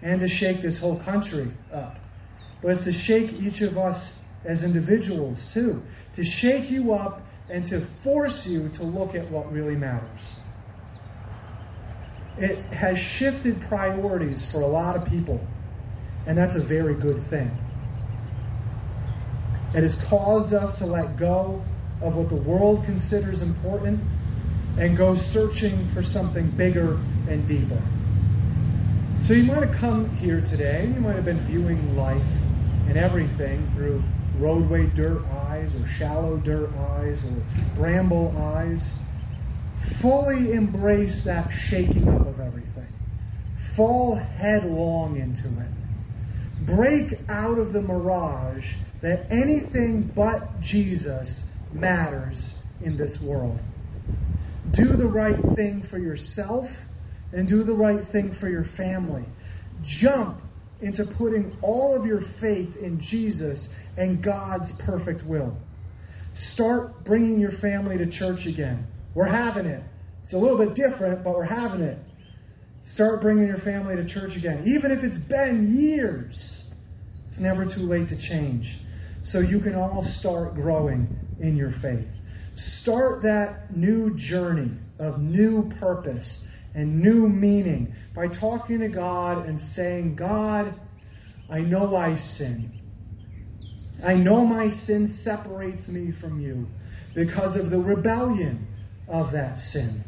and 0.02 0.20
to 0.20 0.28
shake 0.28 0.58
this 0.58 0.78
whole 0.78 0.98
country 0.98 1.48
up. 1.72 1.98
But 2.60 2.72
it's 2.72 2.84
to 2.84 2.92
shake 2.92 3.32
each 3.40 3.62
of 3.62 3.78
us 3.78 4.22
as 4.44 4.64
individuals 4.64 5.52
too, 5.52 5.82
to 6.12 6.22
shake 6.22 6.70
you 6.70 6.92
up 6.92 7.22
and 7.48 7.64
to 7.66 7.80
force 7.80 8.46
you 8.46 8.68
to 8.70 8.82
look 8.82 9.14
at 9.14 9.30
what 9.30 9.50
really 9.50 9.76
matters. 9.76 10.36
It 12.36 12.58
has 12.72 12.98
shifted 12.98 13.60
priorities 13.62 14.50
for 14.50 14.60
a 14.60 14.66
lot 14.66 14.96
of 14.96 15.08
people, 15.08 15.42
and 16.26 16.36
that's 16.36 16.56
a 16.56 16.60
very 16.60 16.94
good 16.94 17.18
thing. 17.18 17.50
It 19.74 19.82
has 19.82 19.96
caused 20.08 20.52
us 20.52 20.74
to 20.80 20.86
let 20.86 21.16
go 21.16 21.62
of 22.00 22.16
what 22.16 22.28
the 22.28 22.36
world 22.36 22.84
considers 22.84 23.42
important 23.42 24.00
and 24.78 24.96
go 24.96 25.14
searching 25.14 25.86
for 25.88 26.02
something 26.02 26.50
bigger 26.50 26.98
and 27.28 27.46
deeper. 27.46 27.80
So 29.20 29.34
you 29.34 29.44
might 29.44 29.62
have 29.62 29.72
come 29.72 30.08
here 30.16 30.40
today, 30.40 30.90
you 30.92 31.00
might 31.00 31.14
have 31.14 31.24
been 31.24 31.40
viewing 31.40 31.96
life 31.96 32.40
and 32.88 32.96
everything 32.96 33.64
through 33.66 34.02
roadway 34.38 34.86
dirt 34.86 35.22
eyes 35.26 35.74
or 35.74 35.86
shallow 35.86 36.38
dirt 36.38 36.70
eyes 36.76 37.24
or 37.24 37.32
bramble 37.74 38.34
eyes. 38.38 38.96
Fully 39.76 40.52
embrace 40.52 41.22
that 41.24 41.50
shaking 41.50 42.08
up 42.08 42.26
of 42.26 42.40
everything. 42.40 42.88
Fall 43.54 44.16
headlong 44.16 45.16
into 45.16 45.48
it. 45.48 46.66
Break 46.66 47.14
out 47.28 47.58
of 47.58 47.72
the 47.72 47.82
mirage 47.82 48.74
that 49.00 49.26
anything 49.30 50.02
but 50.14 50.60
Jesus 50.60 51.56
matters 51.72 52.62
in 52.82 52.96
this 52.96 53.22
world. 53.22 53.62
Do 54.72 54.84
the 54.84 55.06
right 55.06 55.36
thing 55.36 55.82
for 55.82 55.98
yourself 55.98 56.86
and 57.32 57.46
do 57.46 57.62
the 57.62 57.72
right 57.74 58.00
thing 58.00 58.30
for 58.30 58.48
your 58.48 58.64
family. 58.64 59.24
Jump 59.82 60.40
into 60.80 61.04
putting 61.04 61.56
all 61.62 61.94
of 61.94 62.06
your 62.06 62.20
faith 62.20 62.82
in 62.82 62.98
Jesus 63.00 63.88
and 63.96 64.22
God's 64.22 64.72
perfect 64.72 65.24
will. 65.24 65.56
Start 66.32 67.04
bringing 67.04 67.40
your 67.40 67.50
family 67.50 67.98
to 67.98 68.06
church 68.06 68.46
again. 68.46 68.86
We're 69.14 69.24
having 69.24 69.66
it. 69.66 69.82
It's 70.22 70.34
a 70.34 70.38
little 70.38 70.58
bit 70.58 70.74
different, 70.74 71.24
but 71.24 71.34
we're 71.34 71.44
having 71.44 71.80
it. 71.80 71.98
Start 72.82 73.20
bringing 73.20 73.46
your 73.46 73.58
family 73.58 73.96
to 73.96 74.04
church 74.04 74.36
again. 74.36 74.62
Even 74.64 74.90
if 74.90 75.02
it's 75.04 75.18
been 75.18 75.76
years, 75.76 76.74
it's 77.24 77.40
never 77.40 77.66
too 77.66 77.82
late 77.82 78.08
to 78.08 78.16
change. 78.16 78.78
So 79.22 79.40
you 79.40 79.60
can 79.60 79.74
all 79.74 80.02
start 80.02 80.54
growing 80.54 81.08
in 81.40 81.56
your 81.56 81.70
faith. 81.70 82.20
Start 82.54 83.22
that 83.22 83.74
new 83.76 84.14
journey 84.16 84.70
of 84.98 85.20
new 85.20 85.68
purpose 85.68 86.60
and 86.74 87.00
new 87.00 87.28
meaning 87.28 87.92
by 88.14 88.28
talking 88.28 88.80
to 88.80 88.88
God 88.88 89.46
and 89.46 89.60
saying, 89.60 90.16
God, 90.16 90.74
I 91.50 91.60
know 91.60 91.96
I 91.96 92.14
sin. 92.14 92.70
I 94.04 94.14
know 94.14 94.46
my 94.46 94.68
sin 94.68 95.06
separates 95.06 95.90
me 95.90 96.10
from 96.10 96.40
you 96.40 96.68
because 97.14 97.56
of 97.56 97.70
the 97.70 97.78
rebellion 97.78 98.66
of 99.08 99.32
that 99.32 99.60
sin. 99.60 100.04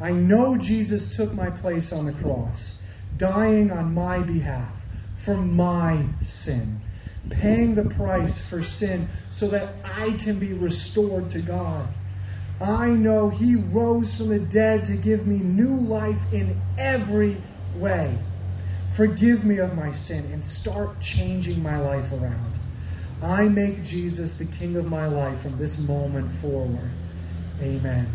I 0.00 0.12
know 0.12 0.56
Jesus 0.56 1.16
took 1.16 1.32
my 1.34 1.50
place 1.50 1.92
on 1.92 2.06
the 2.06 2.12
cross, 2.12 2.80
dying 3.16 3.70
on 3.70 3.94
my 3.94 4.22
behalf 4.22 4.86
for 5.16 5.36
my 5.36 6.04
sin, 6.20 6.80
paying 7.30 7.74
the 7.74 7.84
price 7.84 8.40
for 8.48 8.62
sin 8.62 9.06
so 9.30 9.48
that 9.48 9.70
I 9.84 10.16
can 10.18 10.38
be 10.38 10.52
restored 10.52 11.30
to 11.30 11.40
God. 11.40 11.88
I 12.60 12.90
know 12.90 13.30
He 13.30 13.56
rose 13.56 14.14
from 14.14 14.28
the 14.28 14.38
dead 14.38 14.84
to 14.86 14.96
give 14.96 15.26
me 15.26 15.38
new 15.38 15.74
life 15.74 16.32
in 16.32 16.60
every 16.78 17.36
way. 17.76 18.16
Forgive 18.90 19.44
me 19.44 19.58
of 19.58 19.74
my 19.74 19.90
sin 19.90 20.24
and 20.32 20.44
start 20.44 21.00
changing 21.00 21.62
my 21.62 21.78
life 21.80 22.12
around. 22.12 22.58
I 23.22 23.48
make 23.48 23.82
Jesus 23.82 24.34
the 24.34 24.44
King 24.46 24.76
of 24.76 24.86
my 24.86 25.06
life 25.06 25.40
from 25.40 25.56
this 25.56 25.88
moment 25.88 26.30
forward. 26.30 26.90
Amen. 27.60 28.08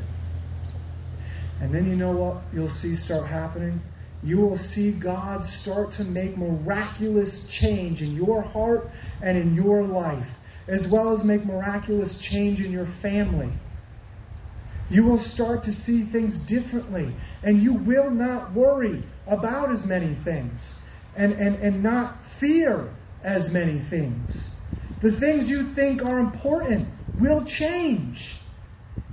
And 1.61 1.73
then 1.73 1.85
you 1.85 1.95
know 1.95 2.11
what 2.11 2.37
you'll 2.53 2.67
see 2.67 2.95
start 2.95 3.25
happening? 3.25 3.81
You 4.23 4.41
will 4.41 4.57
see 4.57 4.91
God 4.91 5.45
start 5.45 5.91
to 5.93 6.03
make 6.03 6.37
miraculous 6.37 7.47
change 7.47 8.01
in 8.01 8.15
your 8.15 8.41
heart 8.41 8.89
and 9.21 9.37
in 9.37 9.55
your 9.55 9.83
life, 9.83 10.63
as 10.67 10.89
well 10.89 11.11
as 11.11 11.23
make 11.23 11.45
miraculous 11.45 12.17
change 12.17 12.59
in 12.59 12.71
your 12.71 12.85
family. 12.85 13.49
You 14.89 15.05
will 15.05 15.19
start 15.19 15.63
to 15.63 15.71
see 15.71 16.01
things 16.01 16.39
differently, 16.39 17.13
and 17.43 17.61
you 17.61 17.73
will 17.73 18.09
not 18.09 18.51
worry 18.51 19.03
about 19.27 19.69
as 19.69 19.87
many 19.87 20.13
things 20.13 20.79
and, 21.15 21.33
and, 21.33 21.55
and 21.57 21.81
not 21.83 22.25
fear 22.25 22.89
as 23.23 23.53
many 23.53 23.77
things. 23.77 24.51
The 24.99 25.11
things 25.11 25.49
you 25.49 25.63
think 25.63 26.03
are 26.03 26.19
important 26.19 26.87
will 27.19 27.43
change, 27.45 28.37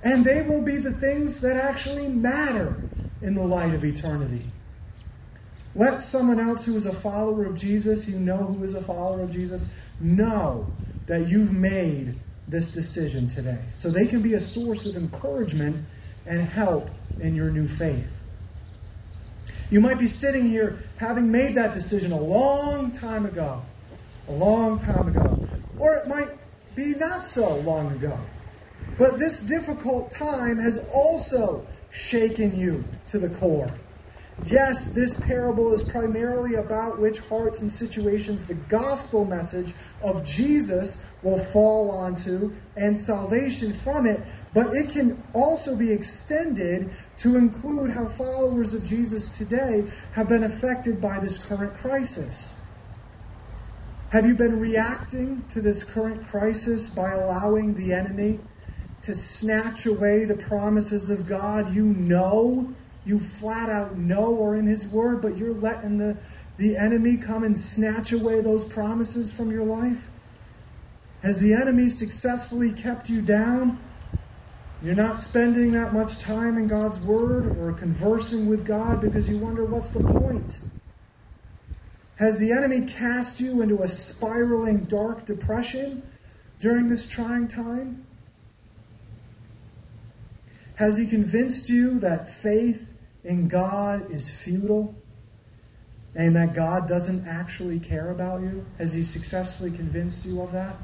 and 0.02 0.24
they 0.24 0.42
will 0.42 0.62
be 0.62 0.78
the 0.78 0.92
things 0.92 1.40
that 1.42 1.56
actually 1.56 2.08
matter 2.08 2.88
in 3.22 3.34
the 3.34 3.44
light 3.44 3.74
of 3.74 3.84
eternity. 3.84 4.50
Let 5.76 6.00
someone 6.00 6.40
else 6.40 6.64
who 6.64 6.74
is 6.74 6.86
a 6.86 6.92
follower 6.92 7.44
of 7.44 7.54
Jesus, 7.54 8.08
you 8.08 8.18
know 8.18 8.38
who 8.38 8.64
is 8.64 8.74
a 8.74 8.80
follower 8.80 9.20
of 9.20 9.30
Jesus, 9.30 9.90
know 10.00 10.66
that 11.04 11.28
you've 11.28 11.52
made 11.52 12.14
this 12.48 12.70
decision 12.70 13.28
today. 13.28 13.62
So 13.68 13.90
they 13.90 14.06
can 14.06 14.22
be 14.22 14.32
a 14.34 14.40
source 14.40 14.86
of 14.86 15.00
encouragement 15.00 15.84
and 16.26 16.40
help 16.40 16.88
in 17.20 17.34
your 17.34 17.50
new 17.50 17.66
faith. 17.66 18.22
You 19.70 19.82
might 19.82 19.98
be 19.98 20.06
sitting 20.06 20.48
here 20.48 20.78
having 20.96 21.30
made 21.30 21.56
that 21.56 21.74
decision 21.74 22.10
a 22.12 22.20
long 22.20 22.90
time 22.90 23.26
ago, 23.26 23.60
a 24.28 24.32
long 24.32 24.78
time 24.78 25.08
ago, 25.08 25.46
or 25.78 25.96
it 25.96 26.08
might 26.08 26.30
be 26.74 26.94
not 26.96 27.22
so 27.22 27.56
long 27.56 27.92
ago. 27.92 28.18
But 28.96 29.18
this 29.18 29.42
difficult 29.42 30.10
time 30.10 30.56
has 30.56 30.88
also 30.94 31.66
shaken 31.90 32.58
you 32.58 32.82
to 33.08 33.18
the 33.18 33.28
core. 33.28 33.70
Yes, 34.44 34.90
this 34.90 35.18
parable 35.18 35.72
is 35.72 35.82
primarily 35.82 36.56
about 36.56 36.98
which 36.98 37.20
hearts 37.20 37.62
and 37.62 37.72
situations 37.72 38.44
the 38.44 38.54
gospel 38.54 39.24
message 39.24 39.72
of 40.04 40.24
Jesus 40.24 41.10
will 41.22 41.38
fall 41.38 41.90
onto 41.90 42.52
and 42.76 42.96
salvation 42.96 43.72
from 43.72 44.04
it, 44.04 44.20
but 44.52 44.74
it 44.74 44.90
can 44.90 45.22
also 45.32 45.74
be 45.74 45.90
extended 45.90 46.90
to 47.16 47.36
include 47.36 47.90
how 47.90 48.06
followers 48.06 48.74
of 48.74 48.84
Jesus 48.84 49.38
today 49.38 49.84
have 50.12 50.28
been 50.28 50.44
affected 50.44 51.00
by 51.00 51.18
this 51.18 51.48
current 51.48 51.72
crisis. 51.72 52.58
Have 54.10 54.26
you 54.26 54.36
been 54.36 54.60
reacting 54.60 55.42
to 55.48 55.62
this 55.62 55.82
current 55.82 56.22
crisis 56.22 56.90
by 56.90 57.10
allowing 57.12 57.72
the 57.72 57.94
enemy 57.94 58.40
to 59.00 59.14
snatch 59.14 59.86
away 59.86 60.26
the 60.26 60.36
promises 60.36 61.08
of 61.08 61.26
God 61.26 61.74
you 61.74 61.86
know? 61.86 62.68
You 63.06 63.18
flat 63.18 63.70
out 63.70 63.96
know 63.96 64.42
are 64.44 64.56
in 64.56 64.66
His 64.66 64.88
Word, 64.88 65.22
but 65.22 65.36
you're 65.36 65.54
letting 65.54 65.96
the, 65.96 66.18
the 66.58 66.76
enemy 66.76 67.16
come 67.16 67.44
and 67.44 67.58
snatch 67.58 68.12
away 68.12 68.40
those 68.40 68.64
promises 68.64 69.32
from 69.32 69.50
your 69.50 69.64
life? 69.64 70.10
Has 71.22 71.40
the 71.40 71.54
enemy 71.54 71.88
successfully 71.88 72.72
kept 72.72 73.08
you 73.08 73.22
down? 73.22 73.78
You're 74.82 74.94
not 74.94 75.16
spending 75.16 75.72
that 75.72 75.92
much 75.92 76.18
time 76.18 76.58
in 76.58 76.68
God's 76.68 77.00
Word 77.00 77.56
or 77.58 77.72
conversing 77.72 78.48
with 78.48 78.66
God 78.66 79.00
because 79.00 79.30
you 79.30 79.38
wonder 79.38 79.64
what's 79.64 79.92
the 79.92 80.04
point? 80.04 80.60
Has 82.16 82.38
the 82.38 82.52
enemy 82.52 82.86
cast 82.86 83.40
you 83.40 83.62
into 83.62 83.82
a 83.82 83.88
spiraling 83.88 84.84
dark 84.84 85.26
depression 85.26 86.02
during 86.60 86.88
this 86.88 87.06
trying 87.06 87.46
time? 87.46 88.06
Has 90.76 90.96
he 90.98 91.06
convinced 91.06 91.70
you 91.70 91.98
that 92.00 92.28
faith 92.28 92.94
in 93.26 93.48
God 93.48 94.10
is 94.10 94.30
futile 94.30 94.94
and 96.14 96.34
that 96.36 96.54
God 96.54 96.88
doesn't 96.88 97.26
actually 97.26 97.78
care 97.78 98.10
about 98.10 98.40
you? 98.40 98.64
Has 98.78 98.94
He 98.94 99.02
successfully 99.02 99.70
convinced 99.70 100.26
you 100.26 100.40
of 100.40 100.52
that? 100.52 100.76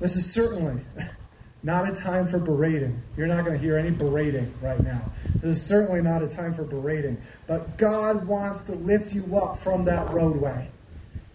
This 0.00 0.16
is 0.16 0.32
certainly 0.32 0.80
not 1.62 1.88
a 1.88 1.92
time 1.92 2.26
for 2.26 2.38
berating. 2.38 3.00
You're 3.16 3.26
not 3.26 3.44
going 3.44 3.56
to 3.56 3.62
hear 3.62 3.78
any 3.78 3.90
berating 3.90 4.52
right 4.60 4.82
now. 4.82 5.02
This 5.36 5.56
is 5.56 5.66
certainly 5.66 6.02
not 6.02 6.22
a 6.22 6.28
time 6.28 6.52
for 6.52 6.64
berating. 6.64 7.18
But 7.46 7.78
God 7.78 8.26
wants 8.26 8.64
to 8.64 8.72
lift 8.72 9.14
you 9.14 9.36
up 9.36 9.56
from 9.56 9.84
that 9.84 10.10
roadway. 10.12 10.68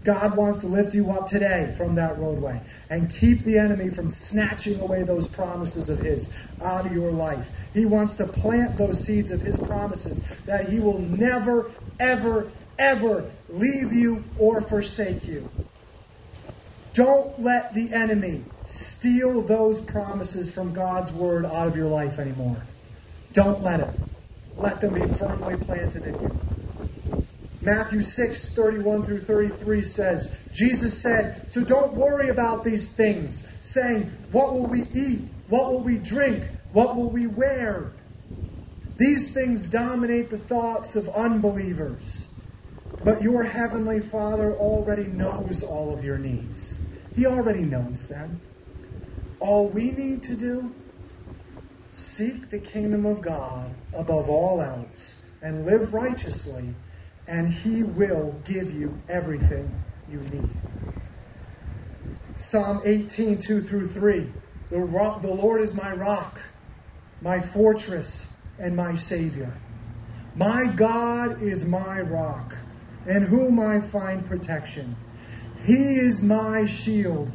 God 0.04 0.36
wants 0.36 0.62
to 0.62 0.68
lift 0.68 0.94
you 0.96 1.12
up 1.12 1.26
today 1.26 1.74
from 1.78 1.96
that 1.96 2.18
roadway 2.18 2.62
and 2.90 3.10
keep 3.10 3.40
the 3.40 3.58
enemy 3.58 3.90
from 3.90 4.10
snatching 4.10 4.80
away 4.82 5.04
those 5.04 5.28
promises 5.28 5.90
of 5.90 6.00
His 6.00 6.48
out 6.62 6.86
of 6.86 6.92
your 6.92 7.12
life. 7.12 7.63
He 7.74 7.86
wants 7.86 8.16
to 8.16 8.26
plant 8.26 8.78
those 8.78 9.04
seeds 9.04 9.32
of 9.32 9.42
His 9.42 9.58
promises 9.60 10.40
that 10.42 10.70
He 10.70 10.80
will 10.80 11.00
never, 11.00 11.72
ever, 12.00 12.50
ever 12.78 13.30
leave 13.50 13.92
you 13.92 14.24
or 14.38 14.62
forsake 14.62 15.28
you. 15.28 15.50
Don't 16.94 17.40
let 17.40 17.74
the 17.74 17.92
enemy 17.92 18.44
steal 18.66 19.42
those 19.42 19.82
promises 19.82 20.54
from 20.54 20.74
God's 20.74 21.12
word 21.12 21.46
out 21.46 21.68
of 21.68 21.76
your 21.76 21.88
life 21.88 22.20
anymore. 22.20 22.64
Don't 23.34 23.62
let 23.62 23.80
it. 23.80 23.90
Let 24.58 24.80
them 24.80 24.94
be 24.94 25.08
firmly 25.08 25.58
planted 25.58 26.06
in 26.06 26.14
you. 26.22 26.40
Matthew 27.64 28.02
6, 28.02 28.56
31 28.56 29.04
through 29.04 29.20
33 29.20 29.82
says, 29.82 30.48
Jesus 30.54 31.02
said, 31.02 31.50
So 31.50 31.64
don't 31.64 31.94
worry 31.94 32.30
about 32.30 32.64
these 32.64 32.92
things, 32.92 33.58
saying, 33.66 34.04
What 34.32 34.54
will 34.54 34.68
we 34.68 34.82
eat? 34.94 35.22
What 35.48 35.72
will 35.72 35.82
we 35.82 35.98
drink? 35.98 36.44
What 36.74 36.96
will 36.96 37.10
we 37.10 37.28
wear? 37.28 37.92
These 38.98 39.34
things 39.34 39.70
dominate 39.70 40.30
the 40.30 40.38
thoughts 40.38 40.96
of 40.96 41.08
unbelievers. 41.10 42.28
But 43.04 43.22
your 43.22 43.44
heavenly 43.44 44.00
Father 44.00 44.54
already 44.54 45.06
knows 45.06 45.64
all 45.64 45.94
of 45.94 46.04
your 46.04 46.18
needs. 46.18 46.88
He 47.16 47.26
already 47.26 47.64
knows 47.64 48.08
them. 48.08 48.40
All 49.40 49.68
we 49.68 49.92
need 49.92 50.24
to 50.24 50.38
do, 50.38 50.74
seek 51.90 52.50
the 52.50 52.60
kingdom 52.60 53.06
of 53.06 53.22
God 53.22 53.72
above 53.96 54.30
all 54.30 54.62
else 54.62 55.26
and 55.42 55.66
live 55.66 55.94
righteously 55.94 56.74
and 57.28 57.48
He 57.48 57.84
will 57.84 58.36
give 58.46 58.72
you 58.74 59.00
everything 59.10 59.70
you 60.10 60.20
need. 60.20 60.50
Psalm 62.38 62.82
18, 62.84 63.38
2 63.38 63.60
through 63.62 63.88
3. 63.88 64.28
The, 64.70 64.80
rock, 64.80 65.22
the 65.22 65.34
Lord 65.34 65.62
is 65.62 65.76
my 65.76 65.94
rock, 65.94 66.42
my 67.24 67.40
fortress, 67.40 68.36
and 68.60 68.76
my 68.76 68.94
Savior. 68.94 69.52
My 70.36 70.68
God 70.76 71.42
is 71.42 71.66
my 71.66 72.02
rock, 72.02 72.56
in 73.08 73.24
whom 73.24 73.60
I 73.60 73.80
find 73.80 74.26
protection. 74.26 74.96
He 75.66 75.96
is 75.96 76.22
my 76.22 76.66
shield, 76.66 77.32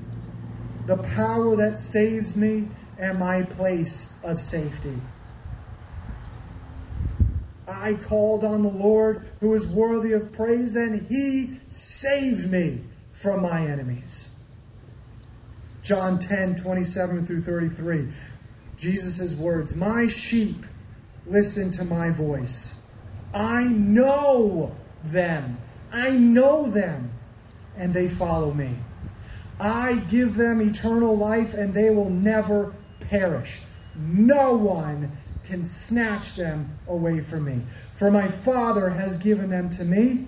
the 0.87 0.99
power 1.17 1.57
that 1.57 1.79
saves 1.79 2.37
me, 2.37 2.69
and 2.99 3.19
my 3.19 3.43
place 3.45 4.19
of 4.25 4.41
safety. 4.41 5.01
I 7.67 7.95
called 7.95 8.45
on 8.45 8.63
the 8.63 8.69
Lord 8.69 9.25
who 9.41 9.55
is 9.55 9.69
worthy 9.69 10.13
of 10.13 10.33
praise, 10.33 10.77
and 10.77 11.01
he 11.09 11.59
saved 11.69 12.51
me 12.51 12.83
from 13.11 13.43
my 13.43 13.67
enemies. 13.67 14.39
John 15.83 16.19
10, 16.19 16.57
27 16.57 17.25
through 17.25 17.41
33. 17.41 18.09
Jesus' 18.79 19.37
words 19.37 19.77
My 19.77 20.07
sheep 20.07 20.65
listen 21.27 21.71
to 21.73 21.85
my 21.85 22.11
voice. 22.11 22.83
I 23.35 23.65
know 23.65 24.75
them. 25.05 25.59
I 25.93 26.11
know 26.11 26.67
them, 26.67 27.11
and 27.77 27.93
they 27.93 28.09
follow 28.09 28.53
me. 28.53 28.77
I 29.61 29.99
give 30.09 30.37
them 30.37 30.61
eternal 30.61 31.17
life, 31.17 31.55
and 31.55 31.75
they 31.75 31.91
will 31.91 32.11
never 32.11 32.75
perish. 33.01 33.61
No 33.97 34.55
one 34.55 35.11
can 35.43 35.65
snatch 35.65 36.35
them 36.35 36.79
away 36.87 37.21
from 37.21 37.45
me. 37.45 37.63
For 37.95 38.11
my 38.11 38.29
Father 38.29 38.91
has 38.91 39.19
given 39.19 39.51
them 39.51 39.69
to 39.71 39.85
me. 39.85 40.27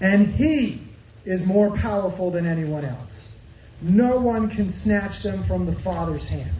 And 0.00 0.26
He 0.26 0.83
is 1.24 1.46
more 1.46 1.74
powerful 1.76 2.30
than 2.30 2.46
anyone 2.46 2.84
else. 2.84 3.30
No 3.80 4.18
one 4.18 4.48
can 4.48 4.68
snatch 4.68 5.22
them 5.22 5.42
from 5.42 5.66
the 5.66 5.72
Father's 5.72 6.26
hand. 6.26 6.54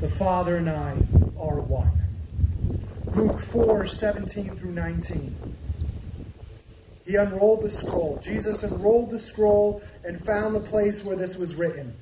The 0.00 0.08
Father 0.08 0.56
and 0.56 0.68
I 0.68 0.92
are 1.38 1.60
one. 1.60 1.92
Luke 3.14 3.38
4 3.38 3.86
17 3.86 4.50
through 4.50 4.72
19. 4.72 5.34
He 7.06 7.16
unrolled 7.16 7.62
the 7.62 7.70
scroll. 7.70 8.18
Jesus 8.22 8.62
unrolled 8.62 9.10
the 9.10 9.18
scroll 9.18 9.82
and 10.04 10.18
found 10.18 10.54
the 10.54 10.60
place 10.60 11.04
where 11.04 11.16
this 11.16 11.36
was 11.36 11.54
written 11.54 11.94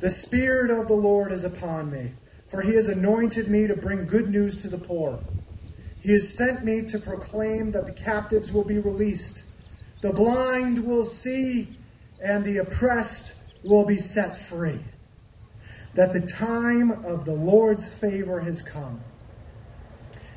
The 0.00 0.10
Spirit 0.10 0.70
of 0.70 0.88
the 0.88 0.94
Lord 0.94 1.32
is 1.32 1.44
upon 1.44 1.90
me 1.90 2.12
for 2.52 2.60
he 2.60 2.74
has 2.74 2.90
anointed 2.90 3.48
me 3.48 3.66
to 3.66 3.74
bring 3.74 4.04
good 4.04 4.28
news 4.28 4.60
to 4.60 4.68
the 4.68 4.76
poor. 4.76 5.18
He 6.02 6.12
has 6.12 6.36
sent 6.36 6.62
me 6.62 6.82
to 6.82 6.98
proclaim 6.98 7.72
that 7.72 7.86
the 7.86 7.94
captives 7.94 8.52
will 8.52 8.62
be 8.62 8.78
released, 8.78 9.46
the 10.02 10.12
blind 10.12 10.84
will 10.84 11.04
see, 11.04 11.68
and 12.22 12.44
the 12.44 12.58
oppressed 12.58 13.42
will 13.64 13.86
be 13.86 13.96
set 13.96 14.36
free. 14.36 14.80
That 15.94 16.12
the 16.12 16.20
time 16.20 16.90
of 16.90 17.24
the 17.24 17.34
Lord's 17.34 17.88
favor 18.00 18.40
has 18.40 18.62
come. 18.62 19.00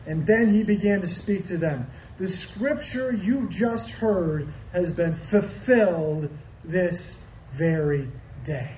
And 0.05 0.27
then 0.27 0.53
he 0.53 0.63
began 0.63 1.01
to 1.01 1.07
speak 1.07 1.45
to 1.45 1.57
them. 1.57 1.87
The 2.17 2.27
scripture 2.27 3.11
you 3.11 3.49
just 3.49 3.89
heard 3.91 4.47
has 4.71 4.93
been 4.93 5.15
fulfilled 5.15 6.29
this 6.63 7.29
very 7.51 8.07
day. 8.43 8.75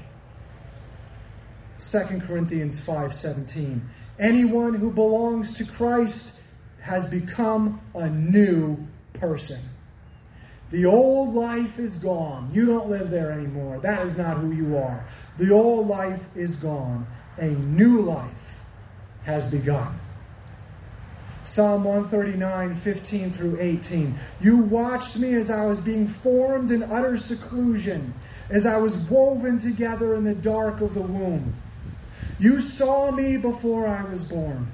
2 1.78 2.22
Corinthians 2.22 2.80
5:17. 2.80 3.82
Anyone 4.20 4.74
who 4.74 4.92
belongs 4.92 5.52
to 5.54 5.66
Christ 5.66 6.42
has 6.80 7.06
become 7.06 7.82
a 7.94 8.10
new 8.10 8.78
person. 9.14 9.77
The 10.70 10.86
old 10.86 11.34
life 11.34 11.80
is 11.80 11.96
gone. 11.96 12.50
You 12.52 12.66
don't 12.66 12.90
live 12.90 13.10
there 13.10 13.32
anymore. 13.32 13.80
That 13.80 14.02
is 14.02 14.18
not 14.18 14.38
who 14.38 14.52
you 14.52 14.78
are. 14.78 15.06
The 15.38 15.52
old 15.52 15.88
life 15.88 16.28
is 16.36 16.58
gone. 16.58 17.08
A 17.38 17.48
new 17.48 18.02
life 18.02 18.66
has 19.24 19.48
begun. 19.48 19.98
Psalm 21.44 21.86
139, 21.86 22.74
15 22.74 23.30
through 23.30 23.58
18. 23.58 24.14
You 24.42 24.58
watched 24.58 25.18
me 25.18 25.34
as 25.36 25.50
I 25.50 25.66
was 25.66 25.80
being 25.80 26.06
formed 26.06 26.72
in 26.72 26.84
utter 26.84 27.16
seclusion, 27.16 28.14
as 28.50 28.66
I 28.66 28.78
was 28.78 28.98
woven 29.10 29.58
together 29.58 30.16
in 30.16 30.26
the 30.26 30.36
dark 30.36 30.82
of 30.82 30.94
the 30.94 31.02
womb. 31.02 31.56
You 32.40 32.60
saw 32.60 33.12
me 33.12 33.38
before 33.38 33.88
I 33.88 34.04
was 34.04 34.26
born. 34.26 34.70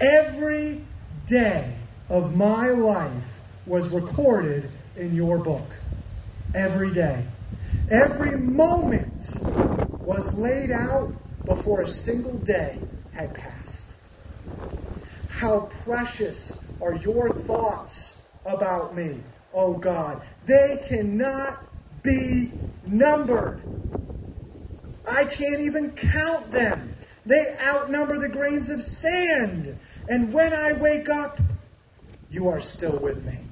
Every 0.00 0.80
day 1.26 1.74
of 2.08 2.34
my 2.34 2.68
life 2.70 3.40
was 3.66 3.90
recorded 3.90 4.70
in 4.96 5.14
your 5.14 5.38
book. 5.38 5.78
Every 6.54 6.92
day. 6.92 7.24
Every 7.90 8.38
moment 8.38 9.38
was 10.00 10.36
laid 10.38 10.70
out 10.70 11.12
before 11.44 11.82
a 11.82 11.86
single 11.86 12.38
day 12.38 12.78
had 13.12 13.34
passed. 13.34 13.96
How 15.28 15.68
precious 15.84 16.72
are 16.80 16.94
your 16.94 17.30
thoughts 17.30 18.30
about 18.46 18.94
me, 18.94 19.22
O 19.52 19.74
oh 19.74 19.78
God. 19.78 20.22
They 20.46 20.78
cannot 20.88 21.62
be 22.02 22.50
numbered. 22.86 23.60
I 25.08 25.24
can't 25.24 25.60
even 25.60 25.92
count 25.92 26.50
them. 26.50 26.94
They 27.24 27.56
outnumber 27.60 28.18
the 28.18 28.28
grains 28.28 28.70
of 28.70 28.82
sand. 28.82 29.76
And 30.08 30.32
when 30.32 30.52
I 30.52 30.74
wake 30.80 31.08
up, 31.08 31.38
you 32.30 32.48
are 32.48 32.60
still 32.60 33.00
with 33.00 33.24
me. 33.24 33.45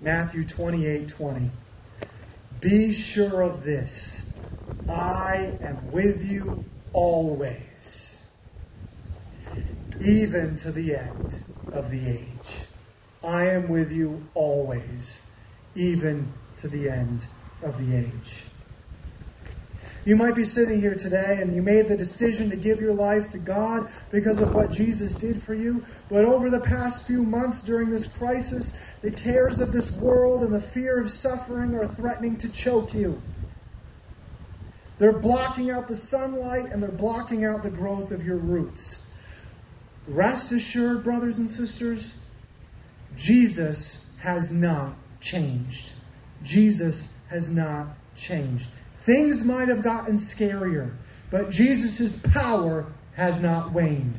Matthew 0.00 0.44
28 0.44 1.08
20. 1.08 1.50
Be 2.60 2.92
sure 2.92 3.42
of 3.42 3.64
this 3.64 4.32
I 4.88 5.52
am 5.60 5.90
with 5.92 6.24
you 6.30 6.64
always, 6.92 8.30
even 10.00 10.56
to 10.56 10.72
the 10.72 10.94
end 10.96 11.42
of 11.72 11.90
the 11.90 12.08
age. 12.08 12.60
I 13.24 13.48
am 13.48 13.68
with 13.68 13.92
you 13.92 14.26
always, 14.34 15.30
even 15.74 16.32
to 16.56 16.68
the 16.68 16.88
end 16.88 17.26
of 17.62 17.76
the 17.78 17.96
age. 17.96 18.47
You 20.08 20.16
might 20.16 20.34
be 20.34 20.42
sitting 20.42 20.80
here 20.80 20.94
today 20.94 21.40
and 21.42 21.54
you 21.54 21.60
made 21.60 21.86
the 21.86 21.94
decision 21.94 22.48
to 22.48 22.56
give 22.56 22.80
your 22.80 22.94
life 22.94 23.30
to 23.32 23.38
God 23.38 23.90
because 24.10 24.40
of 24.40 24.54
what 24.54 24.70
Jesus 24.70 25.14
did 25.14 25.36
for 25.36 25.52
you. 25.52 25.84
But 26.08 26.24
over 26.24 26.48
the 26.48 26.60
past 26.60 27.06
few 27.06 27.22
months 27.22 27.62
during 27.62 27.90
this 27.90 28.06
crisis, 28.06 28.94
the 29.02 29.10
cares 29.10 29.60
of 29.60 29.70
this 29.70 29.94
world 30.00 30.44
and 30.44 30.54
the 30.54 30.62
fear 30.62 30.98
of 30.98 31.10
suffering 31.10 31.74
are 31.74 31.86
threatening 31.86 32.38
to 32.38 32.50
choke 32.50 32.94
you. 32.94 33.20
They're 34.96 35.12
blocking 35.12 35.70
out 35.70 35.88
the 35.88 35.94
sunlight 35.94 36.72
and 36.72 36.82
they're 36.82 36.90
blocking 36.90 37.44
out 37.44 37.62
the 37.62 37.68
growth 37.68 38.10
of 38.10 38.24
your 38.24 38.38
roots. 38.38 39.12
Rest 40.08 40.52
assured, 40.52 41.04
brothers 41.04 41.38
and 41.38 41.50
sisters, 41.50 42.24
Jesus 43.14 44.16
has 44.20 44.54
not 44.54 44.94
changed. 45.20 45.96
Jesus 46.42 47.18
has 47.28 47.50
not 47.50 47.88
changed. 48.16 48.70
Things 49.08 49.42
might 49.42 49.68
have 49.68 49.82
gotten 49.82 50.16
scarier, 50.16 50.92
but 51.30 51.48
Jesus' 51.48 52.16
power 52.34 52.84
has 53.14 53.40
not 53.40 53.72
waned. 53.72 54.18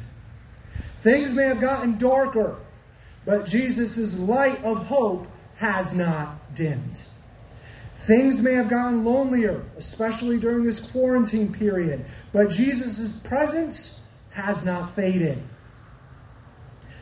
Things 0.97 1.35
may 1.35 1.43
have 1.43 1.61
gotten 1.61 1.95
darker, 1.99 2.57
but 3.23 3.45
Jesus' 3.45 4.17
light 4.17 4.57
of 4.63 4.87
hope 4.87 5.27
has 5.57 5.95
not 5.95 6.55
dimmed. 6.55 7.05
Things 7.93 8.41
may 8.41 8.53
have 8.53 8.67
gotten 8.67 9.05
lonelier, 9.05 9.63
especially 9.77 10.39
during 10.39 10.63
this 10.63 10.79
quarantine 10.91 11.53
period, 11.53 12.03
but 12.31 12.49
Jesus' 12.49 13.13
presence 13.13 14.11
has 14.33 14.65
not 14.65 14.89
faded. 14.89 15.37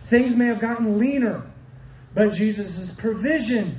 Things 0.03 0.35
may 0.35 0.47
have 0.47 0.59
gotten 0.59 0.99
leaner, 0.99 1.41
but 2.13 2.33
Jesus' 2.33 2.91
provision 2.91 3.77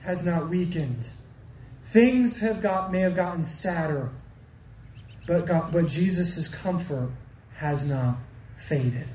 has 0.00 0.24
not 0.24 0.48
weakened. 0.48 1.10
Things 1.86 2.40
have 2.40 2.60
got, 2.60 2.90
may 2.90 2.98
have 2.98 3.14
gotten 3.14 3.44
sadder, 3.44 4.10
but, 5.28 5.46
God, 5.46 5.70
but 5.70 5.86
Jesus' 5.86 6.48
comfort 6.48 7.10
has 7.58 7.84
not 7.84 8.16
faded. 8.56 9.08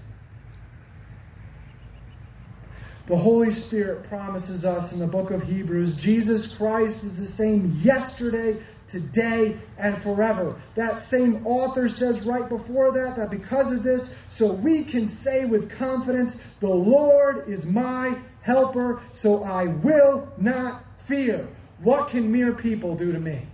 The 3.08 3.18
Holy 3.18 3.52
Spirit 3.52 4.08
promises 4.08 4.66
us 4.66 4.94
in 4.94 5.00
the 5.00 5.08
book 5.08 5.32
of 5.32 5.44
Hebrews 5.44 5.96
Jesus 5.96 6.58
Christ 6.58 7.04
is 7.04 7.20
the 7.20 7.26
same 7.26 7.74
yesterday, 7.82 8.62
today, 8.88 9.58
and 9.78 9.98
forever. 9.98 10.56
That 10.76 10.98
same 10.98 11.46
author 11.46 11.90
says 11.90 12.26
right 12.26 12.48
before 12.48 12.94
that 12.94 13.18
that 13.18 13.30
because 13.30 13.74
of 13.74 13.84
this, 13.84 14.24
so 14.30 14.54
we 14.54 14.86
can 14.86 15.10
say 15.10 15.44
with 15.44 15.78
confidence, 15.78 16.38
The 16.62 16.70
Lord 16.70 17.50
is 17.50 17.68
my 17.68 18.18
helper, 18.44 19.02
so 19.12 19.44
I 19.44 19.68
will 19.68 20.32
not 20.38 20.84
fear. 20.98 21.50
What 21.84 22.08
can 22.08 22.32
mere 22.32 22.54
people 22.54 22.96
do 22.96 23.12
to 23.12 23.20
me? 23.20 23.48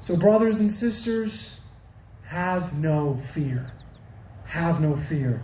So, 0.00 0.16
brothers 0.16 0.58
and 0.58 0.72
sisters, 0.72 1.64
have 2.26 2.74
no 2.76 3.14
fear. 3.14 3.72
Have 4.46 4.80
no 4.80 4.96
fear. 4.96 5.42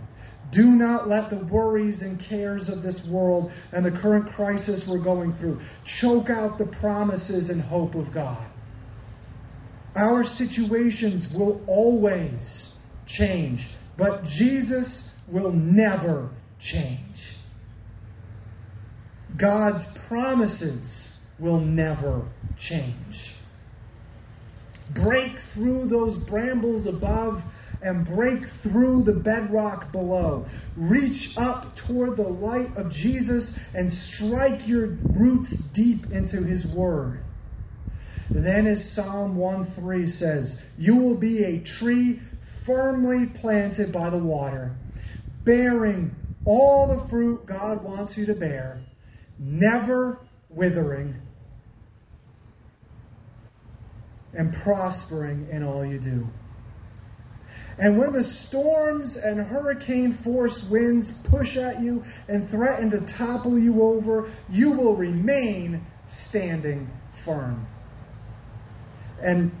Do 0.51 0.75
not 0.75 1.07
let 1.07 1.29
the 1.29 1.37
worries 1.37 2.03
and 2.03 2.19
cares 2.19 2.67
of 2.67 2.81
this 2.81 3.07
world 3.07 3.51
and 3.71 3.85
the 3.85 3.91
current 3.91 4.27
crisis 4.27 4.87
we're 4.87 4.97
going 4.99 5.31
through 5.31 5.59
choke 5.85 6.29
out 6.29 6.57
the 6.57 6.65
promises 6.65 7.49
and 7.49 7.61
hope 7.61 7.95
of 7.95 8.11
God. 8.11 8.43
Our 9.95 10.23
situations 10.23 11.33
will 11.33 11.61
always 11.67 12.79
change, 13.05 13.69
but 13.95 14.23
Jesus 14.23 15.19
will 15.27 15.51
never 15.51 16.29
change. 16.57 17.38
God's 19.39 19.97
promises 20.09 21.25
will 21.39 21.61
never 21.61 22.25
change. 22.57 23.35
Break 24.93 25.39
through 25.39 25.85
those 25.85 26.17
brambles 26.17 26.87
above 26.87 27.45
and 27.81 28.05
break 28.05 28.45
through 28.45 29.03
the 29.03 29.13
bedrock 29.13 29.93
below. 29.93 30.45
Reach 30.75 31.37
up 31.37 31.73
toward 31.73 32.17
the 32.17 32.27
light 32.27 32.75
of 32.75 32.91
Jesus 32.91 33.73
and 33.73 33.89
strike 33.89 34.67
your 34.67 34.87
roots 34.87 35.59
deep 35.59 36.11
into 36.11 36.43
his 36.43 36.67
word. 36.67 37.23
Then, 38.29 38.67
as 38.67 38.87
Psalm 38.87 39.37
1 39.37 39.63
3 39.63 40.05
says, 40.05 40.69
you 40.77 40.97
will 40.97 41.15
be 41.15 41.45
a 41.45 41.61
tree 41.61 42.19
firmly 42.41 43.27
planted 43.27 43.93
by 43.93 44.09
the 44.09 44.19
water, 44.19 44.75
bearing 45.45 46.13
all 46.45 46.93
the 46.93 47.07
fruit 47.07 47.45
God 47.45 47.81
wants 47.83 48.17
you 48.17 48.25
to 48.25 48.33
bear 48.33 48.81
never 49.39 50.19
withering, 50.49 51.15
and 54.33 54.53
prospering 54.53 55.47
in 55.49 55.63
all 55.63 55.85
you 55.85 55.99
do. 55.99 56.27
And 57.79 57.97
when 57.97 58.11
the 58.11 58.23
storms 58.23 59.15
and 59.15 59.39
hurricane 59.39 60.11
force 60.11 60.69
winds 60.69 61.11
push 61.11 61.55
at 61.55 61.81
you 61.81 62.03
and 62.27 62.43
threaten 62.43 62.89
to 62.89 62.99
topple 63.01 63.57
you 63.57 63.81
over, 63.81 64.29
you 64.49 64.73
will 64.73 64.95
remain 64.95 65.81
standing 66.05 66.91
firm. 67.09 67.65
And 69.21 69.51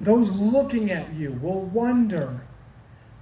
those 0.00 0.32
looking 0.32 0.90
at 0.90 1.12
you 1.14 1.32
will 1.42 1.62
wonder 1.62 2.40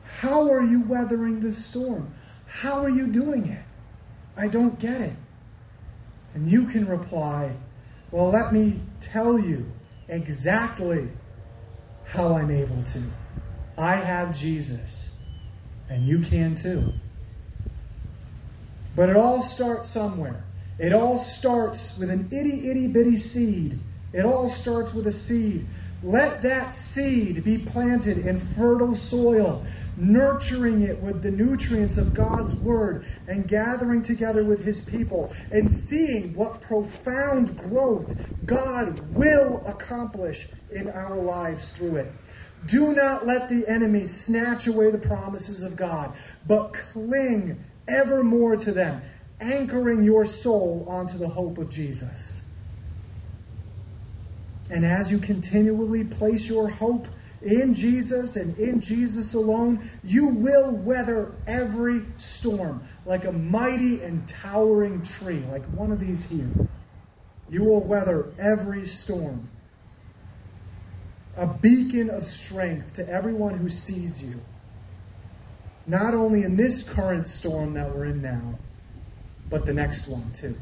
how 0.04 0.50
are 0.50 0.62
you 0.62 0.82
weathering 0.84 1.40
this 1.40 1.62
storm? 1.64 2.12
How 2.46 2.80
are 2.80 2.88
you 2.88 3.08
doing 3.08 3.46
it? 3.46 3.64
I 4.36 4.48
don't 4.48 4.78
get 4.78 5.00
it. 5.00 5.16
And 6.34 6.48
you 6.48 6.66
can 6.66 6.86
reply, 6.86 7.56
Well, 8.10 8.30
let 8.30 8.52
me 8.52 8.80
tell 9.00 9.38
you 9.38 9.66
exactly 10.08 11.08
how 12.06 12.34
I'm 12.34 12.50
able 12.50 12.82
to. 12.82 13.02
I 13.78 13.96
have 13.96 14.36
Jesus, 14.36 15.24
and 15.88 16.04
you 16.04 16.20
can 16.20 16.54
too. 16.54 16.92
But 18.96 19.08
it 19.08 19.16
all 19.16 19.42
starts 19.42 19.88
somewhere. 19.88 20.44
It 20.78 20.92
all 20.92 21.18
starts 21.18 21.98
with 21.98 22.10
an 22.10 22.26
itty, 22.32 22.70
itty 22.70 22.88
bitty 22.88 23.16
seed. 23.16 23.78
It 24.12 24.24
all 24.24 24.48
starts 24.48 24.92
with 24.92 25.06
a 25.06 25.12
seed. 25.12 25.66
Let 26.02 26.42
that 26.42 26.74
seed 26.74 27.44
be 27.44 27.58
planted 27.58 28.26
in 28.26 28.38
fertile 28.38 28.94
soil, 28.94 29.62
nurturing 30.00 30.82
it 30.82 30.98
with 30.98 31.22
the 31.22 31.30
nutrients 31.30 31.98
of 31.98 32.14
God's 32.14 32.54
word 32.56 33.04
and 33.28 33.46
gathering 33.46 34.02
together 34.02 34.44
with 34.44 34.64
his 34.64 34.80
people 34.80 35.32
and 35.52 35.70
seeing 35.70 36.34
what 36.34 36.60
profound 36.60 37.56
growth 37.56 38.28
God 38.46 38.98
will 39.14 39.62
accomplish 39.66 40.48
in 40.72 40.88
our 40.88 41.16
lives 41.16 41.70
through 41.70 41.96
it. 41.96 42.12
Do 42.66 42.94
not 42.94 43.26
let 43.26 43.48
the 43.48 43.64
enemy 43.68 44.04
snatch 44.04 44.66
away 44.66 44.90
the 44.90 44.98
promises 44.98 45.62
of 45.62 45.76
God, 45.76 46.14
but 46.46 46.72
cling 46.72 47.58
evermore 47.88 48.56
to 48.56 48.72
them, 48.72 49.02
anchoring 49.40 50.02
your 50.02 50.24
soul 50.24 50.84
onto 50.88 51.18
the 51.18 51.28
hope 51.28 51.58
of 51.58 51.70
Jesus. 51.70 52.44
And 54.70 54.84
as 54.84 55.10
you 55.10 55.18
continually 55.18 56.04
place 56.04 56.48
your 56.48 56.68
hope 56.68 57.08
in 57.42 57.74
Jesus 57.74 58.36
and 58.36 58.56
in 58.58 58.80
Jesus 58.80 59.34
alone, 59.34 59.80
you 60.04 60.28
will 60.28 60.72
weather 60.76 61.32
every 61.46 62.02
storm 62.16 62.82
like 63.06 63.24
a 63.24 63.32
mighty 63.32 64.02
and 64.02 64.26
towering 64.28 65.02
tree, 65.02 65.42
like 65.50 65.64
one 65.66 65.90
of 65.90 66.00
these 66.00 66.28
here. 66.28 66.50
You 67.48 67.64
will 67.64 67.82
weather 67.82 68.32
every 68.38 68.84
storm. 68.84 69.48
A 71.36 71.46
beacon 71.46 72.10
of 72.10 72.24
strength 72.24 72.92
to 72.94 73.08
everyone 73.08 73.56
who 73.56 73.68
sees 73.68 74.22
you. 74.22 74.40
Not 75.86 76.14
only 76.14 76.42
in 76.42 76.56
this 76.56 76.82
current 76.82 77.26
storm 77.26 77.72
that 77.74 77.94
we're 77.94 78.06
in 78.06 78.20
now, 78.20 78.58
but 79.48 79.64
the 79.64 79.72
next 79.72 80.08
one 80.08 80.30
too. 80.32 80.54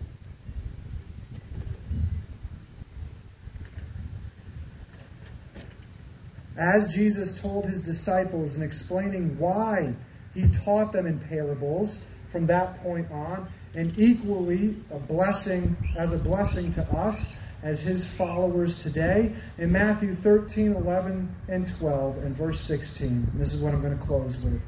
As 6.59 6.93
Jesus 6.93 7.41
told 7.41 7.67
his 7.67 7.81
disciples 7.81 8.57
in 8.57 8.65
explaining 8.65 9.39
why 9.39 9.95
he 10.35 10.49
taught 10.49 10.93
them 10.93 11.07
in 11.07 11.21
parables 11.21 12.05
from 12.27 12.47
that 12.47 12.77
point 12.79 13.11
on, 13.13 13.49
and 13.75 13.97
equally 13.97 14.77
a 14.91 14.99
blessing 14.99 15.77
as 15.97 16.13
a 16.13 16.19
blessing 16.19 16.71
to 16.73 16.83
us 16.93 17.41
as 17.63 17.83
his 17.83 18.05
followers 18.13 18.77
today 18.83 19.33
in 19.57 19.71
Matthew 19.71 20.11
13, 20.11 20.73
11, 20.75 21.35
and 21.49 21.67
12, 21.67 22.19
and 22.19 22.37
verse 22.37 22.61
16. 22.61 23.31
This 23.35 23.55
is 23.55 23.63
what 23.63 23.73
I'm 23.73 23.81
going 23.81 23.97
to 23.97 24.05
close 24.05 24.41
with. 24.41 24.65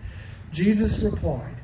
Jesus 0.53 1.01
replied, 1.01 1.61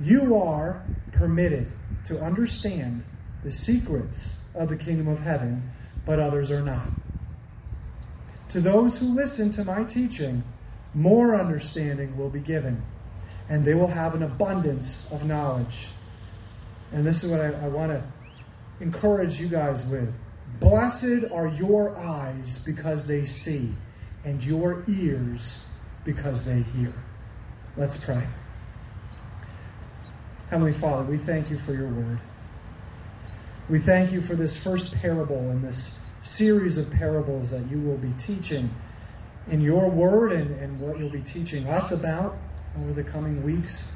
You 0.00 0.36
are 0.36 0.84
permitted 1.12 1.70
to 2.04 2.18
understand 2.20 3.04
the 3.42 3.50
secrets 3.50 4.38
of 4.54 4.68
the 4.68 4.76
kingdom 4.76 5.08
of 5.08 5.20
heaven, 5.20 5.62
but 6.04 6.18
others 6.18 6.50
are 6.50 6.62
not. 6.62 6.88
To 8.54 8.60
those 8.60 8.96
who 8.96 9.06
listen 9.06 9.50
to 9.50 9.64
my 9.64 9.82
teaching, 9.82 10.44
more 10.94 11.34
understanding 11.34 12.16
will 12.16 12.30
be 12.30 12.38
given, 12.38 12.80
and 13.48 13.64
they 13.64 13.74
will 13.74 13.88
have 13.88 14.14
an 14.14 14.22
abundance 14.22 15.10
of 15.10 15.24
knowledge. 15.24 15.88
And 16.92 17.04
this 17.04 17.24
is 17.24 17.32
what 17.32 17.40
I, 17.40 17.48
I 17.64 17.68
want 17.68 17.90
to 17.90 18.04
encourage 18.78 19.40
you 19.40 19.48
guys 19.48 19.84
with. 19.84 20.20
Blessed 20.60 21.32
are 21.32 21.48
your 21.48 21.98
eyes 21.98 22.60
because 22.60 23.08
they 23.08 23.24
see, 23.24 23.74
and 24.24 24.40
your 24.46 24.84
ears 24.86 25.68
because 26.04 26.44
they 26.44 26.62
hear. 26.78 26.94
Let's 27.76 27.96
pray. 27.96 28.24
Heavenly 30.50 30.74
Father, 30.74 31.02
we 31.02 31.16
thank 31.16 31.50
you 31.50 31.56
for 31.56 31.74
your 31.74 31.88
word. 31.88 32.20
We 33.68 33.80
thank 33.80 34.12
you 34.12 34.20
for 34.20 34.36
this 34.36 34.62
first 34.62 34.94
parable 34.94 35.50
in 35.50 35.60
this 35.60 35.98
series 36.24 36.78
of 36.78 36.90
parables 36.90 37.50
that 37.50 37.70
you 37.70 37.78
will 37.80 37.98
be 37.98 38.10
teaching 38.12 38.68
in 39.50 39.60
your 39.60 39.90
word 39.90 40.32
and, 40.32 40.50
and 40.58 40.80
what 40.80 40.98
you'll 40.98 41.10
be 41.10 41.20
teaching 41.20 41.66
us 41.68 41.92
about 41.92 42.36
over 42.80 42.94
the 42.94 43.04
coming 43.04 43.42
weeks. 43.42 43.92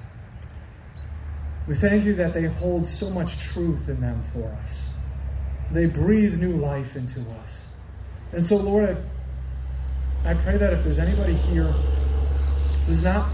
We 1.66 1.74
thank 1.74 2.04
you 2.04 2.14
that 2.14 2.34
they 2.34 2.46
hold 2.46 2.86
so 2.86 3.10
much 3.10 3.38
truth 3.38 3.88
in 3.88 4.00
them 4.00 4.22
for 4.22 4.46
us. 4.60 4.90
They 5.70 5.86
breathe 5.86 6.38
new 6.38 6.52
life 6.52 6.96
into 6.96 7.20
us. 7.40 7.68
And 8.32 8.44
so, 8.44 8.56
Lord, 8.56 8.96
I, 10.24 10.30
I 10.30 10.34
pray 10.34 10.58
that 10.58 10.72
if 10.72 10.82
there's 10.82 10.98
anybody 10.98 11.34
here 11.34 11.72
who's 12.86 13.02
not 13.02 13.30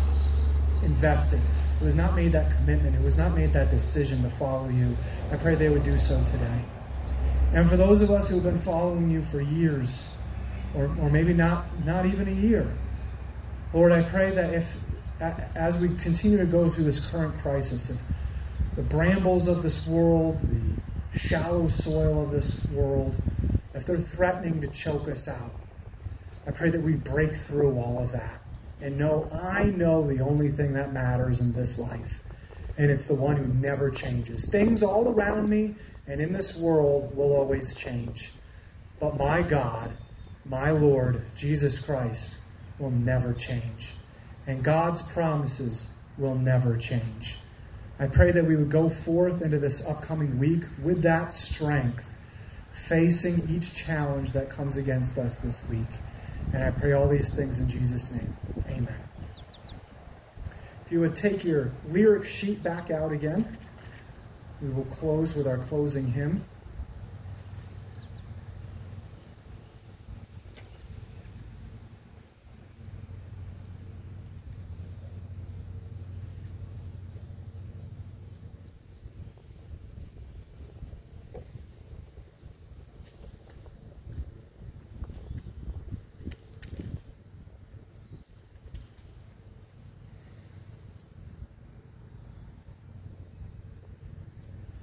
invested, 0.85 1.41
who 1.79 1.85
has 1.85 1.97
not 1.97 2.15
made 2.15 2.33
that 2.33 2.53
commitment, 2.57 2.95
who 2.95 3.05
has 3.05 3.19
not 3.19 3.35
made 3.35 3.53
that 3.53 3.71
decision 3.71 4.23
to 4.23 4.31
follow 4.31 4.69
you, 4.69 4.97
I 5.33 5.37
pray 5.37 5.57
they 5.57 5.69
would 5.69 5.83
do 5.83 5.99
so 5.99 6.23
today. 6.25 6.65
And 7.55 7.71
for 7.71 7.77
those 7.77 8.03
of 8.03 8.11
us 8.11 8.29
who've 8.29 8.43
been 8.43 8.57
following 8.57 9.11
you 9.13 9.23
for 9.23 9.41
years, 9.41 10.13
or, 10.75 10.87
or 11.01 11.09
maybe 11.09 11.33
not, 11.33 11.67
not 11.85 12.05
even 12.05 12.27
a 12.27 12.33
year, 12.33 12.69
Lord, 13.73 13.93
I 13.93 14.03
pray 14.03 14.33
that 14.33 14.53
if, 14.53 14.77
as 15.21 15.79
we 15.79 15.95
continue 15.97 16.37
to 16.39 16.47
go 16.47 16.69
through 16.69 16.83
this 16.83 17.11
current 17.13 17.35
crisis, 17.35 17.91
if 17.91 18.75
the 18.75 18.83
brambles 18.83 19.47
of 19.47 19.63
this 19.63 19.87
world, 19.87 20.39
the 20.39 21.19
shallow 21.19 21.69
soil 21.69 22.25
of 22.25 22.33
this 22.33 22.69
world, 22.73 23.15
if 23.73 23.87
they're 23.87 23.97
threatening 23.99 24.61
to 24.61 24.69
choke 24.69 25.07
us 25.09 25.29
out, 25.29 25.53
I 26.49 26.51
pray 26.51 26.71
that 26.71 26.83
we 26.83 26.95
break 26.95 27.35
through 27.35 27.79
all 27.79 28.03
of 28.03 28.11
that 28.13 28.41
and 28.81 28.99
know 28.99 29.29
I 29.33 29.67
know 29.77 30.05
the 30.05 30.23
only 30.23 30.49
thing 30.49 30.73
that 30.73 30.93
matters 30.93 31.41
in 31.41 31.53
this 31.53 31.79
life. 31.79 32.21
And 32.77 32.91
it's 32.91 33.07
the 33.07 33.15
one 33.15 33.37
who 33.37 33.47
never 33.47 33.91
changes. 33.91 34.49
Things 34.51 34.83
all 34.83 35.09
around 35.09 35.49
me 35.49 35.77
and 36.07 36.21
in 36.21 36.33
this 36.33 36.61
world 36.61 37.17
will 37.17 37.33
always 37.33 37.75
change. 37.75 38.33
But 39.01 39.17
my 39.17 39.43
God, 39.43 39.91
my 40.45 40.71
Lord, 40.71 41.23
Jesus 41.35 41.81
Christ, 41.81 42.41
will 42.79 42.91
never 42.91 43.33
change. 43.33 43.95
And 44.47 44.63
God's 44.63 45.03
promises 45.15 45.97
will 46.19 46.35
never 46.35 46.77
change. 46.77 47.39
I 47.99 48.07
pray 48.07 48.33
that 48.33 48.45
we 48.45 48.57
would 48.57 48.71
go 48.71 48.89
forth 48.89 49.41
into 49.41 49.59
this 49.59 49.89
upcoming 49.89 50.39
week 50.39 50.65
with 50.83 51.03
that 51.03 51.33
strength, 51.33 52.19
facing 52.73 53.41
each 53.49 53.73
challenge 53.73 54.33
that 54.33 54.51
comes 54.51 54.77
against 54.77 55.17
us 55.17 55.41
this 55.41 55.69
week. 55.71 56.01
And 56.53 56.63
I 56.63 56.71
pray 56.71 56.93
all 56.93 57.09
these 57.09 57.35
things 57.35 57.61
in 57.61 57.69
Jesus' 57.69 58.13
name. 58.13 58.37
Amen. 58.69 59.01
If 60.85 60.93
you 60.93 61.01
would 61.01 61.17
take 61.17 61.45
your 61.45 61.71
lyric 61.89 62.27
sheet 62.27 62.63
back 62.63 62.91
out 62.91 63.13
again. 63.13 63.57
We 64.65 64.71
will 64.71 64.85
close 64.85 65.37
with 65.37 65.47
our 65.47 65.59
closing 65.59 66.07
hymn. 66.07 66.43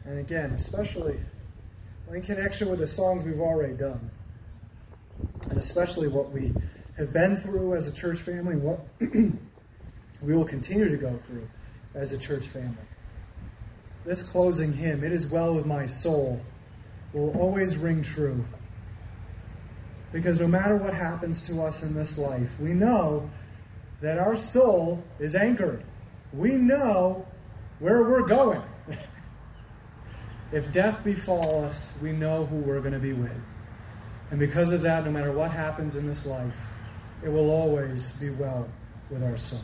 And 0.05 0.19
again, 0.19 0.51
especially 0.51 1.17
in 2.11 2.21
connection 2.21 2.69
with 2.69 2.79
the 2.79 2.87
songs 2.87 3.23
we've 3.23 3.39
already 3.39 3.73
done, 3.73 4.11
and 5.49 5.57
especially 5.57 6.07
what 6.07 6.31
we 6.31 6.53
have 6.97 7.13
been 7.13 7.35
through 7.35 7.75
as 7.75 7.87
a 7.87 7.93
church 7.93 8.19
family, 8.19 8.55
what 8.55 8.79
we 8.99 10.35
will 10.35 10.45
continue 10.45 10.89
to 10.89 10.97
go 10.97 11.13
through 11.13 11.47
as 11.95 12.11
a 12.11 12.17
church 12.17 12.47
family. 12.47 12.75
This 14.03 14.23
closing 14.23 14.73
hymn, 14.73 15.03
It 15.03 15.11
Is 15.11 15.29
Well 15.29 15.55
With 15.55 15.65
My 15.65 15.85
Soul, 15.85 16.43
will 17.13 17.37
always 17.37 17.77
ring 17.77 18.01
true. 18.01 18.43
Because 20.11 20.39
no 20.39 20.47
matter 20.47 20.75
what 20.75 20.93
happens 20.93 21.41
to 21.43 21.61
us 21.61 21.83
in 21.83 21.93
this 21.93 22.17
life, 22.17 22.59
we 22.59 22.73
know 22.73 23.29
that 24.01 24.17
our 24.17 24.35
soul 24.35 25.03
is 25.19 25.35
anchored. 25.35 25.83
We 26.33 26.51
know 26.55 27.25
where 27.79 28.03
we're 28.03 28.25
going. 28.25 28.61
If 30.51 30.73
death 30.73 31.03
befall 31.03 31.63
us, 31.63 31.97
we 32.01 32.11
know 32.11 32.45
who 32.45 32.57
we're 32.57 32.81
going 32.81 32.93
to 32.93 32.99
be 32.99 33.13
with. 33.13 33.55
And 34.31 34.39
because 34.39 34.73
of 34.73 34.81
that, 34.81 35.05
no 35.05 35.11
matter 35.11 35.31
what 35.31 35.51
happens 35.51 35.95
in 35.95 36.05
this 36.05 36.25
life, 36.25 36.69
it 37.23 37.29
will 37.29 37.49
always 37.49 38.11
be 38.13 38.31
well 38.31 38.67
with 39.09 39.23
our 39.23 39.37
soul. 39.37 39.61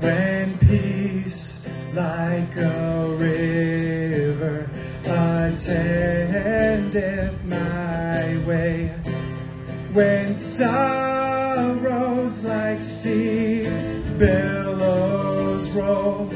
When 0.00 0.56
peace, 0.58 1.68
like 1.94 2.56
a 2.56 3.16
river, 3.18 4.70
attendeth 5.46 7.44
my 7.44 8.38
way. 8.46 8.86
When 9.92 10.32
sorrows 10.32 12.42
like 12.44 12.80
sea 12.80 13.64
billows 15.54 15.70
roll, 15.70 16.26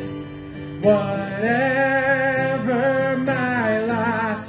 whatever 0.80 1.16
my 3.18 3.80
lot, 3.86 4.42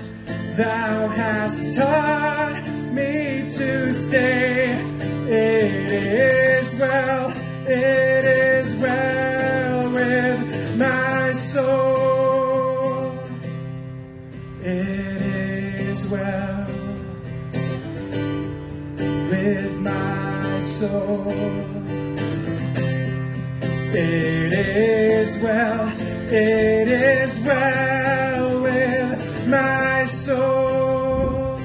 thou 0.55 1.07
hast 1.07 1.77
taught 1.77 2.61
me 2.93 3.45
to 3.49 3.91
say, 3.91 4.69
It 5.27 5.91
is 5.91 6.75
well, 6.79 7.33
it 7.67 8.25
is 8.25 8.75
well 8.75 9.91
with 9.91 10.77
my 10.77 11.31
soul. 11.31 13.13
It 14.61 15.21
is 15.89 16.07
well 16.11 16.67
with 19.31 19.79
my 19.79 20.59
soul. 20.59 22.08
It 23.91 24.53
is 24.53 25.39
well, 25.41 25.91
it 26.27 26.87
is 26.87 27.39
well 27.45 28.61
with 28.61 29.49
my 29.49 30.03
soul. 30.05 31.59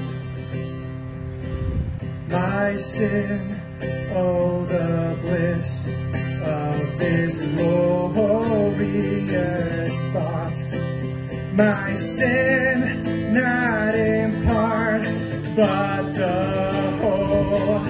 My 2.31 2.75
sin, 2.75 3.61
oh, 4.15 4.65
the 4.65 5.15
bliss 5.21 5.89
of 6.41 6.97
this 6.97 7.43
glorious 7.55 8.45
thought. 10.11 10.63
My 11.55 11.93
sin, 11.93 13.03
not 13.33 13.93
in 13.93 14.45
part, 14.47 15.03
but 15.55 16.13
the 16.13 16.97
whole, 17.01 17.85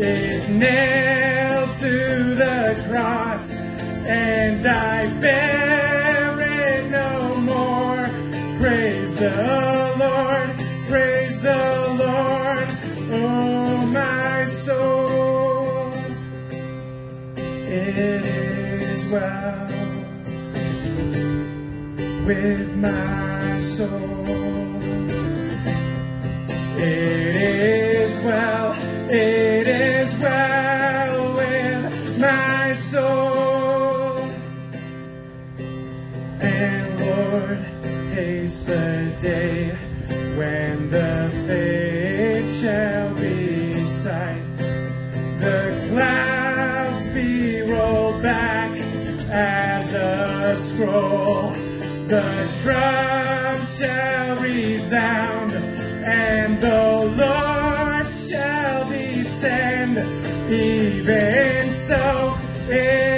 is 0.00 0.48
nailed 0.48 1.74
to 1.74 2.34
the 2.34 2.74
cross, 2.88 3.73
and 4.06 4.64
I 4.66 5.20
bear 5.20 6.36
it 6.40 6.90
no 6.90 7.36
more. 7.40 8.04
Praise 8.60 9.18
the 9.18 9.96
Lord, 9.98 10.50
praise 10.88 11.40
the 11.40 11.62
Lord, 11.98 12.68
oh 13.12 13.86
my 13.92 14.44
soul. 14.44 15.90
It 17.36 18.24
is 18.24 19.10
well 19.10 19.68
with 22.26 22.76
my 22.76 23.58
soul. 23.58 24.24
It 26.76 27.36
is 27.36 28.20
well, 28.24 28.74
it 29.08 29.66
is 29.66 30.16
well 30.20 31.34
with 31.34 32.20
my 32.20 32.72
soul. 32.74 33.63
Lord, 37.04 37.58
haste 38.14 38.66
the 38.66 39.14
day 39.18 39.70
when 40.38 40.88
the 40.88 41.28
faith 41.46 42.48
shall 42.60 43.10
be 43.14 43.72
sight. 43.84 44.56
The 45.44 45.88
clouds 45.90 47.08
be 47.08 47.60
rolled 47.62 48.22
back 48.22 48.70
as 49.30 49.92
a 49.94 50.56
scroll. 50.56 51.50
The 52.06 52.24
drum 52.62 53.62
shall 53.64 54.36
resound, 54.36 55.52
and 56.04 56.58
the 56.58 57.12
Lord 57.18 58.06
shall 58.06 58.88
descend. 58.88 59.98
Even 60.50 61.70
so, 61.70 62.34
it 62.68 63.13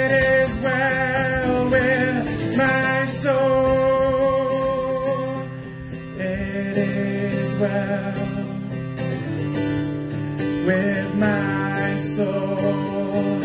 well 7.67 8.13
with 10.65 11.15
my 11.15 11.95
soul. 11.95 13.39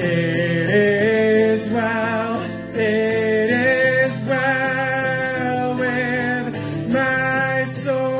It 0.00 0.68
is 0.70 1.70
well, 1.70 2.40
it 2.74 3.50
is 3.50 4.20
well 4.26 5.74
with 5.74 6.92
my 6.92 7.64
soul. 7.64 8.18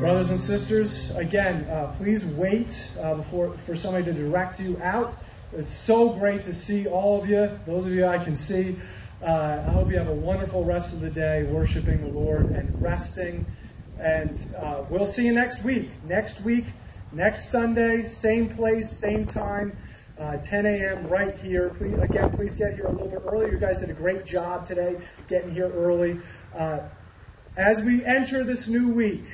Brothers 0.00 0.30
and 0.30 0.38
sisters, 0.38 1.16
again, 1.16 1.64
uh, 1.64 1.92
please 1.96 2.24
wait 2.26 2.90
uh, 3.00 3.14
before 3.14 3.50
for 3.50 3.76
somebody 3.76 4.04
to 4.04 4.12
direct 4.12 4.60
you 4.60 4.76
out. 4.82 5.14
It's 5.56 5.70
so 5.70 6.10
great 6.10 6.42
to 6.42 6.52
see 6.52 6.86
all 6.86 7.18
of 7.18 7.30
you. 7.30 7.50
Those 7.64 7.86
of 7.86 7.92
you 7.92 8.04
I 8.04 8.18
can 8.18 8.34
see. 8.34 8.76
Uh, 9.22 9.64
I 9.66 9.70
hope 9.70 9.90
you 9.90 9.96
have 9.96 10.08
a 10.08 10.14
wonderful 10.14 10.62
rest 10.66 10.92
of 10.92 11.00
the 11.00 11.08
day 11.08 11.44
worshiping 11.44 12.02
the 12.02 12.08
Lord 12.08 12.50
and 12.50 12.70
resting. 12.82 13.46
And 13.98 14.36
uh, 14.58 14.84
we'll 14.90 15.06
see 15.06 15.24
you 15.24 15.32
next 15.32 15.64
week. 15.64 15.88
Next 16.04 16.44
week, 16.44 16.66
next 17.10 17.50
Sunday, 17.50 18.04
same 18.04 18.50
place, 18.50 18.90
same 18.90 19.26
time, 19.26 19.74
uh, 20.18 20.36
10 20.36 20.66
a.m. 20.66 21.08
right 21.08 21.34
here. 21.34 21.70
Please, 21.70 21.96
again, 22.00 22.28
please 22.28 22.54
get 22.54 22.74
here 22.74 22.84
a 22.84 22.92
little 22.92 23.08
bit 23.08 23.22
early. 23.24 23.50
You 23.50 23.58
guys 23.58 23.78
did 23.78 23.88
a 23.88 23.94
great 23.94 24.26
job 24.26 24.66
today 24.66 24.98
getting 25.26 25.54
here 25.54 25.70
early. 25.70 26.18
Uh, 26.54 26.80
as 27.56 27.82
we 27.82 28.04
enter 28.04 28.44
this 28.44 28.68
new 28.68 28.92
week, 28.92 29.24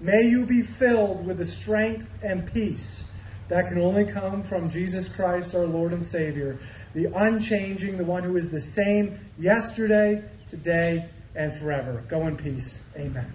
may 0.00 0.22
you 0.22 0.44
be 0.44 0.60
filled 0.60 1.24
with 1.24 1.36
the 1.36 1.44
strength 1.44 2.18
and 2.24 2.52
peace 2.52 3.14
that 3.48 3.68
can 3.68 3.78
only 3.78 4.04
come 4.04 4.42
from 4.42 4.68
Jesus 4.68 5.08
Christ, 5.14 5.54
our 5.54 5.64
Lord 5.64 5.92
and 5.92 6.04
Savior, 6.04 6.58
the 6.94 7.06
unchanging, 7.14 7.96
the 7.96 8.04
one 8.04 8.22
who 8.22 8.36
is 8.36 8.50
the 8.50 8.60
same 8.60 9.18
yesterday, 9.38 10.22
today, 10.46 11.08
and 11.34 11.52
forever. 11.52 12.04
Go 12.08 12.26
in 12.26 12.36
peace. 12.36 12.88
Amen. 12.96 13.32